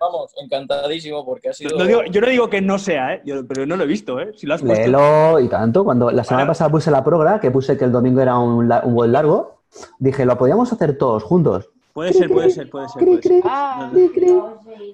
Vamos, 0.00 0.32
encantadísimo 0.42 1.24
porque 1.24 1.50
ha 1.50 1.52
sido... 1.52 1.78
yo 2.06 2.20
no 2.20 2.26
digo 2.26 2.50
que 2.50 2.60
no 2.60 2.78
sea, 2.78 3.14
¿eh? 3.14 3.22
pero 3.48 3.66
no 3.66 3.76
lo 3.76 3.84
he 3.84 3.86
visto, 3.86 4.20
¿eh? 4.20 4.32
Si 4.36 4.46
lo 4.46 4.54
has 4.54 4.62
puesto. 4.62 4.82
Léelo 4.82 5.38
y 5.38 5.48
tanto. 5.48 5.84
Cuando 5.84 6.10
la 6.10 6.24
semana 6.24 6.48
pasada 6.48 6.70
puse 6.70 6.90
la 6.90 7.04
progra, 7.04 7.38
que 7.40 7.52
puse 7.52 7.78
que 7.78 7.84
el 7.84 7.92
domingo 7.92 8.20
era 8.20 8.36
un, 8.36 8.70
un 8.70 8.94
bot 8.94 9.08
largo, 9.08 9.56
Dije, 9.98 10.24
lo 10.24 10.38
podíamos 10.38 10.72
hacer 10.72 10.96
todos 10.96 11.22
juntos. 11.22 11.70
Puede 11.96 12.12
ser, 12.12 12.28
puede 12.28 12.50
ser, 12.50 12.68
puede 12.68 12.90
ser. 12.90 13.02
Cri, 13.02 13.20
cri, 13.20 13.40
ah. 13.42 13.90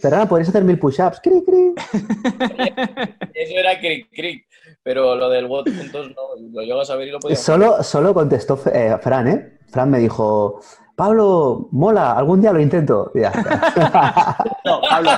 Ferran, 0.01 0.29
podrías 0.29 0.51
hacer 0.51 0.63
mil 0.63 0.79
push-ups. 0.79 1.19
Cri, 1.21 1.43
cri. 1.45 1.75
Eso 3.35 3.55
era 3.59 3.81
cri, 3.81 4.05
cri. 4.05 4.45
Pero 4.85 5.17
lo 5.17 5.29
del 5.29 5.49
bot 5.49 5.69
juntos 5.69 6.11
no, 6.11 6.41
lo 6.53 6.63
llego 6.63 6.81
a 6.81 6.85
saber 6.85 7.09
y 7.09 7.11
lo 7.11 7.19
podía 7.19 7.35
Solo, 7.35 7.83
solo 7.83 8.15
contestó 8.15 8.57
eh, 8.73 8.97
Fran, 9.03 9.27
¿eh? 9.27 9.59
Fran 9.67 9.91
me 9.91 9.99
dijo, 9.99 10.61
Pablo, 10.95 11.67
mola, 11.73 12.13
algún 12.13 12.41
día 12.41 12.53
lo 12.53 12.61
intento. 12.61 13.11
no, 14.65 14.81
Pablo. 14.89 15.11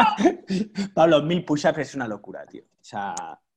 Pablo, 0.94 1.22
mil 1.24 1.44
push-ups 1.44 1.76
es 1.76 1.94
una 1.94 2.08
locura, 2.08 2.46
tío. 2.46 2.62
O 2.62 2.84
sea, 2.84 3.14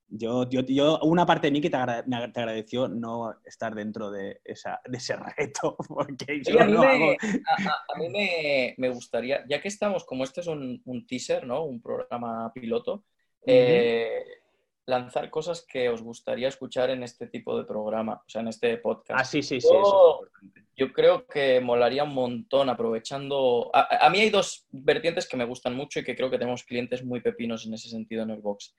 yo, 0.08 0.48
yo, 0.50 0.62
yo, 0.62 1.00
una 1.00 1.26
parte 1.26 1.48
de 1.48 1.52
mí 1.52 1.62
que 1.62 1.70
te, 1.70 1.78
agradeció 1.78 2.88
no 2.88 3.36
estar 3.44 3.74
dentro 3.74 4.12
de, 4.12 4.40
esa, 4.44 4.80
de 4.86 4.98
ese 4.98 5.16
reto, 5.16 5.76
porque 5.88 6.42
yo 6.44 6.62
a 6.62 6.66
mí, 6.66 6.74
no 6.74 6.82
me, 6.82 6.88
hago... 6.88 7.12
a, 7.12 7.98
mí 7.98 8.10
me, 8.10 8.76
me, 8.78 8.90
gustaría, 8.90 9.44
ya 9.48 9.62
que 9.62 9.68
estamos, 9.68 10.06
como 10.06 10.24
este 10.24 10.42
es 10.42 10.48
un, 10.48 10.82
un 10.86 11.08
teaser, 11.08 11.46
¿no? 11.46 11.64
Un 11.64 11.82
programa 11.82 12.52
piloto, 12.54 13.04
eh, 13.46 14.24
lanzar 14.86 15.30
cosas 15.30 15.66
que 15.68 15.90
os 15.90 16.02
gustaría 16.02 16.48
escuchar 16.48 16.92
en 16.92 17.04
este 17.04 17.28
tipo 17.28 17.58
de 17.58 17.66
programa, 17.66 18.14
o 18.14 18.30
sea, 18.30 18.42
en 18.42 18.50
este 18.50 18.78
podcast. 18.78 19.20
Ah, 19.20 19.26
sí, 19.26 19.42
sí, 19.42 19.60
sí. 19.60 19.68
Yo, 19.72 20.22
yo 20.76 20.94
creo 20.94 21.26
que 21.26 21.60
molaría 21.62 22.04
un 22.04 22.14
montón 22.14 22.70
aprovechando... 22.70 23.72
A, 23.74 24.06
a 24.06 24.10
mí 24.12 24.20
hay 24.20 24.30
dos 24.30 24.68
vertientes 24.72 25.28
que 25.28 25.38
me 25.38 25.46
gustan 25.46 25.76
mucho 25.76 26.00
y 26.00 26.04
que 26.04 26.16
creo 26.16 26.30
que 26.30 26.38
tenemos 26.38 26.64
clientes 26.64 27.04
muy 27.04 27.22
pepinos 27.22 27.66
en 27.66 27.74
ese 27.74 27.90
sentido 27.90 28.24
en 28.24 28.30
el 28.30 28.42
box. 28.42 28.76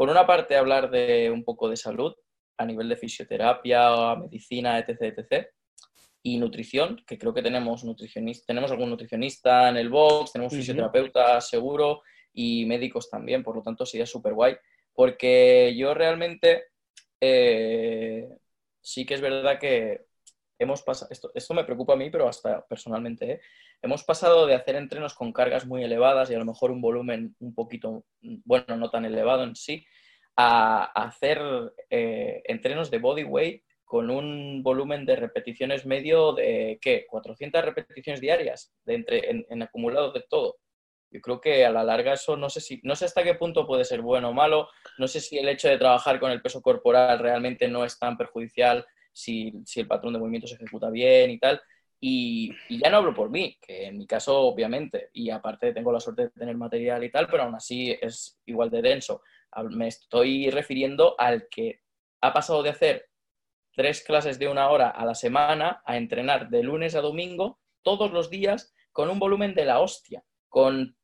Por 0.00 0.08
una 0.08 0.26
parte, 0.26 0.56
hablar 0.56 0.90
de 0.90 1.30
un 1.30 1.44
poco 1.44 1.68
de 1.68 1.76
salud 1.76 2.14
a 2.56 2.64
nivel 2.64 2.88
de 2.88 2.96
fisioterapia, 2.96 4.16
medicina, 4.16 4.78
etc., 4.78 5.14
etc. 5.14 5.48
Y 6.22 6.38
nutrición, 6.38 7.04
que 7.06 7.18
creo 7.18 7.34
que 7.34 7.42
tenemos 7.42 7.84
nutricionista, 7.84 8.46
tenemos 8.46 8.70
algún 8.70 8.88
nutricionista 8.88 9.68
en 9.68 9.76
el 9.76 9.90
box, 9.90 10.32
tenemos 10.32 10.54
fisioterapeuta 10.54 11.38
seguro 11.42 12.00
y 12.32 12.64
médicos 12.64 13.10
también, 13.10 13.42
por 13.42 13.54
lo 13.54 13.62
tanto 13.62 13.84
sería 13.84 14.06
súper 14.06 14.32
guay. 14.32 14.56
Porque 14.94 15.74
yo 15.76 15.92
realmente 15.92 16.68
eh, 17.20 18.26
sí 18.80 19.04
que 19.04 19.12
es 19.12 19.20
verdad 19.20 19.58
que 19.58 20.06
hemos 20.58 20.80
pasado, 20.80 21.10
esto, 21.10 21.30
esto, 21.34 21.52
me 21.52 21.64
preocupa 21.64 21.92
a 21.92 21.96
mí, 21.96 22.08
pero 22.08 22.26
hasta 22.26 22.66
personalmente, 22.66 23.32
¿eh? 23.32 23.40
Hemos 23.82 24.04
pasado 24.04 24.46
de 24.46 24.54
hacer 24.54 24.76
entrenos 24.76 25.14
con 25.14 25.32
cargas 25.32 25.66
muy 25.66 25.84
elevadas 25.84 26.30
y 26.30 26.34
a 26.34 26.38
lo 26.38 26.44
mejor 26.44 26.70
un 26.70 26.80
volumen 26.80 27.34
un 27.40 27.54
poquito, 27.54 28.04
bueno, 28.20 28.76
no 28.76 28.90
tan 28.90 29.04
elevado 29.04 29.44
en 29.44 29.56
sí, 29.56 29.84
a, 30.36 30.84
hacer 30.84 31.40
eh, 31.88 32.42
entrenos 32.44 32.90
de 32.90 32.98
body 32.98 33.24
weight 33.24 33.62
con 33.84 34.10
un 34.10 34.62
volumen 34.62 35.04
de 35.04 35.16
repeticiones 35.16 35.84
medio 35.84 36.32
de, 36.32 36.78
¿qué? 36.80 37.06
400 37.08 37.64
repeticiones 37.64 38.20
diarias 38.20 38.72
entre, 38.86 39.30
en, 39.30 39.44
en 39.48 39.62
acumulado 39.62 40.12
de 40.12 40.24
todo. 40.28 40.58
Yo 41.10 41.20
creo 41.20 41.40
que 41.40 41.64
a 41.64 41.70
la 41.70 41.82
larga 41.82 42.12
eso 42.12 42.36
no 42.36 42.48
sé 42.48 42.60
si 42.60 42.80
no 42.84 42.94
sé 42.94 43.04
hasta 43.04 43.24
qué 43.24 43.34
punto 43.34 43.66
puede 43.66 43.84
ser 43.84 44.00
bueno 44.00 44.28
o 44.28 44.32
malo, 44.32 44.68
no 44.98 45.08
sé 45.08 45.20
si 45.20 45.38
el 45.38 45.48
hecho 45.48 45.68
de 45.68 45.76
trabajar 45.76 46.20
con 46.20 46.30
el 46.30 46.40
peso 46.40 46.62
corporal 46.62 47.18
realmente 47.18 47.66
no 47.66 47.84
es 47.84 47.98
tan 47.98 48.16
perjudicial 48.16 48.86
si, 49.12 49.52
el 49.74 49.88
patrón 49.88 50.12
de 50.12 50.18
movimiento 50.20 50.46
se 50.46 50.54
ejecuta 50.54 50.88
bien 50.90 51.30
y 51.30 51.38
tal. 51.38 51.60
Y, 52.02 52.52
ya 52.70 52.88
no 52.88 52.98
hablo 52.98 53.14
por 53.14 53.30
mí, 53.30 53.58
que 53.60 53.86
en 53.86 53.98
mi 53.98 54.06
caso 54.06 54.40
obviamente, 54.40 55.10
y 55.12 55.28
aparte 55.28 55.74
tengo 55.74 55.92
la 55.92 56.00
suerte 56.00 56.22
de 56.22 56.30
tener 56.30 56.56
material 56.56 57.04
y 57.04 57.10
tal, 57.10 57.26
pero 57.28 57.42
aún 57.42 57.54
así 57.54 57.96
es 58.00 58.40
igual 58.46 58.70
de 58.70 58.80
denso. 58.80 59.22
Me 59.70 59.88
estoy 59.88 60.50
refiriendo 60.50 61.14
al 61.18 61.48
que 61.50 61.82
ha 62.22 62.32
pasado 62.32 62.62
de 62.62 62.70
hacer 62.70 63.10
tres 63.74 64.02
clases 64.02 64.38
de 64.38 64.48
una 64.48 64.70
hora 64.70 64.88
a 64.88 65.04
la 65.04 65.14
semana 65.14 65.82
a 65.84 65.96
entrenar 65.96 66.48
de 66.48 66.62
lunes 66.62 66.94
a 66.94 67.00
domingo 67.00 67.60
todos 67.82 68.10
los 68.12 68.30
días 68.30 68.74
con 68.92 69.10
un 69.10 69.18
volumen 69.18 69.54
de 69.54 69.64
la 69.64 69.80
hostia, 69.80 70.24
con 70.48 70.96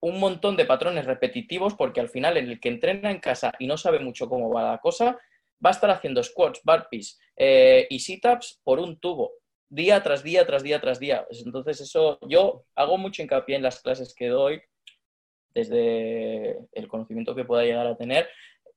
un 0.00 0.20
montón 0.20 0.56
de 0.56 0.64
patrones 0.64 1.04
repetitivos, 1.04 1.74
porque 1.74 2.00
al 2.00 2.08
final 2.08 2.36
en 2.36 2.48
el 2.48 2.60
que 2.60 2.68
entrena 2.68 3.10
en 3.10 3.20
casa 3.20 3.52
y 3.58 3.66
no 3.66 3.76
sabe 3.76 3.98
mucho 3.98 4.28
cómo 4.28 4.50
va 4.50 4.70
la 4.70 4.78
cosa, 4.78 5.18
va 5.64 5.70
a 5.70 5.72
estar 5.72 5.90
haciendo 5.90 6.22
squats, 6.22 6.60
burpees 6.62 7.18
eh, 7.36 7.86
y 7.90 7.98
sit-ups 7.98 8.60
por 8.62 8.78
un 8.78 8.98
tubo, 9.00 9.32
día 9.68 10.02
tras 10.02 10.22
día, 10.22 10.46
tras 10.46 10.62
día, 10.62 10.80
tras 10.80 10.98
día. 10.98 11.26
Entonces, 11.44 11.80
eso 11.80 12.18
yo 12.28 12.64
hago 12.74 12.98
mucho 12.98 13.22
hincapié 13.22 13.56
en 13.56 13.62
las 13.62 13.80
clases 13.80 14.14
que 14.14 14.28
doy, 14.28 14.60
desde 15.54 16.58
el 16.72 16.88
conocimiento 16.88 17.34
que 17.34 17.44
pueda 17.44 17.64
llegar 17.64 17.86
a 17.86 17.96
tener, 17.96 18.28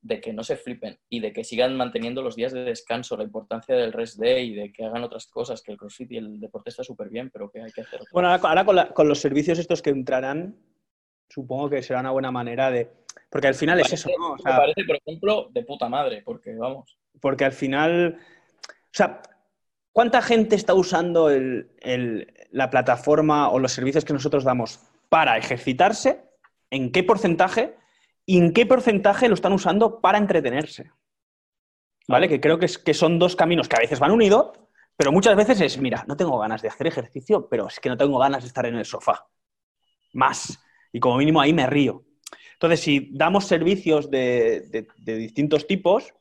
de 0.01 0.19
que 0.19 0.33
no 0.33 0.43
se 0.43 0.57
flipen 0.57 0.99
y 1.09 1.19
de 1.19 1.31
que 1.31 1.43
sigan 1.43 1.77
manteniendo 1.77 2.23
los 2.23 2.35
días 2.35 2.51
de 2.53 2.63
descanso, 2.63 3.15
la 3.15 3.23
importancia 3.23 3.75
del 3.75 3.93
rest 3.93 4.17
day 4.19 4.49
y 4.49 4.55
de 4.55 4.73
que 4.73 4.83
hagan 4.83 5.03
otras 5.03 5.27
cosas, 5.27 5.61
que 5.61 5.71
el 5.71 5.77
crossfit 5.77 6.11
y 6.11 6.17
el 6.17 6.39
deporte 6.39 6.71
está 6.71 6.83
súper 6.83 7.09
bien, 7.09 7.29
pero 7.31 7.51
que 7.51 7.61
hay 7.61 7.71
que 7.71 7.81
hacer. 7.81 8.01
Bueno, 8.11 8.29
ahora, 8.29 8.65
con, 8.65 8.77
con, 8.93 9.07
los 9.07 9.19
servicios 9.19 9.59
estos 9.59 9.81
que 9.81 9.91
entrarán, 9.91 10.57
supongo 11.29 11.69
que 11.69 11.83
será 11.83 11.99
una 11.99 12.11
buena 12.11 12.31
manera 12.31 12.71
de, 12.71 12.89
porque 13.29 13.47
al 13.47 13.55
final 13.55 13.79
es 13.79 13.93
eso, 13.93 14.09
¿no? 14.17 14.35
me 14.35 14.51
parece, 14.51 14.83
por 14.85 14.95
ejemplo, 14.97 15.49
de 15.51 15.63
puta 15.63 15.87
madre, 15.87 16.21
porque 16.23 16.55
vamos. 16.55 16.97
Porque 17.19 17.45
al 17.45 17.53
final, 17.53 18.17
o 18.17 18.91
sea, 18.91 19.21
¿cuánta 19.91 20.21
gente 20.21 20.55
está 20.55 20.73
usando 20.73 21.29
la 21.29 22.69
plataforma 22.69 23.49
o 23.49 23.59
los 23.59 23.71
servicios 23.71 24.05
que 24.05 24.13
nosotros 24.13 24.43
damos 24.43 24.79
para 25.09 25.37
ejercitarse? 25.37 26.23
¿En 26.69 26.91
qué 26.91 27.03
porcentaje? 27.03 27.75
¿Y 28.25 28.37
en 28.37 28.53
qué 28.53 28.65
porcentaje 28.65 29.27
lo 29.27 29.35
están 29.35 29.53
usando 29.53 29.99
para 29.99 30.17
entretenerse? 30.17 30.91
¿Vale? 32.07 32.27
Que 32.27 32.39
creo 32.39 32.59
que, 32.59 32.93
son 32.93 33.19
dos 33.19 33.35
caminos 33.35 33.67
que 33.67 33.75
a 33.75 33.79
veces 33.79 33.99
van 33.99 34.11
unidos, 34.11 34.51
pero 34.95 35.11
muchas 35.11 35.35
veces 35.35 35.61
es, 35.61 35.77
mira, 35.77 36.03
no 36.07 36.15
tengo 36.15 36.37
ganas 36.39 36.61
de 36.61 36.67
hacer 36.67 36.87
ejercicio, 36.87 37.47
pero 37.49 37.67
es 37.67 37.79
que 37.79 37.89
no 37.89 37.97
tengo 37.97 38.17
ganas 38.19 38.43
de 38.43 38.47
estar 38.47 38.65
en 38.65 38.75
el 38.75 38.85
sofá. 38.85 39.27
Más. 40.13 40.59
Y 40.91 40.99
como 40.99 41.17
mínimo 41.17 41.41
ahí 41.41 41.53
me 41.53 41.67
río. 41.67 42.03
Entonces, 42.53 42.81
si 42.81 43.09
damos 43.13 43.45
servicios 43.45 44.11
de, 44.11 44.87
distintos 44.97 45.65
tipos, 45.65 46.13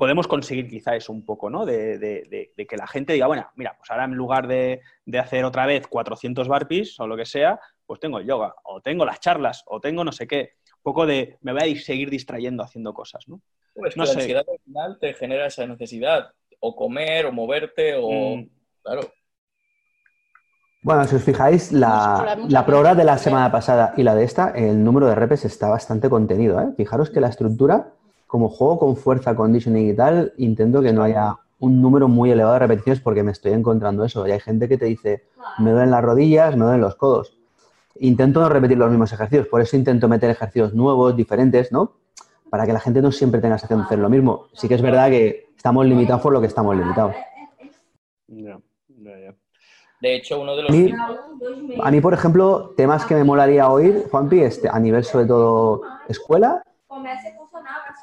podemos 0.00 0.26
conseguir 0.26 0.66
quizá 0.66 0.96
eso 0.96 1.12
un 1.12 1.26
poco, 1.26 1.50
¿no? 1.50 1.66
De, 1.66 2.54
que 2.56 2.76
la 2.78 2.86
gente 2.86 3.12
diga, 3.12 3.26
bueno, 3.26 3.50
mira, 3.54 3.76
pues 3.76 3.90
ahora 3.90 4.04
en 4.04 4.14
lugar 4.14 4.48
de, 4.48 4.80
hacer 5.20 5.44
otra 5.44 5.66
vez 5.66 5.86
400 5.88 6.48
barpees 6.48 6.98
o 7.00 7.06
lo 7.06 7.18
que 7.18 7.26
sea, 7.26 7.60
pues 7.84 8.00
tengo 8.00 8.18
el 8.18 8.26
yoga, 8.26 8.54
o 8.64 8.80
tengo 8.80 9.04
las 9.04 9.20
charlas, 9.20 9.62
o 9.66 9.78
tengo 9.78 10.02
no 10.02 10.10
sé 10.10 10.26
qué. 10.26 10.54
Un 10.78 10.82
poco 10.84 11.04
de, 11.04 11.36
me 11.42 11.52
voy 11.52 11.72
a 11.72 11.76
seguir 11.78 12.08
distrayendo 12.08 12.62
haciendo 12.62 12.94
cosas, 12.94 13.28
¿no? 13.28 13.42
Pues 13.74 13.94
No 13.94 14.04
que 14.04 14.08
la 14.08 14.14
sé. 14.14 14.20
ansiedad 14.20 14.46
al 14.50 14.58
final 14.64 14.98
te 14.98 15.12
genera 15.12 15.46
esa 15.46 15.66
necesidad. 15.66 16.30
O 16.60 16.74
comer, 16.74 17.26
o 17.26 17.32
moverte, 17.32 17.94
o... 17.94 18.36
Mm. 18.36 18.48
Claro. 18.82 19.02
Bueno, 20.82 21.04
si 21.04 21.16
os 21.16 21.22
fijáis, 21.22 21.72
la, 21.72 22.38
la 22.48 22.64
prueba 22.64 22.94
de 22.94 23.04
la 23.04 23.18
semana 23.18 23.52
pasada 23.52 23.92
y 23.98 24.02
la 24.02 24.14
de 24.14 24.24
esta, 24.24 24.48
el 24.52 24.82
número 24.82 25.08
de 25.08 25.14
repes 25.14 25.44
está 25.44 25.68
bastante 25.68 26.08
contenido. 26.08 26.58
¿eh? 26.58 26.68
Fijaros 26.74 27.10
que 27.10 27.20
la 27.20 27.28
estructura, 27.28 27.92
como 28.30 28.48
juego 28.48 28.78
con 28.78 28.96
fuerza, 28.96 29.34
conditioning 29.34 29.90
y 29.90 29.94
tal, 29.96 30.32
intento 30.36 30.80
que 30.80 30.92
no 30.92 31.02
haya 31.02 31.36
un 31.58 31.82
número 31.82 32.06
muy 32.06 32.30
elevado 32.30 32.54
de 32.54 32.60
repeticiones 32.60 33.00
porque 33.00 33.24
me 33.24 33.32
estoy 33.32 33.52
encontrando 33.52 34.04
eso. 34.04 34.24
Y 34.24 34.30
hay 34.30 34.38
gente 34.38 34.68
que 34.68 34.78
te 34.78 34.84
dice, 34.84 35.24
me 35.58 35.72
duelen 35.72 35.90
las 35.90 36.04
rodillas, 36.04 36.56
me 36.56 36.64
duelen 36.64 36.80
los 36.80 36.94
codos. 36.94 37.36
Intento 37.96 38.40
no 38.40 38.48
repetir 38.48 38.78
los 38.78 38.88
mismos 38.88 39.12
ejercicios, 39.12 39.48
por 39.48 39.60
eso 39.60 39.76
intento 39.76 40.06
meter 40.06 40.30
ejercicios 40.30 40.72
nuevos, 40.74 41.16
diferentes, 41.16 41.72
¿no? 41.72 41.96
Para 42.48 42.66
que 42.66 42.72
la 42.72 42.78
gente 42.78 43.02
no 43.02 43.10
siempre 43.10 43.40
tenga 43.40 43.58
sensación 43.58 43.80
de 43.80 43.86
hacer 43.86 43.98
lo 43.98 44.08
mismo. 44.08 44.46
Sí 44.52 44.68
que 44.68 44.74
es 44.74 44.82
verdad 44.82 45.10
que 45.10 45.48
estamos 45.56 45.84
limitados 45.84 46.22
por 46.22 46.32
lo 46.32 46.40
que 46.40 46.46
estamos 46.46 46.76
limitados. 46.76 47.16
Ya, 48.28 48.60
ya, 48.86 49.18
ya. 49.18 49.34
De 50.00 50.14
hecho, 50.14 50.40
uno 50.40 50.54
de 50.54 50.62
los... 50.62 50.70
A 50.70 50.72
mí, 50.72 50.94
a 51.82 51.90
mí, 51.90 52.00
por 52.00 52.14
ejemplo, 52.14 52.74
temas 52.76 53.04
que 53.04 53.16
me 53.16 53.24
molaría 53.24 53.68
oír, 53.68 54.04
Juanpi, 54.08 54.40
este, 54.40 54.68
a 54.68 54.78
nivel 54.78 55.02
sobre 55.02 55.26
todo 55.26 55.82
escuela, 56.08 56.62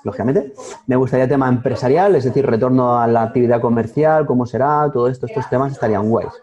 lógicamente, 0.04 0.54
me 0.88 0.96
gustaría 0.96 1.28
tema 1.28 1.50
empresarial, 1.50 2.16
es 2.16 2.24
decir, 2.24 2.46
retorno 2.46 3.00
a 3.00 3.08
la 3.08 3.24
actividad 3.24 3.62
comercial, 3.62 4.26
cómo 4.26 4.46
será, 4.46 4.90
todo 4.92 5.08
esto, 5.08 5.26
estos 5.26 5.50
temas 5.50 5.74
estarían 5.74 6.10
guays. 6.10 6.34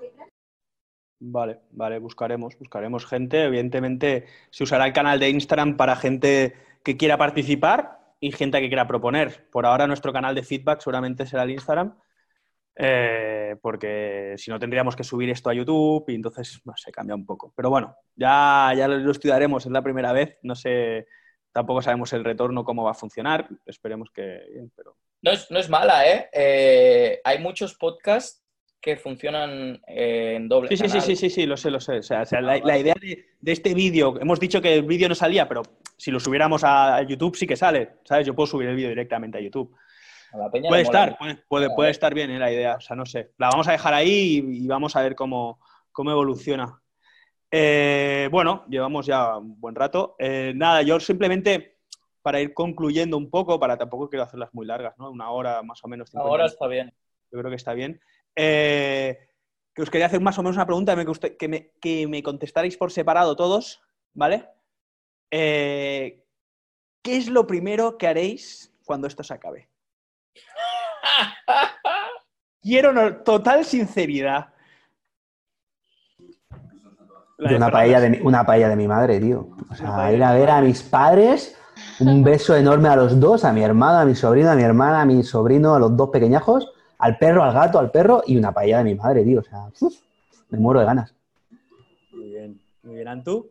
Vale, 1.26 1.60
vale, 1.70 1.98
buscaremos, 1.98 2.58
buscaremos 2.58 3.06
gente. 3.06 3.44
Evidentemente 3.44 4.26
se 4.50 4.64
usará 4.64 4.86
el 4.86 4.92
canal 4.92 5.18
de 5.18 5.30
Instagram 5.30 5.76
para 5.76 5.96
gente 5.96 6.54
que 6.82 6.98
quiera 6.98 7.16
participar 7.16 8.14
y 8.20 8.30
gente 8.32 8.60
que 8.60 8.68
quiera 8.68 8.86
proponer. 8.86 9.48
Por 9.50 9.64
ahora 9.64 9.86
nuestro 9.86 10.12
canal 10.12 10.34
de 10.34 10.42
feedback 10.42 10.80
seguramente 10.80 11.26
será 11.26 11.44
el 11.44 11.50
Instagram, 11.52 11.96
eh, 12.76 13.56
porque 13.62 14.34
si 14.36 14.50
no 14.50 14.58
tendríamos 14.58 14.96
que 14.96 15.04
subir 15.04 15.30
esto 15.30 15.48
a 15.48 15.54
YouTube 15.54 16.04
y 16.08 16.14
entonces, 16.14 16.60
no 16.64 16.74
sé, 16.76 16.92
cambia 16.92 17.14
un 17.14 17.24
poco. 17.24 17.54
Pero 17.56 17.70
bueno, 17.70 17.96
ya, 18.14 18.72
ya 18.76 18.86
lo 18.86 19.10
estudiaremos, 19.10 19.64
es 19.64 19.72
la 19.72 19.82
primera 19.82 20.12
vez, 20.12 20.38
no 20.42 20.54
sé, 20.54 21.06
tampoco 21.54 21.80
sabemos 21.80 22.12
el 22.12 22.24
retorno, 22.24 22.64
cómo 22.64 22.82
va 22.82 22.90
a 22.90 22.94
funcionar, 22.94 23.48
esperemos 23.64 24.10
que 24.10 24.42
bien, 24.52 24.72
pero... 24.76 24.96
No 25.22 25.30
es, 25.30 25.50
no 25.50 25.58
es 25.60 25.70
mala, 25.70 26.06
¿eh? 26.06 26.28
Eh, 26.32 27.20
Hay 27.24 27.38
muchos 27.38 27.74
podcasts 27.74 28.42
que 28.80 28.96
funcionan 28.96 29.80
eh, 29.86 30.34
en 30.36 30.48
doble 30.48 30.68
Sí, 30.68 30.76
sí, 30.76 30.82
sí, 30.82 30.88
canal. 30.88 31.02
sí, 31.06 31.16
sí, 31.16 31.30
sí, 31.30 31.46
lo 31.46 31.56
sé, 31.56 31.70
lo 31.70 31.80
sé. 31.80 31.98
O 31.98 32.02
sea, 32.02 32.22
o 32.22 32.26
sea, 32.26 32.40
la, 32.42 32.58
la 32.58 32.76
idea 32.76 32.94
de, 33.00 33.24
de 33.40 33.52
este 33.52 33.72
vídeo, 33.72 34.20
hemos 34.20 34.38
dicho 34.40 34.60
que 34.60 34.74
el 34.74 34.82
vídeo 34.82 35.08
no 35.08 35.14
salía, 35.14 35.48
pero 35.48 35.62
si 35.96 36.10
lo 36.10 36.18
subiéramos 36.20 36.62
a 36.64 37.00
YouTube 37.02 37.36
sí 37.36 37.46
que 37.46 37.56
sale, 37.56 37.92
¿sabes? 38.04 38.26
Yo 38.26 38.34
puedo 38.34 38.48
subir 38.48 38.68
el 38.68 38.76
vídeo 38.76 38.90
directamente 38.90 39.38
a 39.38 39.40
YouTube. 39.40 39.74
A 40.34 40.50
Puede 40.50 40.82
estar, 40.82 41.16
puede, 41.48 41.70
puede 41.70 41.90
estar 41.90 42.12
bien 42.12 42.32
¿eh? 42.32 42.38
la 42.40 42.52
idea, 42.52 42.74
o 42.74 42.80
sea, 42.80 42.96
no 42.96 43.06
sé. 43.06 43.30
La 43.38 43.48
vamos 43.48 43.68
a 43.68 43.72
dejar 43.72 43.94
ahí 43.94 44.42
y, 44.44 44.64
y 44.64 44.66
vamos 44.66 44.96
a 44.96 45.02
ver 45.02 45.14
cómo, 45.14 45.60
cómo 45.92 46.10
evoluciona. 46.10 46.82
Eh, 47.56 48.28
bueno, 48.32 48.64
llevamos 48.68 49.06
ya 49.06 49.38
un 49.38 49.60
buen 49.60 49.76
rato. 49.76 50.16
Eh, 50.18 50.52
nada, 50.56 50.82
yo 50.82 50.98
simplemente 50.98 51.78
para 52.20 52.40
ir 52.40 52.52
concluyendo 52.52 53.16
un 53.16 53.30
poco, 53.30 53.60
para 53.60 53.78
tampoco 53.78 54.08
quiero 54.08 54.24
hacerlas 54.24 54.52
muy 54.52 54.66
largas, 54.66 54.98
¿no? 54.98 55.08
Una 55.10 55.30
hora 55.30 55.62
más 55.62 55.78
o 55.84 55.88
menos. 55.88 56.10
50 56.10 56.28
Ahora 56.28 56.46
está 56.46 56.66
bien. 56.66 56.92
yo 57.30 57.38
creo 57.38 57.50
que 57.50 57.56
está 57.56 57.72
bien. 57.74 58.00
Eh, 58.34 59.28
que 59.72 59.82
os 59.82 59.90
quería 59.90 60.06
hacer 60.06 60.20
más 60.20 60.36
o 60.38 60.42
menos 60.42 60.56
una 60.56 60.66
pregunta 60.66 60.96
que 60.96 61.36
que 61.36 61.48
me, 61.48 61.70
que 61.80 62.08
me 62.08 62.22
contestarais 62.24 62.76
por 62.76 62.90
separado 62.90 63.36
todos, 63.36 63.80
¿vale? 64.14 64.48
¿Qué 65.30 66.24
es 67.04 67.28
lo 67.28 67.46
primero 67.46 67.98
que 67.98 68.08
haréis 68.08 68.74
cuando 68.84 69.06
esto 69.06 69.22
se 69.22 69.34
acabe? 69.34 69.68
Quiero 72.62 72.92
no- 72.92 73.22
total 73.22 73.64
sinceridad. 73.64 74.53
La 77.36 77.50
Yo 77.50 77.54
de 77.54 77.56
una, 77.56 77.70
paella 77.70 78.00
de 78.00 78.10
mi, 78.10 78.20
una 78.20 78.46
paella 78.46 78.68
de 78.68 78.76
mi 78.76 78.86
madre, 78.86 79.20
tío. 79.20 79.48
O 79.70 79.74
sea, 79.74 80.12
ir 80.12 80.22
a 80.22 80.32
ver 80.32 80.50
a 80.50 80.60
mis 80.60 80.82
padres, 80.82 81.56
un 82.00 82.22
beso 82.24 82.54
enorme 82.54 82.88
a 82.88 82.96
los 82.96 83.18
dos, 83.18 83.44
a 83.44 83.52
mi 83.52 83.62
hermana, 83.62 84.02
a 84.02 84.04
mi 84.04 84.14
sobrino, 84.14 84.50
a 84.50 84.54
mi 84.54 84.62
hermana, 84.62 85.00
a 85.00 85.04
mi 85.04 85.22
sobrino, 85.22 85.74
a 85.74 85.80
los 85.80 85.96
dos 85.96 86.10
pequeñajos, 86.10 86.72
al 86.98 87.18
perro, 87.18 87.42
al 87.42 87.52
gato, 87.52 87.78
al 87.78 87.90
perro 87.90 88.22
y 88.26 88.36
una 88.36 88.52
paella 88.52 88.78
de 88.78 88.84
mi 88.84 88.94
madre, 88.94 89.24
tío. 89.24 89.40
O 89.40 89.42
sea, 89.42 89.66
uf, 89.80 89.94
me 90.50 90.58
muero 90.58 90.80
de 90.80 90.86
ganas. 90.86 91.14
Muy 92.12 92.28
bien, 92.28 92.60
muy 92.82 92.94
bien. 92.94 93.08
¿Antú? 93.08 93.50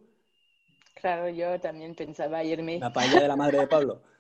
Claro, 0.96 1.28
yo 1.28 1.60
también 1.60 1.96
pensaba 1.96 2.44
irme. 2.44 2.80
La 2.80 2.94
paella 2.94 3.22
de 3.22 3.28
la 3.28 3.36
madre 3.36 3.60
de 3.60 3.68
Pablo. 3.68 4.02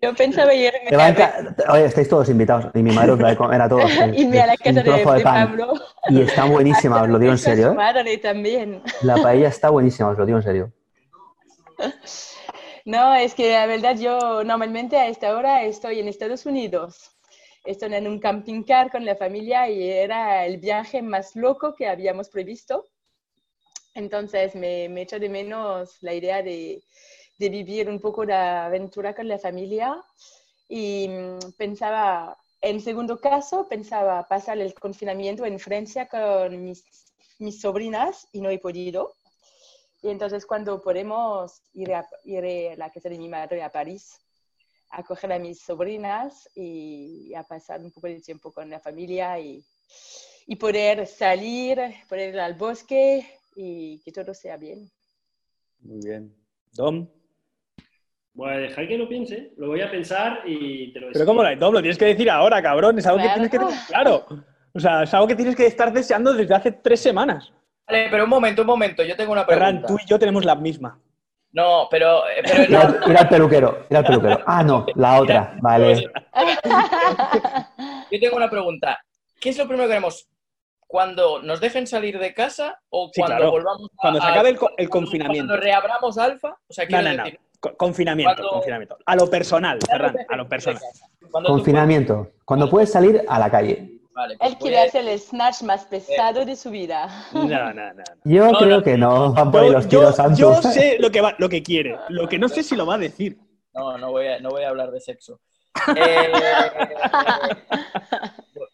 Yo 0.00 0.14
pensaba 0.14 0.54
irme 0.54 0.78
Te 0.88 0.96
va 0.96 1.04
a 1.04 1.06
a 1.08 1.12
ver- 1.12 1.18
enca- 1.56 1.72
Oye, 1.72 1.84
estáis 1.86 2.08
todos 2.08 2.28
invitados. 2.28 2.66
Y 2.74 2.82
mi 2.82 2.92
madre 2.92 3.12
os 3.12 3.22
va 3.22 3.30
a 3.30 3.36
comer 3.36 3.60
a 3.60 3.68
todos. 3.68 3.90
irme 4.14 4.40
a 4.40 4.46
la 4.46 4.52
Un 4.52 4.58
casa 4.58 4.72
de, 4.72 4.82
trozo 4.82 5.12
de 5.14 5.20
pan. 5.22 5.48
Pablo. 5.48 5.72
Y 6.08 6.20
está 6.22 6.44
buenísima, 6.44 7.02
os 7.02 7.08
lo 7.08 7.18
digo 7.18 7.32
en 7.32 7.38
serio. 7.48 7.76
¿eh? 7.80 8.18
también. 8.18 8.82
La 9.02 9.16
paella 9.16 9.48
está 9.48 9.70
buenísima, 9.70 10.10
os 10.10 10.18
lo 10.18 10.24
digo 10.26 10.38
en 10.38 10.44
serio. 10.44 10.72
No, 12.84 13.14
es 13.14 13.34
que 13.34 13.52
la 13.52 13.66
verdad 13.66 13.96
yo 13.98 14.42
normalmente 14.44 14.96
a 14.96 15.08
esta 15.08 15.36
hora 15.36 15.62
estoy 15.64 16.00
en 16.00 16.08
Estados 16.08 16.46
Unidos. 16.46 17.10
Estoy 17.66 17.92
en 17.92 18.08
un 18.08 18.18
camping 18.18 18.62
car 18.62 18.90
con 18.90 19.04
la 19.04 19.14
familia 19.14 19.68
y 19.68 19.90
era 19.90 20.46
el 20.46 20.56
viaje 20.56 21.02
más 21.02 21.36
loco 21.36 21.74
que 21.74 21.86
habíamos 21.86 22.30
previsto. 22.30 22.86
Entonces 23.94 24.54
me, 24.54 24.88
me 24.88 25.02
echo 25.02 25.18
de 25.18 25.28
menos 25.28 25.98
la 26.00 26.14
idea 26.14 26.42
de, 26.42 26.80
de 27.38 27.48
vivir 27.48 27.88
un 27.88 28.00
poco 28.00 28.24
la 28.24 28.66
aventura 28.66 29.14
con 29.14 29.28
la 29.28 29.38
familia 29.38 30.02
y 30.68 31.08
mm, 31.08 31.52
pensaba, 31.56 32.36
en 32.60 32.80
segundo 32.80 33.20
caso, 33.20 33.68
pensaba 33.68 34.26
pasar 34.26 34.58
el 34.58 34.74
confinamiento 34.74 35.44
en 35.44 35.58
Francia 35.58 36.08
con 36.08 36.62
mis, 36.62 36.84
mis 37.38 37.60
sobrinas 37.60 38.28
y 38.32 38.40
no 38.40 38.50
he 38.50 38.58
podido. 38.58 39.14
Y 40.02 40.10
entonces 40.10 40.46
cuando 40.46 40.80
podemos 40.80 41.62
iré 41.72 41.94
a, 41.94 42.08
iré 42.24 42.72
a 42.72 42.76
la 42.76 42.90
casa 42.90 43.08
de 43.08 43.18
mi 43.18 43.28
madre 43.28 43.62
a 43.62 43.70
París 43.70 44.20
a 44.90 45.02
coger 45.02 45.32
a 45.32 45.38
mis 45.38 45.60
sobrinas 45.60 46.48
y 46.54 47.34
a 47.34 47.42
pasar 47.42 47.80
un 47.80 47.90
poco 47.90 48.06
de 48.06 48.20
tiempo 48.20 48.52
con 48.52 48.70
la 48.70 48.80
familia 48.80 49.38
y, 49.38 49.62
y 50.46 50.56
poder 50.56 51.06
salir, 51.06 51.78
poder 52.08 52.34
ir 52.34 52.40
al 52.40 52.54
bosque 52.54 53.28
y 53.54 53.98
que 54.00 54.12
todo 54.12 54.32
sea 54.32 54.56
bien. 54.56 54.90
Muy 55.80 56.00
bien. 56.00 56.34
Dom. 56.72 57.17
Voy 58.38 58.52
a 58.52 58.58
dejar 58.58 58.86
que 58.86 58.96
lo 58.96 59.08
piense, 59.08 59.50
lo 59.56 59.66
voy 59.66 59.80
a 59.80 59.90
pensar 59.90 60.42
y 60.46 60.92
te 60.92 61.00
lo 61.00 61.08
Pero 61.12 61.26
¿cómo 61.26 61.42
lo 61.42 61.56
Dom? 61.56 61.74
Lo 61.74 61.80
tienes 61.80 61.98
que 61.98 62.04
decir 62.04 62.30
ahora, 62.30 62.62
cabrón. 62.62 62.96
Es 62.96 63.04
algo 63.04 63.18
Claro. 63.18 63.30
que 63.30 63.34
tienes 63.34 63.50
que 63.50 63.58
tener 63.58 63.74
claro. 63.88 64.26
O 64.72 64.78
sea, 64.78 65.02
es 65.02 65.12
algo 65.12 65.26
que 65.26 65.34
tienes 65.34 65.56
que 65.56 65.66
estar 65.66 65.92
deseando 65.92 66.32
desde 66.32 66.54
hace 66.54 66.70
tres 66.70 67.00
semanas. 67.00 67.52
Vale, 67.84 68.06
pero 68.08 68.22
un 68.22 68.30
momento, 68.30 68.62
un 68.62 68.68
momento. 68.68 69.02
Yo 69.02 69.16
tengo 69.16 69.32
una 69.32 69.44
Ferran, 69.44 69.80
pregunta. 69.82 69.88
tú 69.88 69.98
y 70.00 70.06
yo 70.08 70.20
tenemos 70.20 70.44
la 70.44 70.54
misma. 70.54 71.00
No, 71.50 71.88
pero... 71.90 72.28
eh, 72.28 72.42
pero 72.44 73.10
ir 73.10 73.16
al 73.16 73.28
peluquero, 73.28 73.86
ir 73.90 73.96
al 73.96 74.04
peluquero. 74.04 74.40
Ah, 74.46 74.62
no, 74.62 74.86
la 74.94 75.20
otra, 75.20 75.56
vale. 75.60 76.08
Yo 78.12 78.20
tengo 78.20 78.36
una 78.36 78.48
pregunta. 78.50 79.00
¿Qué 79.40 79.48
es 79.48 79.58
lo 79.58 79.66
primero 79.66 79.88
que 79.88 79.94
haremos? 79.94 80.28
¿Cuando 80.86 81.42
nos 81.42 81.60
dejen 81.60 81.88
salir 81.88 82.20
de 82.20 82.32
casa 82.34 82.78
o 82.90 83.10
Sí, 83.12 83.20
cuando 83.20 83.36
claro. 83.36 83.50
volvamos 83.50 83.88
a... 83.92 83.96
Cuando 83.96 84.20
se 84.20 84.26
acabe 84.28 84.50
el, 84.50 84.56
co- 84.58 84.70
el 84.76 84.88
confinamiento. 84.88 85.48
Cuando 85.48 85.62
reabramos 85.64 86.18
Alfa? 86.18 86.56
O 86.68 86.72
sea, 86.72 86.84
No, 86.84 86.88
quiero 86.88 87.02
no, 87.02 87.16
no. 87.16 87.24
decir... 87.24 87.40
Confinamiento, 87.60 88.34
Cuando- 88.36 88.50
confinamiento. 88.52 88.98
A 89.04 89.16
lo 89.16 89.28
personal, 89.28 89.78
Ferran, 89.84 90.16
a 90.28 90.36
lo 90.36 90.48
personal. 90.48 90.80
Cuando 91.30 91.48
Confinamiento. 91.50 92.30
Cuando 92.44 92.70
puedes 92.70 92.90
salir 92.92 93.24
a 93.28 93.38
la 93.38 93.50
calle. 93.50 93.94
Vale, 94.12 94.36
pues 94.36 94.50
Él 94.50 94.56
voy 94.60 94.68
quiere 94.70 94.82
hacer 94.88 95.06
el 95.08 95.18
snatch 95.18 95.62
más 95.62 95.84
pesado 95.84 96.44
de 96.44 96.56
su 96.56 96.70
vida. 96.70 97.08
No, 97.32 97.44
no, 97.48 97.72
no. 97.74 97.94
no. 97.94 98.02
Yo 98.24 98.50
No, 98.52 98.58
creo 98.58 98.76
no. 98.78 98.82
que 98.82 98.96
no 98.98 99.32
van 99.32 99.50
por 99.50 99.60
ahí 99.62 99.66
Yo, 99.68 99.72
los 99.72 99.84
yo- 99.84 99.98
tiros 100.00 100.16
santos. 100.16 100.38
yo 100.38 100.54
sé 100.62 100.96
lo 100.98 101.10
que, 101.10 101.20
va, 101.20 101.34
lo 101.38 101.48
que 101.48 101.62
quiere. 101.62 101.96
Lo 102.08 102.28
que 102.28 102.38
no 102.38 102.48
sé 102.48 102.62
si 102.62 102.74
lo 102.76 102.86
va 102.86 102.94
a 102.94 102.98
decir. 102.98 103.38
No, 103.74 103.96
no 103.98 104.10
voy 104.10 104.26
a, 104.26 104.40
no 104.40 104.50
voy 104.50 104.62
a 104.64 104.68
hablar 104.70 104.90
de 104.90 105.00
sexo. 105.00 105.40
Eh, 105.96 106.32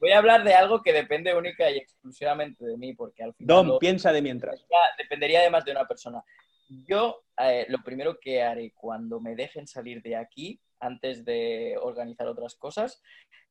voy 0.00 0.10
a 0.12 0.18
hablar 0.18 0.44
de 0.44 0.54
algo 0.54 0.82
que 0.82 0.92
depende 0.92 1.34
única 1.34 1.70
y 1.70 1.78
exclusivamente 1.78 2.64
de 2.64 2.76
mí, 2.76 2.94
porque 2.94 3.22
al 3.22 3.34
final 3.34 3.66
Dom, 3.66 3.78
piensa 3.78 4.12
de 4.12 4.22
mientras. 4.22 4.60
ya 4.60 4.78
dependería 4.98 5.40
además 5.40 5.64
de 5.64 5.72
una 5.72 5.86
persona. 5.86 6.22
Yo 6.68 7.24
eh, 7.38 7.66
lo 7.68 7.82
primero 7.82 8.18
que 8.20 8.42
haré 8.42 8.72
cuando 8.74 9.20
me 9.20 9.34
dejen 9.34 9.66
salir 9.66 10.02
de 10.02 10.16
aquí, 10.16 10.60
antes 10.80 11.24
de 11.24 11.76
organizar 11.80 12.28
otras 12.28 12.54
cosas, 12.54 13.02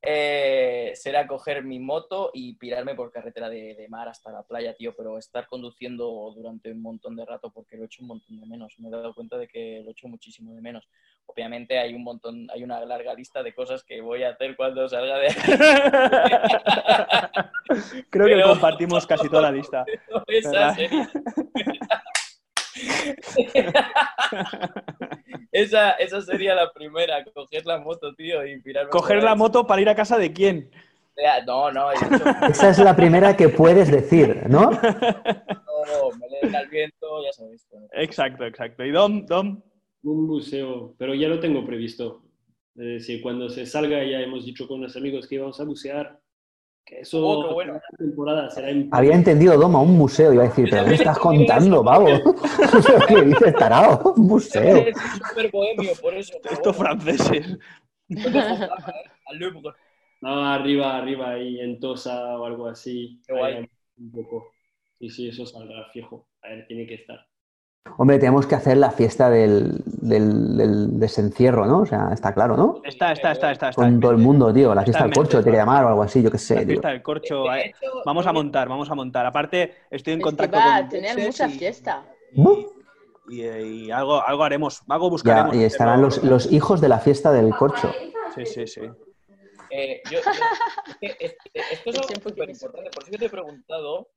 eh, 0.06 0.92
será 0.96 1.26
coger 1.28 1.64
mi 1.64 1.80
moto 1.80 2.30
y 2.34 2.56
pirarme 2.56 2.94
por 2.94 3.10
carretera 3.12 3.50
de, 3.50 3.74
de 3.74 3.88
mar 3.88 4.10
hasta 4.10 4.32
la 4.32 4.44
playa, 4.44 4.76
tío, 4.76 4.94
pero 4.96 5.18
estar 5.18 5.48
conduciendo 5.48 6.34
durante 6.36 6.72
un 6.72 6.82
montón 6.82 7.16
de 7.16 7.26
rato 7.26 7.52
porque 7.52 7.78
lo 7.78 7.84
he 7.84 7.86
hecho 7.86 8.02
un 8.02 8.10
montón 8.10 8.40
de 8.40 8.46
menos. 8.46 8.76
Me 8.80 8.90
he 8.90 8.92
dado 8.92 9.16
cuenta 9.16 9.38
de 9.38 9.48
que 9.48 9.80
lo 9.82 9.88
he 9.90 9.92
hecho 9.92 10.10
muchísimo 10.10 10.54
de 10.54 10.62
menos. 10.62 10.88
Obviamente 11.26 11.80
hay 11.80 11.94
un 11.94 12.04
montón, 12.04 12.50
hay 12.54 12.64
una 12.64 12.84
larga 12.84 13.14
lista 13.14 13.42
de 13.42 13.56
cosas 13.56 13.82
que 13.84 14.02
voy 14.02 14.24
a 14.24 14.32
hacer 14.32 14.58
cuando 14.58 14.90
salga 14.90 15.20
de 15.20 15.28
Creo 18.10 18.28
que 18.28 18.42
compartimos 18.44 19.08
casi 19.08 19.30
toda 19.30 19.44
la 19.44 19.52
lista. 19.52 19.86
Esa 25.52 25.92
Esa, 25.92 26.22
sería 26.22 26.56
la 26.56 26.72
primera, 26.72 27.24
coger 27.34 27.66
la 27.66 27.80
moto, 27.80 28.14
tío, 28.16 28.46
y 28.46 28.62
pirarme. 28.62 28.90
Coger 28.90 29.24
la 29.24 29.36
moto 29.36 29.68
para 29.68 29.82
ir 29.82 29.90
a 29.90 29.96
casa 29.96 30.18
de 30.18 30.34
quién. 30.34 30.72
No, 31.46 31.72
no, 31.72 31.92
Esa 32.50 32.70
es 32.70 32.80
la 32.80 32.96
primera 32.96 33.38
que 33.38 33.50
puedes 33.50 33.92
decir, 33.92 34.44
¿no? 34.50 34.72
no, 34.72 34.80
me 36.20 36.28
leen 36.30 36.56
al 36.56 36.68
viento, 36.70 37.24
ya 37.24 37.32
sabéis. 37.34 37.68
bueno. 37.70 37.88
Exacto, 37.94 38.46
exacto. 38.46 38.84
¿Y 38.84 38.92
Dom? 38.92 39.26
Dom? 39.26 39.62
Un 40.04 40.28
museo, 40.28 40.96
pero 40.98 41.14
ya 41.14 41.28
lo 41.28 41.40
tengo 41.40 41.66
previsto. 41.66 42.24
Es 42.76 42.86
decir, 42.86 43.22
cuando 43.22 43.50
se 43.50 43.68
salga 43.68 44.04
ya 44.04 44.22
hemos 44.22 44.46
dicho 44.46 44.68
con 44.68 44.82
los 44.82 44.98
amigos 44.98 45.28
que 45.28 45.36
íbamos 45.36 45.60
a 45.60 45.66
bucear. 45.66 46.20
Que 46.86 47.00
eso 47.02 47.26
Oh, 47.26 47.48
qué 47.48 47.54
bueno. 47.54 47.82
temporada 47.98 48.50
será 48.50 48.70
en 48.70 48.90
Había 48.92 49.16
entendido 49.16 49.58
Doma, 49.58 49.80
un 49.82 49.98
museo. 49.98 50.34
Iba 50.34 50.44
a 50.44 50.48
decir, 50.48 50.68
¿pero 50.70 50.84
qué 50.84 50.90
me 50.90 50.96
estás 50.96 51.18
contando, 51.20 51.84
pavo? 51.84 52.08
¿Qué 53.08 53.22
dices, 53.24 53.56
tarao? 53.56 54.14
Un 54.16 54.28
museo. 54.28 54.78
Es 54.78 54.96
súper 55.18 55.50
bohemio, 55.52 55.92
por 56.02 56.14
eso. 56.14 56.34
pero 56.42 56.54
Estos 56.56 56.78
bueno, 56.78 57.00
franceses. 57.02 57.58
no 58.10 58.18
¿eh? 58.20 58.70
Al 59.26 59.38
Louvre. 59.40 59.74
No, 60.22 60.46
arriba, 60.46 60.98
arriba, 60.98 61.32
ahí 61.32 61.60
en 61.60 61.80
Tosa 61.80 62.38
o 62.38 62.46
algo 62.46 62.68
así. 62.68 63.22
Qué 63.28 63.34
guay. 63.34 63.54
Ahí, 63.56 63.70
Un 63.98 64.12
poco. 64.12 64.52
Sí, 65.00 65.10
sí, 65.10 65.30
eso 65.30 65.46
saldrá 65.46 65.90
fijo. 65.92 66.28
A 66.42 66.50
ver, 66.50 66.68
tiene 66.68 66.86
que 66.88 66.96
estar. 66.96 67.20
Hombre, 67.98 68.18
tenemos 68.18 68.48
que 68.48 68.56
hacer 68.56 68.78
la 68.78 68.92
fiesta 68.92 69.30
del, 69.30 69.82
del, 69.86 70.58
del 70.58 71.00
desencierro, 71.00 71.66
¿no? 71.66 71.80
O 71.82 71.86
sea, 71.86 72.10
está 72.14 72.34
claro, 72.34 72.56
¿no? 72.56 72.82
Está, 72.84 73.12
está, 73.12 73.34
está, 73.34 73.52
está. 73.52 73.70
está. 73.70 73.82
Con 73.82 74.00
todo 74.00 74.12
el 74.12 74.18
mundo, 74.18 74.54
tío. 74.54 74.74
La 74.74 74.84
fiesta 74.84 75.04
del 75.04 75.14
corcho, 75.14 75.44
te 75.44 75.52
que 75.52 75.58
llamar 75.58 75.84
o 75.86 75.90
algo 75.90 76.04
así, 76.04 76.24
yo 76.24 76.32
qué 76.32 76.38
sé, 76.38 76.56
La 76.56 76.62
tío. 76.62 76.68
fiesta 76.70 76.88
del 76.90 77.02
corcho. 77.04 77.44
De 77.44 77.60
eh. 77.60 77.66
hecho, 77.68 77.92
Vamos 78.06 78.26
a 78.26 78.34
montar, 78.34 78.70
vamos 78.70 78.90
a 78.90 78.96
montar. 78.96 79.26
Aparte, 79.26 79.76
estoy 79.92 80.14
en 80.14 80.20
Es 80.20 80.24
que 80.24 80.30
contacto 80.30 80.58
va 80.58 80.64
con 80.64 80.74
a 80.74 80.90
tener 80.90 81.18
mucha 81.20 81.48
y- 81.48 81.52
fiesta. 81.52 82.04
¿No? 82.32 82.56
Y, 83.30 83.42
y 83.44 83.92
algo, 83.92 84.26
algo 84.26 84.44
haremos, 84.44 84.82
algo 84.88 85.08
Ya, 85.08 85.12
buscaremos. 85.12 85.56
y 85.56 85.64
estarán 85.64 86.02
los, 86.02 86.24
los 86.24 86.52
hijos 86.52 86.80
de 86.82 86.88
la 86.90 87.00
fiesta 87.00 87.32
del 87.34 87.54
corcho. 87.56 87.92
Sí, 88.34 88.46
sí, 88.46 88.66
sí. 88.66 88.82
Eh, 89.70 90.02
yo- 90.10 90.20
yo- 90.20 90.32
es 91.02 91.16
que, 91.16 91.26
es- 91.26 91.36
esto 91.72 91.90
es 91.90 91.96
algo 91.98 92.08
súper 92.26 92.50
importante. 92.50 92.90
Por 92.92 93.04
eso 93.04 93.12
que 93.12 93.18
te 93.18 93.26
he 93.26 93.30
preguntado 93.30 94.08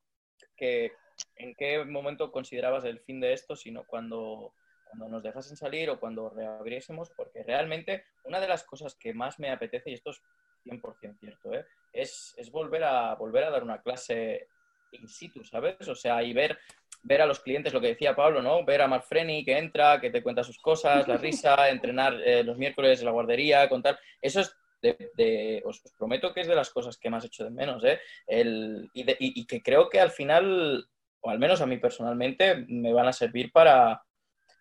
que 0.57 0.93
en 1.37 1.55
qué 1.55 1.85
momento 1.85 2.31
considerabas 2.33 2.85
el 2.85 3.01
fin 3.01 3.21
de 3.21 3.33
esto, 3.33 3.57
sino 3.57 3.85
cuando, 3.85 4.55
cuando 4.85 5.09
nos 5.09 5.23
dejasen 5.23 5.57
salir 5.57 5.91
o 5.91 6.01
cuando 6.01 6.31
reabriésemos, 6.31 7.11
porque 7.11 7.43
realmente 7.43 8.05
una 8.25 8.41
de 8.41 8.49
las 8.49 8.65
cosas 8.65 8.95
que 8.95 9.15
más 9.15 9.39
me 9.39 9.51
apetece, 9.51 9.91
y 9.91 9.95
esto 9.95 10.11
es 10.11 10.23
100% 10.65 11.19
cierto, 11.21 11.53
¿eh? 11.55 11.65
es, 11.93 12.35
es 12.37 12.51
volver, 12.51 12.85
a, 12.85 13.15
volver 13.15 13.45
a 13.45 13.51
dar 13.51 13.63
una 13.63 13.81
clase 13.83 14.49
in 14.93 15.09
situ, 15.09 15.45
¿sabes? 15.45 15.87
O 15.89 15.95
sea, 15.95 16.23
y 16.23 16.33
ver, 16.33 16.59
ver 17.03 17.21
a 17.23 17.27
los 17.27 17.41
clientes, 17.41 17.73
lo 17.73 17.81
que 17.81 17.89
decía 17.89 18.17
Pablo, 18.17 18.41
¿no? 18.43 18.65
Ver 18.65 18.83
a 18.83 18.89
Mark 18.89 19.05
Freni 19.05 19.45
que 19.45 19.59
entra, 19.59 20.01
que 20.01 20.11
te 20.11 20.23
cuenta 20.23 20.43
sus 20.45 20.59
cosas, 20.59 21.07
la 21.09 21.17
risa, 21.19 21.69
entrenar 21.71 22.15
eh, 22.25 22.43
los 22.43 22.57
miércoles 22.57 22.99
en 23.01 23.07
la 23.07 23.13
guardería, 23.13 23.69
contar. 23.69 23.99
Eso 24.21 24.41
es 24.41 24.57
de, 24.83 25.11
de- 25.15 25.63
os, 25.65 25.81
prometo 25.97 26.33
que 26.33 26.43
es 26.43 26.47
de 26.49 26.55
las 26.55 26.71
cosas 26.71 26.97
que 26.99 27.11
más 27.11 27.25
echo 27.25 27.45
de 27.45 27.51
menos, 27.51 27.83
¿eh? 27.85 28.01
El, 28.27 28.89
y, 28.93 29.03
de- 29.05 29.17
y- 29.19 29.41
y 29.41 29.47
que 29.47 29.63
creo 29.63 29.89
que 29.89 30.01
al 30.01 30.11
final, 30.11 30.89
o 31.27 31.31
al 31.31 31.39
menos 31.39 31.61
a 31.61 31.67
mí 31.67 31.77
personalmente, 31.79 32.65
me 32.69 32.93
van 32.93 33.09
a 33.09 33.13
servir 33.13 33.51
para, 33.53 34.03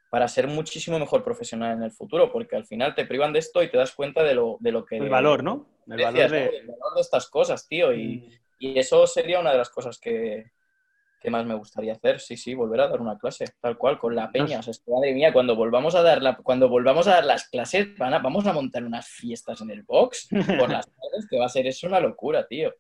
para 0.10 0.28
ser 0.28 0.48
muchísimo 0.48 0.98
mejor 1.00 1.24
profesional 1.24 1.78
en 1.78 1.84
el 1.84 1.92
futuro, 1.92 2.32
porque 2.32 2.56
al 2.56 2.66
final 2.66 2.96
te 2.96 3.06
privan 3.06 3.34
de 3.34 3.40
esto 3.40 3.62
y 3.62 3.70
te 3.70 3.78
das 3.78 3.94
cuenta 3.94 4.24
de 4.24 4.34
lo, 4.34 4.58
de 4.60 4.72
lo 4.72 4.84
que... 4.84 4.98
El 4.98 5.10
valor, 5.10 5.44
¿no? 5.44 5.66
El 5.88 5.98
decías, 5.98 6.32
valor 6.32 6.32
¿no? 6.32 6.52
de. 6.52 6.58
El 6.58 6.68
valor 6.68 6.96
de 6.96 7.02
estas 7.02 7.30
cosas, 7.30 7.68
tío, 7.68 7.94
y, 7.94 8.28
y 8.60 8.80
eso 8.80 9.06
sería 9.06 9.40
una 9.40 9.52
de 9.52 9.60
las 9.60 9.70
cosas 9.70 10.00
que, 10.00 10.46
que 11.20 11.30
más 11.30 11.46
me 11.46 11.56
gustaría 11.56 11.94
hacer, 11.94 12.20
sí, 12.20 12.38
sí, 12.38 12.54
volver 12.56 12.82
a 12.82 12.88
dar 12.88 13.02
una 13.02 13.18
clase, 13.18 13.46
tal 13.62 13.78
cual, 13.78 14.00
con 14.00 14.16
la 14.16 14.32
peña. 14.32 14.60
O 14.60 14.64
sea, 14.64 14.74
madre 14.88 15.14
mía, 15.14 15.34
cuando 15.34 15.56
volvamos 15.56 15.96
a 15.96 16.02
dar 16.02 16.22
la, 16.22 16.36
cuando 16.38 16.70
volvamos 16.70 17.08
a 17.08 17.12
dar 17.16 17.26
las 17.26 17.50
clases, 17.50 17.98
van 17.98 18.14
a- 18.14 18.20
vamos 18.20 18.46
a 18.48 18.54
montar 18.54 18.84
unas 18.84 19.08
fiestas 19.08 19.62
en 19.62 19.70
el 19.72 19.84
box 19.84 20.28
por 20.30 20.70
las 20.72 20.86
tardes, 20.96 21.28
que 21.30 21.38
va 21.40 21.46
a 21.46 21.50
ser 21.50 21.68
eso 21.68 21.88
una 21.88 22.00
locura, 22.00 22.48
tío. 22.48 22.74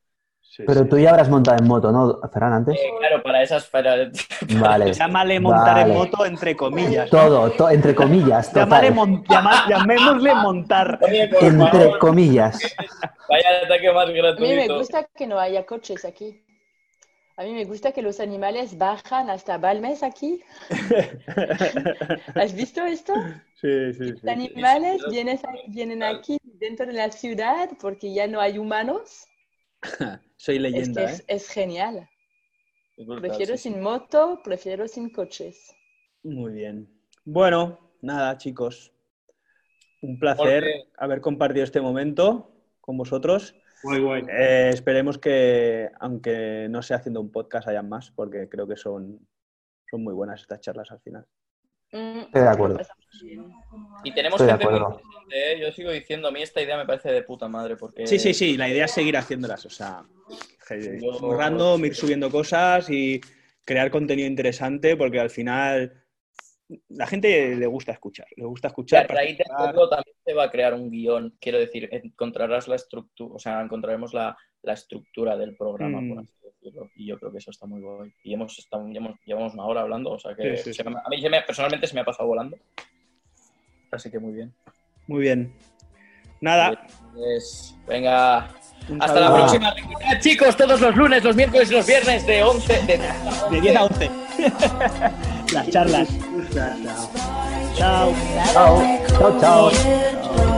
Sí, 0.48 0.64
Pero 0.66 0.84
sí. 0.84 0.89
tú 0.89 0.98
ya 0.98 1.10
habrás 1.10 1.28
montado 1.30 1.58
en 1.58 1.68
moto, 1.68 1.91
¿no, 1.91 2.18
Ferran, 2.32 2.54
antes? 2.54 2.76
Eh, 2.76 2.89
claro, 3.00 3.22
para 3.22 3.41
esas, 3.43 3.66
para, 3.68 3.96
Vale. 4.60 4.93
Llámale 4.93 5.39
montar 5.41 5.76
Vale. 5.76 5.91
en 5.91 5.98
moto 5.98 6.26
entre 6.26 6.56
comillas. 6.56 7.12
¿no? 7.12 7.20
Todo, 7.20 7.52
to- 7.52 7.70
entre 7.70 7.93
comillas, 7.93 8.54
total. 8.54 8.93
mon- 8.93 9.24
llama- 9.26 9.66
llamémosle 9.68 10.34
montar. 10.36 11.00
Oye, 11.04 11.24
Entre 11.24 11.39
favor, 11.52 12.00
vaya 12.00 12.00
vaya 13.30 13.50
ataque 13.66 13.91
más 13.91 14.04
A 14.06 14.08
mí 14.08 14.14
me 14.14 14.22
gratuito. 14.22 14.78
gusta 14.78 15.04
que 15.14 15.28
no 15.28 15.38
haya 15.39 15.66
coches 15.66 16.06
aquí. 16.06 16.41
A 17.38 17.43
mí 17.43 17.52
me 17.52 17.66
gusta 17.66 17.91
que 17.91 18.02
los 18.02 18.22
animales 18.22 18.78
bajan 18.78 19.30
hasta 19.30 19.58
Balmes 19.58 20.04
aquí. 20.04 20.41
¿Has 22.36 22.54
visto 22.54 22.86
esto? 22.86 23.14
Sí, 23.60 23.93
sí, 23.93 24.06
sí. 24.06 24.12
Los 24.22 24.26
animales 24.32 25.02
vienen, 25.10 25.38
vienen 25.68 26.02
aquí 26.04 26.38
dentro 26.43 26.86
de 26.86 26.93
la 26.93 27.12
ciudad 27.12 27.70
porque 27.82 28.14
ya 28.14 28.28
no 28.28 28.39
hay 28.39 28.58
humanos. 28.58 29.28
Soy 30.38 30.55
Es 30.55 30.61
que 30.61 30.69
leyenda, 30.69 31.03
es, 31.03 31.19
¿eh? 31.21 31.23
es 31.27 31.49
genial. 31.49 32.09
Es 32.97 33.05
brutal, 33.05 33.21
Prefiero 33.29 33.57
sí, 33.57 33.63
sí. 33.63 33.73
sin 33.73 33.81
moto, 33.81 34.41
prefiero 34.43 34.88
sin 34.88 35.09
coches. 35.11 35.75
Muy 36.23 36.53
bien. 36.53 36.89
Bueno, 37.23 37.79
nada, 38.01 38.38
chicos. 38.38 38.91
Un 40.01 40.19
placer 40.19 40.63
Porque- 40.63 40.83
haber 40.97 41.21
compartido 41.21 41.63
este 41.63 41.81
momento 41.81 42.51
con 42.81 42.97
vosotros. 42.97 43.55
Guay, 43.83 44.01
guay. 44.01 44.23
Eh, 44.31 44.69
esperemos 44.73 45.17
que, 45.17 45.89
aunque 45.99 46.67
no 46.69 46.81
sea 46.81 46.97
haciendo 46.97 47.21
un 47.21 47.31
podcast, 47.31 47.67
hayan 47.67 47.89
más, 47.89 48.11
porque 48.11 48.47
creo 48.49 48.67
que 48.67 48.77
son, 48.77 49.19
son 49.89 50.03
muy 50.03 50.13
buenas 50.13 50.41
estas 50.41 50.61
charlas 50.61 50.91
al 50.91 50.99
final. 51.01 51.25
Mm, 51.96 52.20
Estoy 52.26 52.41
de 52.41 52.50
acuerdo. 52.50 52.80
Y 54.04 54.14
tenemos 54.14 54.41
Estoy 54.41 54.58
gente 54.58 54.66
muy 54.70 54.80
interesante, 54.80 55.54
¿eh? 55.54 55.60
Yo 55.60 55.72
sigo 55.72 55.91
diciendo, 55.91 56.28
a 56.28 56.32
mí 56.32 56.41
esta 56.41 56.62
idea 56.62 56.78
me 56.78 56.86
parece 56.86 57.12
de 57.12 57.24
puta 57.24 57.48
madre, 57.48 57.76
porque... 57.78 58.06
Sí, 58.06 58.20
sí, 58.20 58.34
sí, 58.34 58.58
la 58.58 58.68
idea 58.70 58.86
es 58.86 58.91
seguir 58.91 59.16
haciéndolas, 59.18 59.66
o 59.66 59.70
sea, 59.70 60.04
Yo- 60.70 61.20
muy 61.22 61.36
random, 61.38 61.86
ir 61.86 61.96
subiendo 61.96 62.30
cosas 62.30 62.89
y 62.89 63.22
crear 63.64 63.89
contenido 63.89 64.28
interesante, 64.28 64.96
porque 64.98 65.20
al 65.20 65.30
final 65.30 66.04
la 66.89 67.08
gente 67.08 67.56
le 67.56 67.66
gusta 67.68 67.93
escuchar, 67.93 68.28
le 68.36 68.43
gusta 68.46 68.68
Y 68.68 68.70
a 68.70 68.72
escuchar. 68.72 69.08
raíz 69.10 69.38
de 69.38 69.43
también 69.46 70.16
se 70.26 70.34
va 70.34 70.43
a 70.43 70.52
crear 70.52 70.74
un 70.74 70.89
guion, 70.91 71.38
quiero 71.39 71.60
decir, 71.60 71.88
encontrarás 71.91 72.68
la 72.68 72.76
estructura, 72.76 73.36
o 73.36 73.39
sea, 73.39 73.62
encontraremos 73.62 74.14
la, 74.14 74.36
la 74.64 74.74
estructura 74.74 75.38
del 75.38 75.56
programa, 75.56 76.02
Mm. 76.02 76.10
por 76.10 76.20
así 76.24 76.34
y 76.95 77.07
yo 77.07 77.18
creo 77.20 77.32
que 77.32 77.38
eso 77.39 77.51
está 77.51 77.66
muy 77.66 77.82
guay. 77.82 78.11
Y 78.24 78.34
hemos 78.34 78.57
estado, 78.57 78.88
llevamos, 78.88 79.20
llevamos 79.26 79.53
una 79.53 79.63
hora 79.66 79.82
hablando, 79.82 80.11
o 80.11 80.20
sea 80.20 80.36
que 80.36 80.57
Sí, 80.57 80.63
sí, 80.66 80.74
se 80.74 80.84
sí. 80.84 80.89
me- 80.89 80.95
a 81.03 81.09
mí 81.09 81.22
se 81.22 81.30
me- 81.30 81.41
personalmente 81.41 81.88
se 81.88 81.93
me 81.95 82.01
ha 82.01 82.05
pasado 82.05 82.28
volando. 82.28 82.57
Así 83.91 84.09
que 84.11 84.20
muy 84.20 84.34
bien. 84.34 84.53
Muy 85.07 85.22
bien. 85.22 85.53
Nada, 86.41 86.86
Pues, 87.13 87.76
venga, 87.88 88.49
un 88.89 89.01
hasta 89.01 89.20
la 89.20 89.34
próxima. 89.34 89.74
Recordad, 89.74 90.20
chicos, 90.20 90.55
todos 90.57 90.82
los 90.82 90.95
lunes, 90.95 91.24
los 91.24 91.36
miércoles 91.36 91.72
y 91.72 91.74
los 91.76 91.88
viernes 91.88 92.26
de 92.28 92.43
11, 92.43 92.74
de, 92.86 92.99
De 93.51 93.61
10 93.61 93.76
a 93.78 93.84
11. 93.86 94.09
Las 95.53 95.70
charlas. 95.70 96.09
Chao. 97.76 98.13
Chao, 98.53 98.82
chao, 99.07 99.39
chao. 99.39 100.55